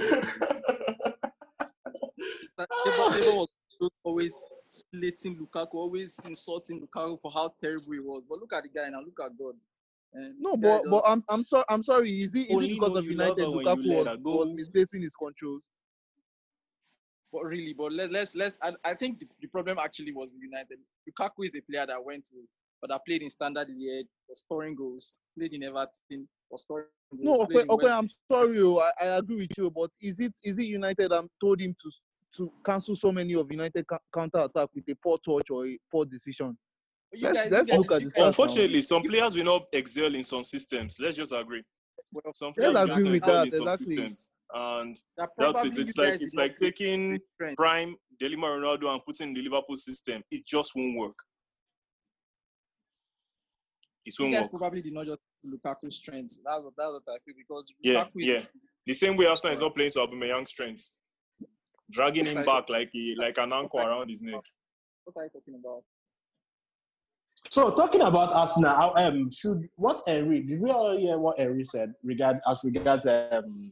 Debo 2.60 2.68
was 3.82 3.90
always 4.04 4.46
slating 4.70 5.38
Lukaku, 5.38 5.74
always 5.76 6.20
insulting 6.28 6.82
Lukaku 6.82 7.20
for 7.22 7.32
how 7.32 7.54
terrible 7.62 7.94
he 7.94 8.00
was. 8.00 8.24
But 8.30 8.40
look 8.40 8.54
at 8.54 8.64
the 8.64 8.70
guy 8.70 8.90
now. 8.90 9.00
Look 9.00 9.20
at 9.24 9.38
God. 9.38 9.56
And 10.14 10.36
No, 10.40 10.52
the 10.52 10.58
but 10.58 10.84
but 10.90 11.04
I'm 11.08 11.24
I'm 11.30 11.44
sorry. 11.44 11.66
I'm 11.70 11.84
sorry. 11.84 12.22
Is 12.22 12.36
it 12.36 12.50
is 12.50 12.64
it 12.64 12.74
because 12.74 12.98
of 12.98 13.06
United 13.06 13.44
her 13.44 13.52
when 13.52 13.66
you 13.66 13.92
Lukaku 13.92 14.24
was, 14.26 14.48
was 14.48 14.56
misplacing 14.56 15.02
his 15.02 15.16
controls? 15.16 15.62
But 17.32 17.46
really, 17.46 17.74
but 17.74 17.92
let, 17.92 18.12
let's 18.12 18.36
let's. 18.36 18.60
I, 18.62 18.74
I 18.86 18.94
think 18.94 19.20
the, 19.20 19.28
the 19.42 19.48
problem 19.48 19.80
actually 19.80 20.14
was 20.14 20.30
United. 20.40 20.78
Lukaku 21.10 21.46
is 21.46 21.52
a 21.56 21.62
player 21.62 21.86
that 21.88 22.04
went 22.04 22.26
to, 22.26 22.36
but 22.80 22.92
that 22.92 23.02
played 23.08 23.24
in 23.24 23.30
Standard 23.32 23.70
Liège, 23.70 24.08
was 24.30 24.40
scoring 24.40 24.76
goals. 24.76 25.16
Played 25.36 25.54
in 25.54 25.64
Everton, 25.64 26.28
was 26.52 26.62
scoring 26.62 26.86
goals. 27.12 27.40
No, 27.40 27.44
okay, 27.46 27.66
okay. 27.68 27.88
West- 27.88 27.92
I'm 27.92 28.10
sorry. 28.32 28.60
oh, 28.62 28.78
I, 28.78 28.92
I 29.04 29.06
agree 29.18 29.38
with 29.38 29.58
you. 29.58 29.72
But 29.72 29.90
is 30.00 30.20
it 30.20 30.34
is 30.44 30.60
it 30.60 30.66
United? 30.66 31.12
I'm 31.12 31.28
told 31.42 31.60
him 31.60 31.76
to 31.82 31.92
to 32.38 32.52
cancel 32.66 32.96
so 32.96 33.12
many 33.12 33.34
of 33.36 33.52
United 33.52 33.86
counter 34.14 34.40
attack 34.42 34.70
with 34.74 34.88
a 34.90 34.96
poor 34.96 35.18
touch 35.26 35.50
or 35.52 35.68
a 35.68 35.78
poor 35.92 36.06
decision. 36.06 36.58
Let's- 37.22 37.38
guys- 37.38 37.52
let's 37.52 37.70
guys- 37.70 37.78
look 37.80 37.92
at 37.92 38.02
you 38.02 38.08
the 38.08 38.12
guys- 38.14 38.24
stats. 38.24 38.28
Unfortunately, 38.28 38.82
some 38.82 39.02
players 39.04 39.36
will 39.36 39.44
not 39.46 39.66
excel 39.72 40.16
in 40.16 40.24
some 40.24 40.44
systems. 40.44 40.98
Let's 41.00 41.16
just 41.18 41.32
agree. 41.32 41.64
well, 42.12 42.34
Some 42.34 42.54
Let's 42.58 42.58
players 42.58 42.74
will 42.74 42.82
agree 42.94 43.04
not 43.04 43.12
with 43.12 43.16
excel 43.18 43.34
that, 43.36 43.46
in 43.46 43.52
some 43.52 43.68
exactly. 43.68 43.96
systems. 43.96 44.32
And 44.56 44.96
that 45.18 45.30
that's 45.38 45.66
it. 45.66 45.78
It's 45.80 45.98
like 45.98 46.22
it's 46.22 46.36
like 46.36 46.56
taking 46.56 47.14
with 47.40 47.56
prime 47.56 47.96
Delima 48.20 48.48
Ronaldo 48.48 48.94
and 48.94 49.02
putting 49.06 49.30
in 49.30 49.34
the 49.34 49.42
Liverpool 49.42 49.76
system. 49.76 50.22
It 50.30 50.46
just 50.46 50.72
won't 50.76 50.96
work. 50.98 51.16
It 54.06 54.14
won't 54.20 54.32
you 54.32 54.38
guys 54.38 54.48
work. 54.52 54.60
probably 54.60 54.82
did 54.82 54.94
not 54.94 55.06
just 55.08 55.22
Lukaku's 55.46 55.96
strengths. 55.98 56.40
That's 56.46 56.62
what 56.62 56.74
that's 56.78 56.92
what 56.92 57.04
I 57.08 57.18
feel 57.26 57.36
because 57.38 57.64
Yeah, 57.80 58.04
Lukaku 58.06 58.22
is 58.22 58.28
yeah. 58.28 58.46
The 58.86 58.94
same 58.94 59.18
way 59.18 59.26
Arsenal 59.28 59.54
is 59.54 59.62
not 59.62 59.74
playing 59.76 59.92
to 59.92 60.00
Aubameyang's 60.00 60.50
strengths, 60.50 60.94
dragging 61.94 62.26
him 62.26 62.44
back 62.44 62.70
like 62.70 62.90
a, 62.96 63.16
like 63.18 63.38
an 63.38 63.54
anchor 63.54 63.78
around 63.78 64.10
his 64.10 64.22
neck. 64.22 64.42
What 65.06 65.22
are 65.22 65.24
you 65.26 65.30
talking 65.30 65.56
about? 65.60 65.84
So 67.50 67.72
talking 67.76 68.02
about 68.02 68.32
Arsenal, 68.34 68.74
how, 68.74 68.94
um, 68.96 69.30
should 69.30 69.68
what 69.76 70.02
Henry 70.08 70.42
did 70.42 70.62
we 70.62 70.72
all 70.72 70.98
hear 70.98 71.18
what 71.18 71.38
Henry 71.38 71.64
said 71.64 71.94
regard 72.04 72.40
as 72.50 72.62
regards 72.64 73.06
um 73.06 73.72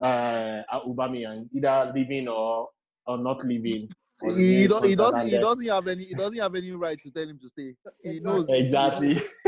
uh 0.00 0.62
Aubameyang 0.72 1.48
either 1.52 1.92
leaving 1.94 2.28
or 2.28 2.68
or 3.06 3.18
not 3.18 3.44
leaving? 3.44 3.88
or 4.22 4.34
He, 4.34 4.62
he, 4.62 4.66
don't, 4.66 4.84
he 4.84 4.96
doesn't 4.96 5.28
he 5.28 5.38
doesn't 5.38 5.68
have 5.68 5.86
any 5.86 6.04
he 6.06 6.14
doesn't 6.14 6.38
have 6.38 6.54
any 6.54 6.72
right 6.72 6.98
to 6.98 7.12
tell 7.12 7.28
him 7.28 7.38
to 7.38 7.48
stay. 7.50 7.74
He 8.02 8.20
knows. 8.20 8.46
exactly 8.48 9.14
The 9.14 9.20
statement 9.20 9.44
he 9.44 9.47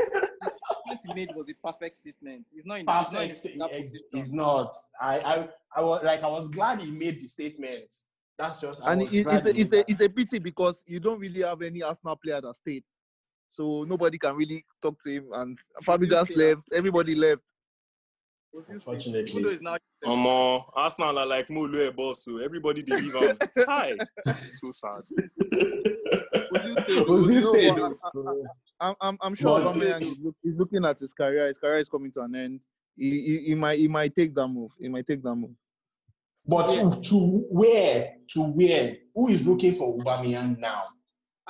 made 1.15 1.31
was 1.35 1.47
a 1.49 1.55
perfect 1.67 1.99
statement. 1.99 2.47
It's 2.55 2.67
not 2.67 2.75
in 2.75 2.81
he's 2.81 2.87
not 2.87 3.23
in 3.23 3.29
perfect. 3.31 3.59
that 3.59 3.71
It's, 3.73 3.83
position. 3.93 4.09
it's 4.13 4.31
not. 4.31 4.73
I 5.01 5.19
I 5.21 5.49
I 5.77 5.83
was 5.83 6.03
like 6.05 6.23
I 6.23 6.29
was 6.29 6.49
glad 6.49 6.81
he 6.81 6.91
made 6.91 7.21
the 7.21 7.27
statement. 7.29 7.95
That's 8.39 8.61
just 8.61 8.87
I 8.87 8.93
And 8.93 9.03
it, 9.03 9.13
it's 9.15 9.47
a 9.47 9.61
it's 9.61 9.73
a 9.73 9.91
it's 9.91 10.01
a 10.01 10.09
pity 10.09 10.39
because 10.39 10.83
you 10.87 11.01
don't 11.01 11.21
really 11.21 11.43
have 11.43 11.63
any 11.63 11.83
Arsenal 11.83 12.17
player 12.17 12.41
that 12.41 12.55
stayed. 12.57 12.85
So 13.51 13.85
nobody 13.85 14.17
can 14.17 14.37
really 14.37 14.65
talk 14.81 15.01
to 15.03 15.11
him 15.11 15.27
and 15.35 15.59
Fabregas 15.85 16.33
player. 16.33 16.55
left, 16.57 16.63
everybody 16.73 17.15
left. 17.15 17.43
Unfortunately. 18.69 19.31
Even 19.31 19.43
though 19.43 19.51
he's 19.51 19.63
now 19.63 19.77
Um, 20.05 20.27
uh, 20.27 20.59
Arsenal 20.75 21.19
are 21.19 21.27
like 21.27 21.49
Molo 21.51 21.93
boss, 21.93 22.25
so 22.25 22.39
everybody 22.39 22.83
deliver. 22.83 23.37
Hi, 23.69 23.93
so 24.27 24.71
sad. 24.71 25.03
Ozil 26.53 26.83
stayed. 26.83 27.07
Ozil 27.07 27.35
No, 27.35 27.41
stayed, 27.43 27.77
but 27.77 27.97
though. 28.15 28.45
I- 28.45 28.70
I'm, 28.81 28.95
I'm, 29.01 29.19
I'm 29.21 29.35
sure 29.35 29.59
But- 29.61 29.75
Aubameyang 29.75 30.03
is, 30.03 30.19
look, 30.23 30.35
is 30.43 30.57
looking 30.57 30.85
at 30.85 30.99
his 30.99 31.13
career. 31.13 31.49
His 31.49 31.59
career 31.59 31.79
is 31.79 31.89
coming 31.89 32.11
to 32.13 32.23
an 32.23 32.35
end. 32.35 32.61
He, 32.97 33.11
he, 33.11 33.39
he 33.49 33.55
might 33.55 33.79
he 33.79 33.89
might 33.89 34.15
take 34.15 34.35
that 34.35 34.49
move. 34.49 34.73
He 34.79 34.89
might 34.89 35.07
take 35.07 35.23
that 35.23 35.35
move. 35.35 35.53
But 36.47 36.69
to, 36.69 37.01
to 37.01 37.45
where? 37.51 38.15
To 38.31 38.41
where? 38.53 38.97
Who 39.15 39.29
is 39.29 39.47
looking 39.47 39.75
for 39.75 39.97
Aubameyang 39.99 40.59
now? 40.59 40.85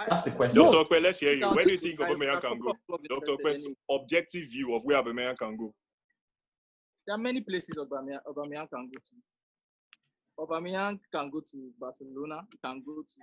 That's 0.08 0.22
the 0.24 0.30
question. 0.32 0.62
Dr. 0.62 0.78
Okpe, 0.78 1.02
let's 1.02 1.20
hear 1.20 1.32
you. 1.34 1.40
Now, 1.40 1.52
Where 1.52 1.64
do 1.64 1.72
you 1.72 1.78
think 1.78 2.00
I- 2.00 2.06
I 2.06 2.14
Aubameyang 2.14 2.40
can 2.40 2.58
go? 2.58 2.74
club 2.86 3.00
is 3.02 3.08
Dr. 3.08 3.32
interested 3.32 3.46
Okpe's 3.46 3.64
in 3.66 3.70
him. 3.72 3.76
objective 4.00 4.48
view 4.50 4.74
of 4.74 4.82
where 4.84 5.02
Aubameyang 5.02 5.36
can 5.38 5.56
go. 5.56 5.74
There 7.06 7.14
are 7.14 7.18
many 7.18 7.40
places 7.40 7.76
Aubameyang, 7.76 8.20
Aubameyang 8.26 8.68
can 8.70 8.88
go 8.90 8.98
to. 8.98 9.16
Aubameyang 10.38 10.98
can 11.12 11.30
go 11.30 11.40
to 11.40 11.70
Barcelona. 11.78 12.40
He 12.50 12.58
can 12.64 12.82
go 12.84 13.02
to 13.02 13.14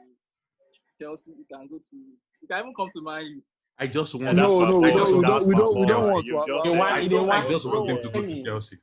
Chelsea. 1.01 1.31
He 1.37 1.45
can 1.53 1.67
go 1.67 1.77
to. 1.77 1.97
He 2.41 2.47
can 2.47 2.59
even 2.59 2.73
come 2.75 2.89
to 2.93 3.01
Man 3.01 3.25
U. 3.25 3.41
I 3.79 3.87
just 3.87 4.15
want. 4.15 4.27
And 4.27 4.39
that's 4.39 4.49
No, 4.53 4.59
my- 4.61 4.69
no, 4.69 4.79
we 4.79 4.91
don't, 4.91 5.07
we 5.07 5.13
want 5.13 5.27
don't, 5.27 5.47
we 5.47 5.53
to- 5.53 5.59
don't, 5.59 5.79
we 5.79 5.85
don't 5.85 6.11
want. 6.11 6.25
To- 6.25 6.31
just 6.31 6.49
want- 6.75 6.91
I 6.91 7.01
just, 7.47 7.65
want- 7.65 7.89
him 7.89 7.97
to 8.01 8.09
go 8.09 8.21
to 8.21 8.43
Chelsea. 8.43 8.77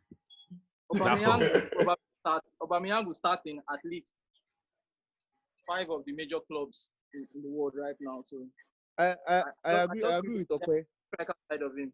Aubameyang, 0.95 1.27
all. 1.79 1.87
will 1.87 1.97
start, 2.21 2.45
Aubameyang 2.63 3.07
will 3.07 3.15
start 3.15 3.41
in 3.47 3.59
at 3.73 3.81
least 3.85 4.13
five 5.67 5.91
of 5.91 6.05
the 6.07 6.13
major 6.13 6.37
clubs 6.49 6.93
in, 7.15 7.27
in 7.35 7.43
the 7.43 7.49
world 7.49 7.73
right 7.77 7.97
now. 8.01 8.23
So 8.25 8.47
I, 8.99 9.17
I, 9.29 9.35
I 9.37 9.43
I 9.65 9.73
agree. 9.85 10.01
don't 10.01 10.13
I 10.13 10.17
agree 10.19 10.39
with 10.39 10.49
think- 10.49 10.63
Okwe. 10.63 10.85
striker 11.15 11.65
of 11.67 11.77
him. 11.77 11.93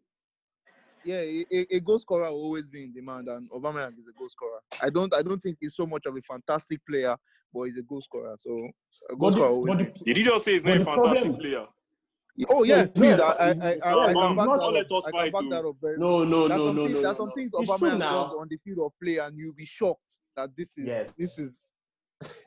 Yeah, 1.03 1.21
a, 1.21 1.45
a- 1.51 1.75
a 1.77 1.79
goal 1.79 1.97
scorer 1.97 2.29
will 2.29 2.43
always 2.43 2.65
be 2.65 2.83
in 2.83 2.93
demand, 2.93 3.27
and 3.27 3.49
Aubameyang 3.49 3.93
is 3.97 4.05
a 4.07 4.19
goal 4.19 4.29
scorer. 4.29 4.59
I 4.83 4.91
don't, 4.91 5.11
I 5.15 5.23
don't 5.23 5.41
think 5.41 5.57
he's 5.59 5.75
so 5.75 5.87
much 5.87 6.03
of 6.05 6.15
a 6.15 6.21
fantastic 6.21 6.79
player, 6.87 7.15
but 7.51 7.63
he's 7.63 7.77
a 7.79 7.81
goal 7.81 8.03
scorer. 8.03 8.35
So 8.37 8.69
a 9.09 9.15
goal 9.15 9.31
But 9.31 9.31
scorer. 9.31 9.47
the, 9.49 9.53
Always 9.55 9.75
but 9.87 9.97
the, 9.97 10.05
Did 10.05 10.17
you 10.19 10.25
just 10.25 10.45
say 10.45 10.51
he's 10.51 10.63
not 10.65 10.77
a 10.77 10.85
fantastic 10.85 11.23
problem- 11.23 11.41
player? 11.41 11.65
Oh 12.49 12.63
yeah, 12.63 12.83
No, 12.83 12.87
please, 12.89 13.17
no, 13.17 13.23
I, 13.23 13.29
I, 13.29 13.49
I, 13.49 13.49
I, 13.49 13.49
I 13.49 13.53
can 13.53 13.71
it's 13.75 13.83
back 13.83 14.35
not- 14.35 14.59
that 14.59 14.71
let 14.71 14.85
up. 14.85 14.91
us 14.91 15.07
fight, 15.09 15.33
back 15.33 15.43
that 15.49 15.65
up 15.65 15.75
very. 15.81 15.97
no, 15.97 16.23
no, 16.23 16.47
no, 16.47 16.67
some 16.67 16.75
no, 16.75 16.83
things, 16.87 16.95
no, 16.95 17.01
there's 17.01 17.17
some 17.17 17.31
things 17.33 17.51
It's 17.53 17.79
true 17.79 17.89
Aubameyang 17.89 17.99
now. 17.99 18.37
on 18.39 18.47
the 18.49 18.57
field 18.63 18.79
of 18.85 18.91
play, 19.01 19.17
and 19.17 19.37
you'll 19.37 19.53
be 19.53 19.65
shocked 19.65 20.17
that 20.35 20.49
this 20.57 20.69
is, 20.77 20.87
Yes. 20.87 21.13
this 21.17 21.39
is. 21.39 21.57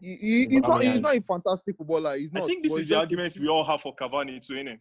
He, 0.00 0.14
he, 0.16 0.46
he's 0.48 0.62
not, 0.62 0.82
he's 0.82 1.00
not 1.00 1.16
a 1.16 1.20
fantastic 1.20 1.76
footballer. 1.76 2.16
He's 2.16 2.32
not. 2.32 2.44
I 2.44 2.46
think 2.46 2.62
this 2.62 2.72
is 2.76 2.88
the 2.88 2.94
just- 2.94 3.00
arguments 3.00 3.38
we 3.38 3.48
all 3.48 3.64
have 3.64 3.80
for 3.80 3.94
Cavani 3.94 4.40
too, 4.46 4.54
innit? 4.54 4.78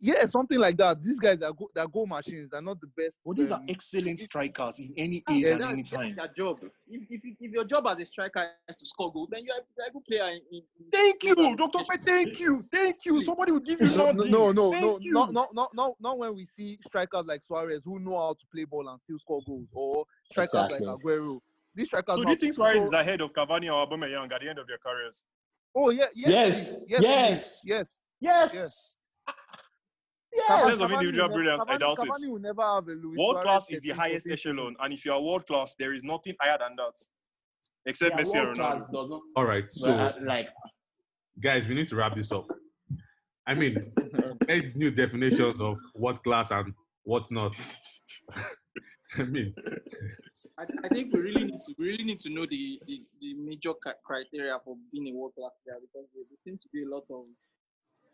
Yeah, 0.00 0.24
something 0.26 0.58
like 0.60 0.76
that. 0.76 1.02
These 1.02 1.18
guys 1.18 1.42
are 1.42 1.52
go, 1.52 1.68
they're 1.74 1.88
goal 1.88 2.06
machines. 2.06 2.50
They're 2.52 2.62
not 2.62 2.80
the 2.80 2.86
best. 2.96 3.18
But 3.26 3.36
these 3.36 3.50
are 3.50 3.58
um, 3.58 3.66
excellent 3.68 4.20
strikers 4.20 4.78
in 4.78 4.92
any 4.96 5.16
age 5.28 5.42
Yeah, 5.42 5.54
and 5.54 5.62
any 5.64 5.82
time. 5.82 6.14
their 6.14 6.28
job. 6.28 6.58
If, 6.88 7.02
if, 7.10 7.20
if 7.40 7.50
your 7.50 7.64
job 7.64 7.84
as 7.88 7.98
a 7.98 8.04
striker 8.04 8.46
is 8.68 8.76
to 8.76 8.86
score 8.86 9.12
goals, 9.12 9.28
then 9.32 9.44
you're 9.44 9.56
a, 9.56 9.60
you're 9.76 9.86
a 9.88 9.92
good 9.92 10.04
player. 10.04 10.28
In, 10.28 10.40
in, 10.52 10.62
in 10.78 10.90
Thank 10.92 11.24
you, 11.24 11.34
in- 11.34 11.56
Dr. 11.56 11.80
Pe, 11.80 11.96
thank 12.06 12.38
you, 12.38 12.64
thank 12.70 13.04
you. 13.06 13.20
Somebody 13.22 13.50
will 13.52 13.58
give 13.60 13.80
you 13.80 13.88
something. 13.88 14.30
No, 14.30 14.52
no, 14.52 14.52
no, 14.52 14.70
no, 14.70 14.72
Thank 14.72 14.84
no, 14.84 14.98
you. 15.00 15.12
not, 15.12 15.32
not, 15.32 15.52
not, 15.52 15.74
not, 15.74 15.94
not 16.00 16.16
when 16.18 16.36
we 16.36 16.44
see 16.44 16.78
strikers 16.86 17.24
like 17.26 17.42
Suarez 17.42 17.82
who 17.84 17.98
know 17.98 18.16
how 18.16 18.34
to 18.34 18.46
play 18.54 18.64
ball 18.66 18.88
and 18.88 19.00
still 19.00 19.18
score 19.18 19.42
goals, 19.44 19.66
or 19.72 20.04
strikers 20.30 20.54
Exactly. 20.54 20.86
like 20.86 20.96
Aguero. 21.00 21.40
These 21.74 21.86
strikers. 21.88 22.14
So 22.14 22.22
do 22.22 22.30
you 22.30 22.36
think 22.36 22.54
Suarez 22.54 22.82
so- 22.82 22.86
is 22.86 22.92
ahead 22.92 23.20
of 23.20 23.32
Cavani 23.32 23.66
or 23.72 23.84
Aubameyang 23.84 24.30
at 24.32 24.40
the 24.42 24.48
end 24.48 24.58
of 24.60 24.66
their 24.68 24.78
careers? 24.78 25.24
Oh 25.74 25.90
yeah, 25.90 26.06
Yes, 26.14 26.84
yes, 26.88 27.02
yes, 27.02 27.02
yes. 27.02 27.62
yes. 27.66 27.96
Yes. 28.20 28.54
Yes. 28.54 28.94
In 28.94 28.97
Yes. 30.32 30.66
terms 30.68 30.80
of 30.80 30.90
Cavani 30.90 31.00
individual 31.00 31.28
will 31.28 31.34
brilliance, 31.36 31.64
never, 31.66 31.72
I 31.72 31.78
doubt 31.78 31.98
Cavani 31.98 32.24
it. 32.24 32.30
will 32.30 32.38
never 32.38 32.62
have 32.62 32.88
a 32.88 32.92
Luis 32.92 33.18
World 33.18 33.36
Suarez 33.36 33.44
class 33.44 33.70
is 33.70 33.80
the 33.80 33.90
highest 33.90 34.26
14 34.26 34.32
echelon, 34.32 34.76
and 34.80 34.92
if 34.92 35.04
you 35.04 35.12
are 35.12 35.20
world 35.22 35.46
class, 35.46 35.74
there 35.78 35.92
is 35.94 36.04
nothing 36.04 36.34
higher 36.40 36.58
than 36.58 36.76
that, 36.76 36.96
except 37.86 38.14
Yeah, 38.16 38.20
Messi 38.22 38.38
and 38.48 38.56
Ronaldo. 38.58 39.08
not- 39.10 39.22
All 39.36 39.44
right, 39.46 39.68
so 39.68 39.90
well, 39.90 40.08
uh, 40.08 40.12
like 40.24 40.48
guys, 41.40 41.66
we 41.66 41.74
need 41.74 41.88
to 41.88 41.96
wrap 41.96 42.14
this 42.14 42.30
up. 42.32 42.46
I 43.46 43.54
mean, 43.54 43.92
a 44.48 44.72
new 44.74 44.90
definition 44.90 45.54
of 45.60 45.78
what 45.94 46.22
class 46.22 46.50
and 46.50 46.74
what's 47.04 47.30
not. 47.30 47.54
I 49.16 49.22
mean, 49.22 49.54
I, 50.58 50.64
I 50.84 50.88
think 50.88 51.14
we 51.14 51.20
really 51.20 51.44
need 51.44 51.60
to 51.62 51.74
we 51.78 51.86
really 51.92 52.04
need 52.04 52.18
to 52.20 52.30
know 52.30 52.44
the, 52.44 52.78
the, 52.86 53.00
the 53.22 53.34
major 53.34 53.72
criteria 54.04 54.58
for 54.62 54.76
being 54.92 55.08
a 55.08 55.16
world 55.18 55.32
class 55.34 55.52
player 55.64 55.78
because 55.80 56.06
there, 56.14 56.24
there 56.28 56.36
seems 56.40 56.60
to 56.62 56.68
be 56.74 56.82
a 56.82 56.88
lot 56.88 57.04
of 57.10 57.24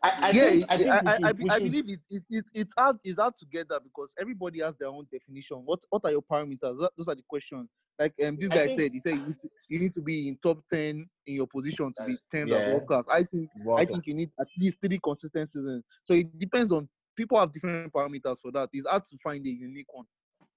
I, 0.05 0.27
I 0.27 0.31
yeah, 0.31 0.49
think, 0.49 0.65
I 0.69 0.77
think 0.77 0.89
I, 0.89 0.99
I, 1.05 1.15
should, 1.15 1.25
I, 1.49 1.55
I 1.55 1.59
believe 1.59 1.89
it, 1.89 1.99
it, 2.09 2.23
it, 2.29 2.45
it's 2.53 2.73
hard, 2.77 2.97
it's 3.03 3.19
hard 3.19 3.33
together 3.37 3.79
because 3.83 4.09
everybody 4.19 4.61
has 4.61 4.75
their 4.79 4.89
own 4.89 5.07
definition. 5.11 5.57
What 5.65 5.79
what 5.89 6.01
are 6.05 6.11
your 6.11 6.21
parameters? 6.21 6.79
That- 6.79 6.91
Those 6.97 7.07
are 7.07 7.15
the 7.15 7.23
questions. 7.27 7.69
Like 7.97 8.13
um, 8.25 8.37
this 8.39 8.49
guy 8.49 8.67
think- 8.67 8.79
said, 8.81 8.91
he 8.91 8.99
said 8.99 9.13
you 9.15 9.25
need, 9.27 9.41
to, 9.41 9.49
you 9.69 9.79
need 9.79 9.93
to 9.93 10.01
be 10.01 10.27
in 10.27 10.37
top 10.45 10.59
ten 10.71 11.07
in 11.25 11.35
your 11.35 11.47
position 11.47 11.91
to 11.97 12.05
be 12.05 12.17
ten 12.29 12.47
yeah. 12.47 12.71
world 12.71 12.87
class. 12.87 13.05
I 13.11 13.23
think 13.23 13.49
world 13.63 13.79
I 13.79 13.85
class. 13.85 13.95
think 13.95 14.07
you 14.07 14.13
need 14.13 14.31
at 14.39 14.47
least 14.59 14.77
three 14.83 14.99
consistent 15.01 15.49
seasons. 15.49 15.83
So 16.03 16.13
it 16.13 16.37
depends 16.37 16.71
on 16.71 16.87
people 17.17 17.39
have 17.39 17.51
different 17.51 17.91
parameters 17.93 18.37
for 18.41 18.51
that. 18.51 18.69
It's 18.73 18.87
hard 18.87 19.05
to 19.05 19.17
find 19.23 19.45
a 19.45 19.49
unique 19.49 19.91
one. 19.93 20.05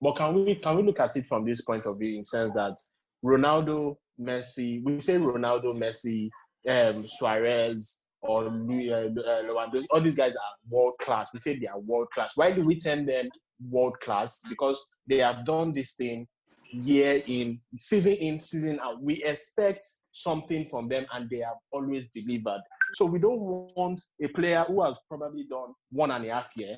But 0.01 0.17
can 0.17 0.35
we 0.45 0.55
can 0.57 0.77
we 0.77 0.83
look 0.83 1.01
at 1.01 1.17
it 1.17 1.27
from 1.27 1.45
this 1.47 1.63
point 1.63 1.87
of 1.87 1.99
view 1.99 2.19
in 2.19 2.25
sense 2.25 2.53
that 2.53 2.77
Ronaldo, 3.25 3.97
Messi, 4.21 4.83
we 4.85 5.01
say 5.01 5.17
Ronaldo, 5.17 5.77
Messi, 5.79 6.29
um, 6.69 7.07
Suarez, 7.09 7.99
or 8.21 8.47
uh, 8.47 8.51
Lewandowski, 8.51 9.87
all 9.91 10.01
these 10.01 10.15
guys 10.15 10.35
are 10.35 10.53
world 10.69 10.95
class. 11.01 11.31
We 11.33 11.39
say 11.39 11.59
they 11.59 11.67
are 11.67 11.79
world 11.79 12.09
class. 12.15 12.33
Why 12.37 12.53
do 12.53 12.65
we 12.65 12.77
term 12.77 13.07
them 13.07 13.29
world 13.71 13.99
class? 14.01 14.39
Because 14.49 14.85
they 15.07 15.19
have 15.19 15.45
done 15.45 15.73
this 15.73 15.93
thing 15.93 16.27
year 16.73 17.23
in, 17.27 17.61
season 17.75 18.15
in, 18.15 18.39
season 18.39 18.81
out. 18.81 19.03
We 19.03 19.23
expect 19.25 19.87
something 20.13 20.67
from 20.67 20.89
them, 20.89 21.07
and 21.13 21.29
they 21.31 21.39
have 21.39 21.57
always 21.71 22.09
delivered. 22.09 22.63
So 22.95 23.07
we 23.07 23.19
don't 23.19 23.41
want 23.41 24.01
a 24.23 24.29
player 24.29 24.65
who 24.67 24.83
has 24.85 24.97
probably 25.09 25.45
done 25.49 25.75
one 25.91 26.11
and 26.11 26.25
a 26.25 26.35
half 26.35 26.49
year 26.57 26.77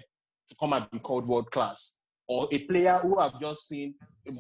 to 0.50 0.56
come 0.58 0.72
and 0.72 0.90
be 0.90 0.98
called 0.98 1.28
world 1.28 1.50
class 1.50 1.96
or 2.30 2.46
a 2.52 2.58
player 2.60 2.96
who 3.02 3.18
have 3.18 3.40
just 3.40 3.66
seen 3.66 3.92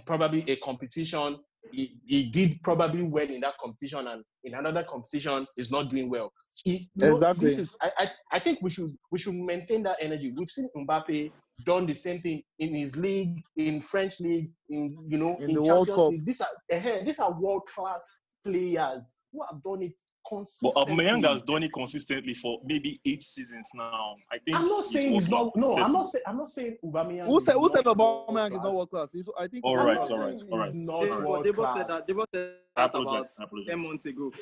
probably 0.06 0.44
a 0.48 0.54
competition. 0.56 1.36
He, 1.72 1.98
he 2.06 2.24
did 2.24 2.60
probably 2.62 3.02
well 3.02 3.28
in 3.28 3.40
that 3.42 3.54
competition, 3.62 4.06
and 4.08 4.22
in 4.44 4.54
another 4.54 4.82
competition 4.82 5.46
is 5.56 5.70
not 5.70 5.88
doing 5.90 6.08
well. 6.10 6.32
He- 6.64 6.88
Exactly. 7.00 7.48
is, 7.48 7.74
I, 7.80 7.90
I, 7.98 8.10
I 8.32 8.38
think 8.38 8.60
we 8.62 8.70
should 8.70 8.90
we 9.12 9.18
should 9.18 9.34
maintain 9.34 9.82
that 9.84 9.98
energy. 10.00 10.32
We've 10.36 10.48
seen 10.48 10.68
Mbappe 10.76 11.30
done 11.64 11.86
the 11.86 11.94
same 11.94 12.20
thing 12.22 12.42
in 12.58 12.74
his 12.74 12.96
league, 12.96 13.40
in 13.56 13.80
French 13.80 14.18
league, 14.20 14.50
in 14.70 14.96
you 15.08 15.18
know, 15.18 15.36
In 15.36 15.50
in, 15.50 15.54
the 15.56 15.62
World 15.62 15.88
Champions 15.88 15.96
Cup. 16.04 16.10
League. 16.12 16.26
These 16.26 16.40
are 16.40 16.48
eh, 16.70 17.02
these 17.04 17.18
are 17.20 17.40
world 17.40 17.62
class 17.66 18.04
players 18.44 19.02
who 19.32 19.40
have 19.50 19.62
done 19.62 19.82
it 19.82 19.92
But 20.24 20.28
consistently. 20.36 20.94
Aubameyang 20.96 21.28
has 21.28 21.42
done 21.42 21.62
it 21.62 21.72
consistently 21.72 22.34
for 22.34 22.60
maybe 22.64 22.96
eight 23.04 23.22
seasons 23.22 23.68
now. 23.74 24.14
I 24.30 24.38
think 24.38 24.56
I'm 24.58 24.66
not 24.68 24.84
saying 24.84 25.12
he's 25.12 25.28
not. 25.28 25.54
No, 25.56 25.76
I'm 25.76 25.92
not 25.92 26.06
saying. 26.06 26.24
I'm 26.26 26.36
not 26.36 26.48
saying 26.50 26.76
Aubameyang. 26.84 27.26
Who 27.26 27.38
is 27.38 27.44
said 27.44 27.54
who 27.54 27.70
said 27.72 27.84
not 27.84 27.96
Aubameyang 27.96 28.48
is 28.48 28.62
not 28.62 28.74
world 28.74 28.90
class? 28.90 29.08
He's- 29.12 29.26
I 29.38 29.46
think 29.48 29.64
All 29.64 29.78
I'm 29.78 29.86
right, 29.86 29.94
not 29.94 30.00
all 30.00 30.06
saying 30.06 30.20
right, 30.20 30.32
he's 30.32 30.42
all 30.50 30.58
right. 30.58 30.74
not 30.74 31.02
Debo, 31.02 31.24
world 31.26 31.46
Debo 31.46 31.54
class. 31.54 31.76
said 31.76 31.88
that 31.88 32.08
Debo 32.08 32.24
said 32.34 32.54
I 32.76 32.82
that 32.82 32.90
about 32.90 33.02
apologize. 33.02 33.36
I 33.40 33.44
apologize. 33.44 33.68
ten 33.68 33.82
months 33.88 34.06
ago. 34.06 34.32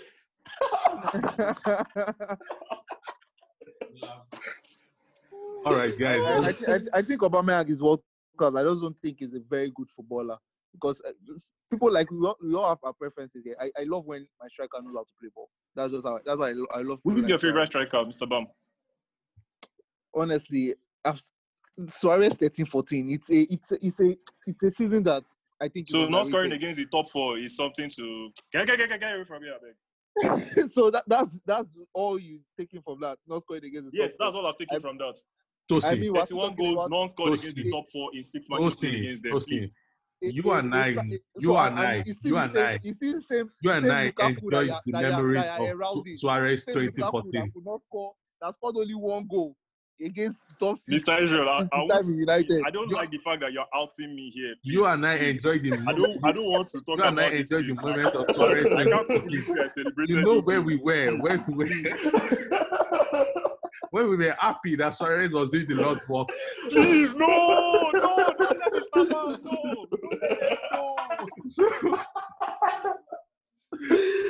all 5.64 5.74
right, 5.76 5.98
guys. 5.98 6.22
I, 6.24 6.48
I, 6.48 6.52
thi- 6.52 6.72
I, 6.94 6.98
I 6.98 7.02
think 7.02 7.20
Aubameyang 7.20 7.68
is 7.70 7.80
world 7.80 8.00
class. 8.36 8.54
I 8.54 8.62
just 8.62 8.80
don't 8.80 8.96
think 9.02 9.18
he's 9.20 9.34
a 9.34 9.40
very 9.40 9.70
good 9.70 9.88
footballer 9.90 10.38
because 10.80 11.00
uh, 11.06 11.10
people 11.70 11.92
like 11.92 12.10
we 12.10 12.18
all, 12.18 12.36
we 12.42 12.54
all 12.54 12.68
have 12.68 12.78
our 12.82 12.92
preferences 12.92 13.42
here. 13.44 13.56
I, 13.60 13.70
I 13.80 13.84
love 13.84 14.04
when 14.06 14.26
my 14.40 14.48
striker 14.48 14.80
knows 14.82 14.94
how 14.94 15.02
to 15.02 15.12
play 15.20 15.28
ball. 15.34 15.48
That's 15.74 15.92
just 15.92 16.06
how. 16.06 16.18
That's 16.24 16.38
why 16.38 16.48
I, 16.50 16.78
I 16.78 16.82
love. 16.82 17.00
Who 17.04 17.10
is 17.10 17.14
people 17.16 17.18
is 17.24 17.28
your 17.30 17.38
favorite 17.38 17.70
Suarez. 17.70 17.86
striker, 17.88 18.04
Mr. 18.26 18.28
Bam? 18.28 18.46
Honestly, 20.14 20.74
I've, 21.04 21.20
Suarez 21.88 22.34
13-14. 22.34 23.12
It's 23.14 23.30
a 23.30 23.40
it's 23.52 23.72
a, 23.72 23.86
it's 23.86 24.00
a 24.00 24.16
it's 24.46 24.62
a 24.64 24.70
season 24.70 25.02
that 25.04 25.24
I 25.60 25.68
think. 25.68 25.86
is 25.88 25.92
So 25.92 26.06
not 26.06 26.26
scoring 26.26 26.46
underrated. 26.52 26.74
against 26.74 26.76
the 26.78 26.86
top 26.86 27.10
four 27.10 27.38
is 27.38 27.54
something 27.56 27.90
to 27.90 28.30
get 28.52 28.66
get 28.66 28.78
get 28.78 28.88
get, 28.88 29.00
get 29.00 29.14
away 29.14 29.24
from 29.24 29.42
here, 29.42 29.54
I 29.54 29.58
so 30.72 30.90
that 30.90 31.04
that's 31.06 31.40
that's 31.46 31.76
all 31.94 32.18
you 32.18 32.40
taking 32.58 32.82
from 32.82 32.98
that. 33.00 33.18
Not 33.28 33.42
scoring 33.42 33.64
against 33.64 33.92
the 33.92 33.98
Yes, 33.98 34.12
top 34.14 34.18
that's 34.20 34.34
four. 34.34 34.42
all 34.42 34.48
I've 34.48 34.56
taken 34.58 34.76
I- 34.76 34.80
from 34.80 34.98
that. 34.98 35.16
I 35.70 35.74
Tosin, 35.74 36.00
mean, 36.00 36.14
we're 36.14 36.20
31 36.24 36.54
goals, 36.54 36.72
about- 36.72 36.90
non-scored 36.90 37.28
against 37.38 37.56
the 37.56 37.70
top 37.70 37.84
four 37.92 38.08
in 38.14 38.24
six 38.24 38.46
matches 38.48 38.82
against 38.82 39.22
them. 39.22 39.32
Tosin. 39.34 39.46
Please. 39.48 39.82
It- 40.20 40.34
You 40.34 40.42
it- 40.52 40.58
and 40.58 40.68
it's 40.68 40.74
I- 40.74 40.90
like- 41.00 41.22
you 41.38 41.48
so, 41.50 41.56
and 41.58 41.78
I- 41.78 42.02
you 42.06 42.14
the 42.22 42.36
and 42.36 42.58
I- 42.58 42.78
the 42.78 43.22
same. 43.28 43.50
you 43.62 43.70
and 43.72 43.84
same 43.86 43.92
I 43.92 44.10
Lukaku 44.10 44.42
enjoy 44.42 44.66
the 44.66 44.80
that 44.92 45.02
memories 45.02 45.44
of 45.44 45.60
aroused 45.68 45.92
Su- 45.94 46.02
it. 46.06 46.20
Suarez 46.20 46.64
Same 46.64 46.74
Lukaku 46.74 46.84
that 46.86 46.96
2014. 46.96 47.52
could 47.52 47.64
not 47.64 47.80
that 48.40 48.54
scored 48.56 48.76
only 48.76 48.94
one 48.94 49.26
goal 49.28 49.56
against 50.00 50.38
top 50.60 50.78
six 50.88 51.02
Mr. 51.02 51.20
Israel, 51.22 51.48
I, 51.48 51.52
I, 51.52 51.58
his 51.58 51.68
time 51.68 51.80
in 51.80 51.88
won't- 51.88 52.06
United. 52.18 52.62
I 52.66 52.70
don't 52.70 52.88
You- 52.88 52.96
like 52.96 53.10
the 53.10 53.18
fact 53.18 53.40
that 53.40 53.52
you're 53.52 53.66
outing 53.74 54.14
me 54.14 54.30
here. 54.34 54.54
You 54.62 54.86
and 54.86 55.04
I 55.06 55.18
please. 55.18 55.36
enjoy 55.44 55.58
the 55.58 55.72
I 55.88 55.92
don't. 55.92 56.24
I 56.24 56.32
don't 56.32 56.50
want 56.50 56.68
to 56.68 56.80
talk 56.82 56.98
about. 56.98 56.98
You 56.98 57.04
and 57.08 57.20
I 57.20 57.24
about 57.24 57.34
enjoy 57.34 57.62
the 57.62 57.74
moment 57.82 58.14
of 58.14 58.26
Suarez. 58.34 58.66
I 58.66 58.84
can't 58.84 59.08
believe 59.08 59.50
I 59.50 59.66
celebrated. 59.68 60.08
You 60.08 60.20
know 60.22 60.40
where 60.42 60.62
we 60.62 60.76
were, 60.76 61.10
where 61.18 61.44
we 61.48 61.54
were, 61.54 61.66
when 63.90 64.08
we 64.10 64.16
were 64.18 64.36
happy 64.38 64.76
that 64.76 64.94
Suarez 64.94 65.32
was 65.32 65.48
doing 65.50 65.66
the 65.66 65.74
Lord's 65.74 66.06
work. 66.08 66.28
Please, 66.70 67.14
no, 67.14 67.26
no, 67.94 68.16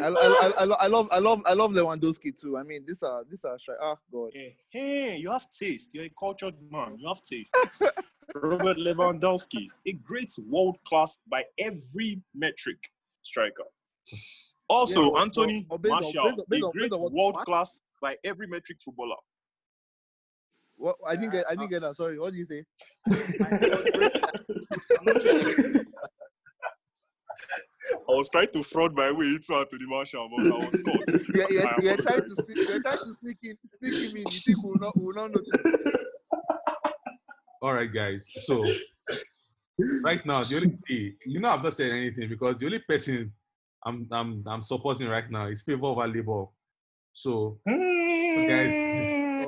I, 0.01 0.07
I, 0.09 0.53
I, 0.61 0.65
I, 0.65 0.87
love 0.87 1.09
I 1.11 1.19
love 1.19 1.43
I 1.47 1.53
love 1.55 1.71
Lewandowski 1.71 2.39
too. 2.39 2.57
I 2.59 2.63
mean, 2.63 2.85
these 2.87 3.03
are 3.03 3.25
these 3.31 3.45
are 3.45 3.55
stri- 3.57 3.77
ah 3.81 3.97
god. 4.13 4.31
Hey, 4.35 4.57
hey, 4.71 5.17
you 5.17 5.31
have 5.31 5.47
taste. 5.51 5.95
You're 5.95 6.05
a 6.05 6.11
cultured 6.19 6.55
man. 6.71 6.97
You 6.99 7.09
have 7.09 7.23
taste. 7.23 7.57
Robert 8.35 8.77
Lewandowski, 8.77 9.69
a 9.87 9.93
great 9.93 10.31
world 10.49 10.79
class 10.85 11.21
by 11.31 11.45
every 11.59 12.21
metric. 12.35 12.91
striker. 13.23 13.65
Also, 14.69 15.15
Yeah, 15.15 15.23
Anthony 15.23 15.67
Martial, 15.83 16.11
based 16.13 16.17
on- 16.19 16.45
based 16.49 16.65
a 16.65 16.71
great 16.73 16.83
based 16.91 16.95
on 16.95 17.01
what- 17.03 17.13
world 17.13 17.37
class 17.47 17.81
by 18.03 18.17
every 18.25 18.47
metric 18.47 18.79
footballer. 18.85 19.17
What, 20.79 20.97
I 21.07 21.17
didn't 21.17 21.33
get. 21.33 21.45
I 21.49 21.57
didn't 21.57 21.71
get 21.71 21.83
that. 21.83 21.97
Sorry. 21.97 22.19
What 22.19 22.33
did 22.33 22.39
you 22.39 22.47
say? 22.47 22.65
I'm 24.99 25.05
not 25.05 25.23
sure. 25.23 25.85
I 27.93 28.13
was 28.13 28.29
trying 28.29 28.49
to 28.53 28.63
fraud 28.63 28.95
my 28.95 29.11
way 29.11 29.27
into 29.27 29.67
the 29.71 29.87
Martial, 29.87 30.29
but 30.35 30.47
I 30.47 30.67
was 30.67 30.81
caught. 30.81 31.09
Yeah, 31.35 31.47
yeah, 31.51 31.63
I 31.63 31.77
yeah. 31.83 31.97
Trying 31.97 32.23
to 32.23 32.27
apologize. 32.27 32.37
sneak, 32.47 32.59
you're 32.69 32.81
trying 32.81 32.99
to 32.99 33.15
sneak 33.21 33.37
in, 33.43 33.59
sneak 33.79 34.11
him 34.11 34.17
in. 34.17 34.23
You 34.23 34.41
think 34.41 34.65
we'll 34.65 34.79
not, 34.79 34.97
we'll 34.97 35.15
not 35.15 35.31
notice? 35.31 35.49
All 37.61 37.75
right, 37.75 37.93
guys. 37.93 38.27
So 38.45 38.65
right 40.03 40.25
now, 40.25 40.41
the 40.43 40.57
only 40.57 40.79
thing, 40.87 41.17
you 41.27 41.41
know, 41.41 41.51
I've 41.51 41.63
not 41.63 41.75
said 41.75 41.91
anything 41.91 42.29
because 42.29 42.57
the 42.59 42.67
only 42.67 42.79
person 42.81 43.33
I'm 43.85 44.09
I'm 44.11 44.43
I'm 44.47 44.63
supporting 44.63 45.09
right 45.09 45.31
now 45.31 45.47
is 45.47 45.63
favor 45.63 45.87
over 45.87 46.07
labor. 46.07 46.47
So 47.13 47.59
Hmm, 47.69 48.39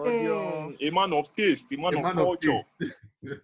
Odion. 0.06 0.76
Eh. 0.80 0.88
A 0.88 0.92
man 0.92 1.12
of 1.12 1.34
taste, 1.36 1.72
a 1.72 1.76
man, 1.76 1.94
a 1.94 1.96
of 1.98 2.02
man 2.02 2.18
of 2.18 2.24
culture. 2.26 2.62
taste. 2.80 2.92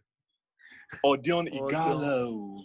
Odion 1.04 1.48
Odion. 1.48 1.70
Ighalo. 1.70 2.60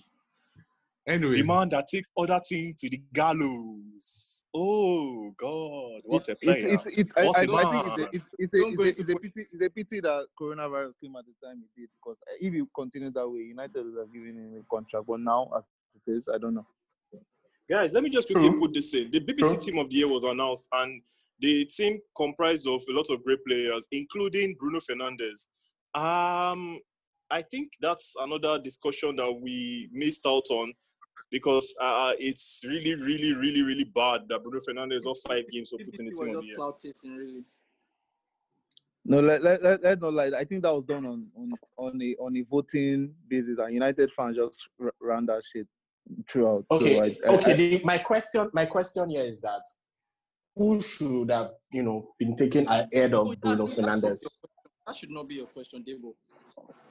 Anyway, 1.07 1.35
The 1.35 1.43
man 1.43 1.69
that 1.69 1.87
takes 1.87 2.09
other 2.15 2.39
things 2.47 2.75
to 2.81 2.89
the 2.89 3.01
gallows. 3.11 4.43
Oh 4.53 5.33
God, 5.37 6.01
what 6.03 6.27
a 6.27 6.31
It's, 6.33 6.43
player! 6.43 6.67
it's, 6.73 6.87
it's, 6.87 7.11
I, 7.17 7.25
What 7.25 7.37
I, 7.39 7.41
a 7.41 7.43
I 7.43 7.47
man. 7.47 7.97
think 7.97 7.97
it's 7.97 8.01
a, 8.01 8.17
it's, 8.17 8.25
it's, 8.37 8.53
a, 8.53 8.57
Don't 8.59 8.73
it's, 8.73 8.79
a, 8.81 8.87
it's, 8.89 8.99
a 8.99 9.15
pity, 9.15 9.47
it's 9.51 9.65
a 9.65 9.69
pity 9.69 9.99
that 10.01 10.27
coronavirus 10.39 10.91
came 11.01 11.15
at 11.15 11.25
the 11.25 11.47
time 11.47 11.63
it 11.63 11.79
did 11.79 11.89
because 11.97 12.17
if 12.39 12.53
you 12.53 12.69
continue 12.75 13.11
that 13.11 13.27
way, 13.27 13.39
United 13.39 13.83
would 13.85 13.97
have 13.97 14.13
given 14.13 14.35
him 14.37 14.59
a 14.61 14.63
contract. 14.75 15.07
But 15.07 15.21
now, 15.21 15.49
as 15.57 15.63
it 15.95 16.11
is, 16.11 16.27
I 16.33 16.37
don't 16.37 16.53
know. 16.55 16.67
Guys, 17.69 17.93
let 17.93 18.03
me 18.03 18.09
just 18.09 18.27
quickly 18.27 18.49
True. 18.49 18.59
put 18.59 18.73
this 18.73 18.93
in. 18.93 19.09
The 19.09 19.21
BBC 19.21 19.37
True. 19.37 19.57
team 19.57 19.77
of 19.79 19.89
the 19.89 19.95
year 19.95 20.07
was 20.09 20.25
announced, 20.25 20.67
and 20.73 21.01
the 21.41 21.65
team 21.65 21.99
comprised 22.15 22.67
of 22.67 22.81
a 22.89 22.93
lot 22.93 23.09
of 23.09 23.23
great 23.23 23.43
players, 23.45 23.87
including 23.91 24.55
Bruno 24.59 24.79
Fernandes. 24.79 25.47
Um, 25.93 26.79
I 27.29 27.41
think 27.41 27.69
that's 27.81 28.13
another 28.19 28.59
discussion 28.59 29.15
that 29.15 29.31
we 29.31 29.89
missed 29.91 30.25
out 30.25 30.49
on 30.51 30.71
because 31.31 31.73
uh, 31.81 32.11
it's 32.19 32.61
really, 32.65 32.93
really, 32.93 33.33
really, 33.33 33.63
really 33.63 33.85
bad 33.85 34.21
that 34.29 34.43
Bruno 34.43 34.59
Fernandes 34.59 35.05
off 35.05 35.17
five 35.27 35.43
games 35.49 35.71
for 35.71 35.77
putting 35.83 36.05
the 36.05 36.11
BBC 36.11 36.25
team 36.25 36.27
was 36.29 36.37
of 36.37 36.41
the 36.43 36.47
just 36.47 36.47
year. 36.47 36.55
cloud 36.55 37.17
really. 37.17 37.43
No, 39.03 39.19
let, 39.19 39.41
let, 39.41 39.63
let, 39.63 39.81
let 39.81 39.99
not 39.99 40.13
lie. 40.13 40.31
I 40.37 40.43
think 40.43 40.61
that 40.61 40.73
was 40.73 40.83
done 40.87 41.07
on 41.07 41.25
on 41.35 41.51
on 41.77 41.99
a 42.01 42.15
on 42.19 42.37
a 42.37 42.43
voting 42.43 43.15
basis, 43.27 43.57
and 43.57 43.73
United 43.73 44.11
fans 44.15 44.37
just 44.37 44.67
r- 44.79 44.93
ran 45.01 45.25
that 45.25 45.41
shit 45.51 45.65
throughout. 46.29 46.65
So 46.71 46.77
Okay, 46.77 46.99
I, 46.99 47.17
I, 47.27 47.33
okay. 47.35 47.53
the, 47.55 47.81
my 47.83 47.97
question, 47.97 48.49
my 48.53 48.67
question 48.67 49.09
here 49.09 49.25
is 49.25 49.41
that 49.41 49.63
who 50.56 50.82
should 50.82 51.32
have, 51.32 51.52
you 51.72 51.84
know, 51.84 52.10
been 52.20 52.36
taken 52.36 52.68
ahead 52.68 53.14
of 53.14 53.28
Oh, 53.28 53.36
Bruno 53.36 53.66
that's- 53.66 53.76
that's 53.78 53.80
not 53.80 53.99
Fernandes? 54.02 54.22
your- 54.24 54.49
That 54.88 54.95
should 54.95 55.10
not 55.12 55.28
be 55.28 55.36
your 55.36 55.47
question, 55.47 55.84
Debo. 55.88 56.14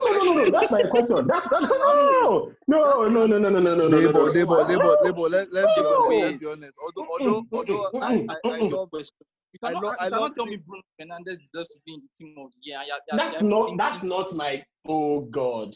No, 0.02 0.12
no, 0.12 0.22
no, 0.22 0.44
no. 0.44 0.50
That's 0.50 0.70
my 0.70 0.82
question. 0.82 1.26
That's 1.26 1.48
that, 1.50 1.62
no, 1.62 2.52
no, 2.68 3.08
no, 3.08 3.26
no, 3.26 3.26
no, 3.26 3.38
no, 3.38 3.48
no, 3.50 3.60
no, 3.60 3.74
no, 3.74 3.88
no, 3.88 3.98
Debo, 3.98 4.12
no. 4.12 4.32
Debo, 4.32 4.66
Debo, 4.66 4.96
Debo. 5.04 5.30
Let, 5.30 5.52
let's 5.52 5.74
be 5.78 5.84
honest. 5.84 6.22
Let's 6.22 6.38
be 6.38 6.46
honest. 6.46 6.72
Although, 6.80 7.08
although, 7.12 7.46
although 7.52 8.00
I, 8.06 8.26
I, 8.28 8.48
I 8.48 8.58
love 8.68 8.90
question. 8.90 9.16
You 9.52 9.58
I 9.64 9.66
cannot, 9.72 9.82
love- 9.82 9.96
you 10.00 10.10
cannot 10.10 10.34
tell 10.36 10.46
me 10.46 10.56
Bruno 10.56 10.82
Fernandes 11.00 11.36
deserves 11.40 11.70
to 11.70 11.78
be 11.84 11.94
in 11.94 12.00
the 12.02 12.08
team 12.16 12.34
of 12.38 12.50
the 12.52 12.58
year. 12.62 12.78
and 12.78 12.86
you're- 12.86 13.00
you're- 13.10 13.18
That's 13.18 13.42
you're 13.42 13.50
not. 13.50 13.76
That's 13.76 14.02
not 14.04 14.32
my. 14.34 14.64
Oh 14.88 15.20
God, 15.30 15.74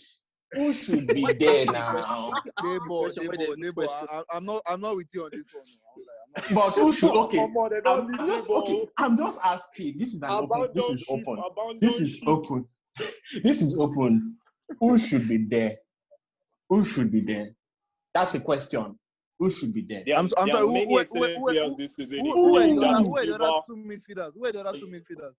who 0.55 0.73
should 0.73 1.07
be 1.09 1.23
there 1.33 1.67
now? 1.67 2.31
Debo, 2.61 2.89
Question 2.89 3.27
where 3.29 3.37
Debo, 3.37 3.39
there's 3.39 3.57
no 3.59 3.69
Debo. 3.71 3.75
question. 3.75 4.09
I, 4.11 4.17
I- 4.19 4.37
I'm 4.37 4.45
not, 4.45 4.63
I'm 4.67 4.81
not 4.81 4.97
with 4.97 5.09
you 5.13 5.25
on 5.25 5.31
this 5.33 5.45
one. 5.53 5.65
I'm 5.97 6.03
like, 6.05 6.49
I'm 6.51 6.55
not 6.55 6.65
But 6.77 6.81
who 6.83 6.93
should? 6.93 7.11
Okay, 7.17 7.39
Come 7.39 7.57
on, 7.57 7.71
I'm, 7.87 8.21
I'm 8.21 8.27
just 8.29 8.51
okay. 8.51 8.87
I'm 8.99 9.17
just 9.17 9.41
asking. 9.45 9.99
This 9.99 10.15
is 10.15 10.23
an 10.23 10.31
open. 10.31 10.69
This 10.75 10.91
is 10.91 11.05
open. 11.09 11.79
This 11.81 12.01
is 12.01 12.21
open. 12.27 12.69
This 13.43 13.63
is 13.63 13.79
open. 13.79 14.37
Who 14.81 14.99
should 14.99 15.29
be 15.29 15.39
there? 15.49 15.73
Who 16.69 16.83
should 16.83 17.13
be 17.13 17.21
there? 17.21 17.49
That's 18.15 18.33
the 18.33 18.41
question. 18.41 18.99
Who 19.39 19.51
should 19.51 19.75
be 19.75 19.83
there? 19.83 20.03
There, 20.07 20.17
I'm- 20.17 20.31
I'm 20.39 20.47
there 20.47 20.55
sorry, 20.55 20.65
are 20.65 20.67
who- 20.69 20.73
many 20.73 20.87
who- 20.95 21.01
excellent 21.01 21.37
who- 21.37 21.45
players 21.45 21.73
who- 21.73 21.77
this 21.79 21.97
season, 21.97 22.25
Who, 22.25 22.33
who, 22.33 22.57
are 22.57 22.61
the 22.61 22.69
including 22.69 22.95
other, 22.95 22.99
David 22.99 23.07
who 23.09 23.17
are 23.17 23.21
the 23.21 23.33
Silva. 23.33 23.45
other 23.45 23.63
two 23.67 23.77
midfielders? 23.77 24.35
Who 24.35 24.45
are 24.47 24.53
the 24.53 24.61
other 24.65 24.79
two 24.79 24.87
midfielders? 24.87 25.35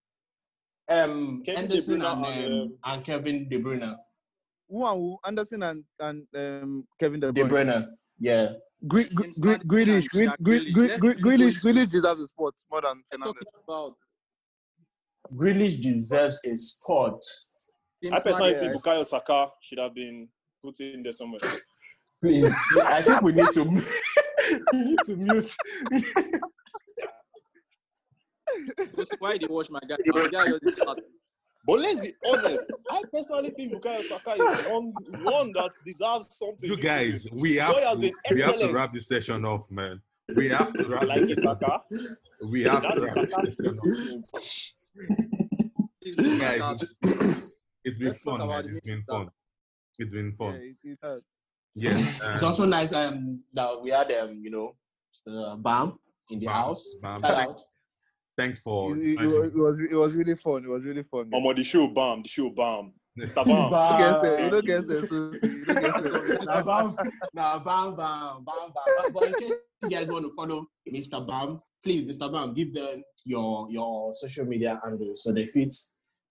Um, 0.88 1.44
Kevin 1.46 1.56
De 1.68 1.74
Anderson 1.74 2.00
Bruyne 2.00 2.12
and, 2.14 2.26
and, 2.26 2.54
um, 2.54 2.62
um, 2.62 2.78
and 2.84 3.04
Kevin 3.04 3.50
De 3.50 3.58
Bruyne. 3.60 3.96
Who 4.70 4.86
and 4.86 4.98
who? 5.00 5.18
Anderson 5.26 5.64
and 5.64 5.84
and 6.00 6.28
um, 6.36 6.88
Kevin 7.00 7.20
De 7.20 7.32
De 7.32 7.44
Bruyne. 7.44 7.50
Bruyne. 7.50 7.88
Yeah. 8.20 8.54
Gre- 8.88 9.04
Gre- 9.14 9.24
James 9.24 9.38
Gre- 9.40 9.54
Grealish, 9.66 9.96
and 10.04 10.10
Gre- 10.10 10.26
Jack 10.26 10.40
Gre- 10.42 10.52
Grealish. 10.52 10.74
Gre- 10.74 10.82
Let's 10.82 11.00
Gre- 11.00 11.08
listen 11.08 11.22
to 11.22 11.28
Grealish. 11.28 11.62
Grealish 11.62 11.90
deserves 11.90 12.22
the 12.22 12.28
spot 12.28 12.54
more 12.72 12.82
than 12.82 13.04
We're 13.12 13.18
Fernandes. 13.18 13.24
talking 13.26 13.64
about 13.68 13.96
Grealish 15.34 15.82
deserves 15.82 16.40
a 16.46 16.58
spot. 16.58 17.20
I 18.12 18.20
personally 18.20 18.52
Yeah, 18.52 18.60
think 18.60 18.74
Bukayo 18.74 19.06
Saka 19.06 19.50
should 19.62 19.80
have 19.80 19.94
been 19.96 20.28
put 20.64 20.80
in 20.80 21.02
there 21.04 21.12
somewhere. 21.14 21.40
Please, 22.22 22.56
I 22.84 23.02
think 23.02 23.22
we 23.22 23.32
need 23.34 23.50
to 23.52 23.64
we 24.74 24.84
need 24.86 25.00
to 25.06 25.16
mute. 25.16 25.56
Maddison. 28.78 29.18
Why 29.20 29.38
they 29.38 29.48
watch 29.48 29.70
my 29.70 29.80
guy? 29.88 29.96
My 30.08 30.28
guy 30.28 30.46
just 30.64 30.78
start. 30.78 31.00
But 31.68 31.80
let's 31.80 32.00
be 32.00 32.14
honest. 32.28 32.72
I 32.92 33.02
personally 33.12 33.50
think 33.52 33.74
Bukayo 33.74 34.02
Saka 34.02 34.34
is 34.34 34.66
one, 34.72 34.94
is 35.12 35.20
one 35.22 35.52
that 35.54 35.72
deserves 35.86 36.28
something. 36.38 36.70
you 36.70 36.78
guys, 36.78 37.24
season. 37.24 37.38
we 37.40 37.56
have 37.56 37.76
to, 37.76 37.98
been 38.00 38.14
we 38.32 38.42
have 38.42 38.60
to 38.60 38.72
wrap 38.74 38.92
this 38.92 39.08
session 39.08 39.46
off, 39.46 39.70
man. 39.72 40.00
We 40.36 40.50
have 40.50 40.74
to 40.74 40.88
wrap 40.88 41.04
Like 41.06 41.22
this 41.28 41.42
Saka. 41.44 41.82
We 42.52 42.64
have 42.64 42.82
That 42.84 42.98
to 42.98 43.06
wrap 43.06 43.42
this 43.42 43.56
session 43.56 44.24
off. 44.34 44.72
Please 46.02 46.40
Guys. 46.40 46.96
It's 47.84 47.98
been 47.98 48.08
Let's 48.08 48.20
fun, 48.20 48.40
man. 48.48 48.66
It's 48.68 48.80
been 48.86 49.04
midfield. 49.04 49.08
fun. 49.08 49.30
It's 50.00 50.14
been 50.14 50.34
Yeah, 50.40 50.48
fun. 50.48 50.56
it, 50.56 50.76
it 50.84 51.00
has. 51.04 51.22
Yes. 51.76 52.22
It's 52.34 52.44
also 52.44 52.66
nice 52.66 52.94
um 52.94 53.44
that 53.54 53.82
we 53.82 53.90
had 53.90 54.12
um 54.14 54.40
you 54.42 54.50
know 54.52 54.76
Mr. 55.16 55.62
Bam 55.62 55.98
in 56.30 56.40
the 56.40 56.46
Bam, 56.46 56.56
house. 56.56 56.86
Bam. 57.02 57.22
Shout 57.22 57.38
out. 57.38 57.62
Thanks 58.38 58.60
for 58.60 58.96
It, 58.98 59.02
it, 59.02 59.22
it, 59.22 59.28
was, 59.28 59.46
it 59.46 59.56
was 59.56 59.80
it 59.92 59.96
was 59.96 60.14
really 60.14 60.36
fun. 60.36 60.64
It 60.64 60.70
was 60.70 60.84
really 60.84 61.04
fun. 61.04 61.32
Um, 61.34 61.56
the 61.56 61.64
show 61.64 61.88
bam, 61.88 62.22
the 62.24 62.30
show 62.30 62.50
bam. 62.50 62.94
Mr. 63.18 63.46
Bam. 63.72 64.44
You 64.44 64.50
don't 64.50 64.66
get 64.66 64.88
Bam. 64.88 65.00
sense. 65.00 65.12
You 65.12 65.20
don't 65.22 65.26
get 65.26 65.42
sense. 65.42 65.58
You 65.58 65.74
don't 65.74 65.84
get 65.84 66.28
sense. 66.28 66.40
Now 66.44 66.64
bam, 66.64 66.96
bam, 66.96 67.64
bam, 67.64 67.64
bam, 67.64 68.44
bam. 68.46 68.74
But, 68.98 69.14
but 69.14 69.24
in 69.24 69.34
case 69.36 69.52
you 69.84 69.90
guys 69.90 70.08
want 70.08 70.26
to 70.26 70.32
follow 70.34 70.66
Mr. 70.94 71.26
Bam, 71.26 71.60
please, 71.82 72.06
Mr. 72.06 72.32
Bam, 72.32 72.54
give 72.54 72.74
them 72.74 73.04
your 73.24 73.68
your 73.72 74.14
social 74.14 74.46
media 74.46 74.78
handle 74.84 75.14
so 75.16 75.32
they 75.32 75.48
fit 75.48 75.74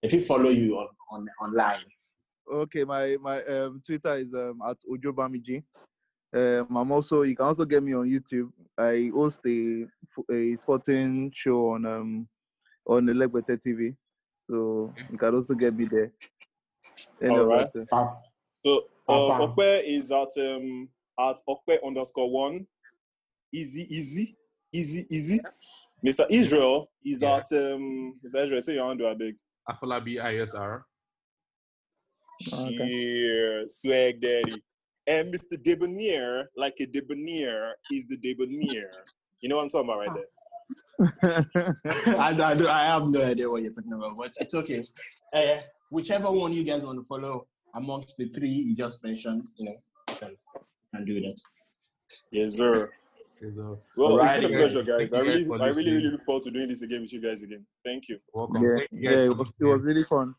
they 0.03 0.09
fit 0.09 0.25
follow 0.25 0.49
you 0.49 0.77
on, 0.77 0.87
on 1.11 1.27
online. 1.41 1.81
Okay, 2.53 2.83
my 2.83 3.17
my 3.19 3.43
um, 3.45 3.81
Twitter 3.83 4.13
is 4.15 4.31
um, 4.35 4.59
at 4.69 4.77
Ojo 4.87 5.11
Bamiji. 5.11 5.63
Um, 6.35 6.67
I'm 6.75 6.91
also 6.91 7.21
you 7.21 7.35
can 7.35 7.45
also 7.45 7.63
get 7.63 7.81
me 7.81 7.93
on 7.93 8.09
YouTube. 8.09 8.51
I 8.77 9.09
host 9.13 9.39
a 9.47 9.85
a 10.31 10.55
sporting 10.57 11.31
show 11.33 11.71
on 11.71 11.85
um 11.85 12.27
on 12.85 13.05
Elegbete 13.07 13.57
TV, 13.65 13.95
so 14.43 14.93
you 15.09 15.17
can 15.17 15.33
also 15.33 15.53
get 15.53 15.73
me 15.73 15.85
there. 15.85 16.11
Any 17.21 17.31
All 17.31 17.41
of 17.41 17.47
right. 17.47 17.71
that. 17.73 17.87
Bam. 17.89 18.07
So 18.65 18.81
uh, 19.07 19.27
Bam. 19.37 19.55
Okpe 19.55 19.83
is 19.85 20.11
at 20.11 20.33
um 20.37 20.89
at 21.17 21.37
Okpe 21.47 21.77
underscore 21.85 22.29
one. 22.29 22.67
Easy, 23.53 23.87
easy, 23.95 24.35
easy, 24.73 25.07
easy. 25.09 25.39
Mr. 26.05 26.25
Israel 26.29 26.91
is 27.05 27.21
Yeah. 27.21 27.37
at 27.37 27.49
um 27.53 28.19
Mr. 28.25 28.43
Israel, 28.43 28.61
say 28.61 28.73
your 28.73 28.87
hand 28.87 28.99
to 28.99 29.05
a 29.07 29.15
big. 29.15 29.35
Afolabi 29.69 30.17
ISR. 30.21 30.81
Oh, 32.51 32.65
okay. 32.65 32.75
Sheer 32.75 33.63
swag 33.67 34.21
daddy. 34.21 34.61
And 35.07 35.33
Mr. 35.33 35.61
Debonair, 35.61 36.49
like 36.57 36.75
a 36.79 36.85
debonair, 36.87 37.75
is 37.91 38.07
the 38.07 38.17
debonair. 38.17 38.89
You 39.41 39.49
know 39.49 39.57
what 39.57 39.63
I'm 39.63 39.69
talking 39.69 39.89
about 39.89 39.99
right 39.99 40.15
there. 40.15 40.29
I, 42.19 42.29
I, 42.41 42.53
do- 42.55 42.67
I 42.67 42.85
have 42.85 43.03
no 43.05 43.23
idea 43.23 43.47
what 43.49 43.61
you're 43.61 43.73
talking 43.73 43.93
about, 43.93 44.15
but 44.15 44.31
it's 44.39 44.53
okay. 44.55 44.83
Uh, 45.33 45.57
whichever 45.91 46.31
one 46.31 46.53
you 46.53 46.63
guys 46.63 46.81
want 46.83 46.97
to 46.99 47.05
follow 47.05 47.47
amongst 47.75 48.17
the 48.17 48.25
three 48.29 48.49
you 48.49 48.75
just 48.75 49.03
mentioned, 49.03 49.47
you 49.57 49.65
know, 49.65 49.75
you 50.09 50.15
can, 50.15 50.29
you 50.29 50.35
can 50.95 51.05
do 51.05 51.21
that. 51.21 51.39
Yes, 52.31 52.55
sir. 52.55 52.91
Is, 53.41 53.59
uh, 53.59 53.75
Well, 53.97 54.11
Alrighty, 54.13 54.37
it's 54.37 54.47
been 54.47 54.55
a 54.55 54.57
pleasure, 54.57 54.83
guys. 54.83 55.11
guys. 55.11 55.13
I 55.13 55.19
really, 55.19 55.43
I 55.61 55.65
really, 55.67 55.91
really 55.91 56.09
look 56.11 56.23
forward 56.23 56.43
to 56.43 56.51
doing 56.51 56.69
this 56.69 56.81
again 56.81 57.01
with 57.01 57.11
you 57.13 57.21
guys 57.21 57.43
again. 57.43 57.65
Thank 57.83 58.07
you. 58.07 58.17
welcome. 58.33 58.63
yeah, 58.63 58.75
Thank 58.77 58.89
you 58.91 59.09
yeah, 59.09 59.17
it 59.25 59.37
was, 59.37 59.51
it 59.59 59.65
was 59.65 59.81
really 59.81 60.03
fun. 60.03 60.33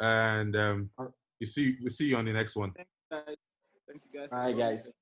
And 0.00 0.56
um, 0.56 0.90
you 1.38 1.46
see, 1.46 1.76
we 1.84 1.90
see 1.90 2.06
you 2.06 2.16
on 2.16 2.24
the 2.24 2.32
next 2.32 2.56
one. 2.56 2.72
Guys, 3.12 3.36
Thank 3.88 4.02
you 4.12 4.20
guys. 4.20 4.28
All 4.30 4.44
right, 4.44 4.58
guys. 4.58 4.92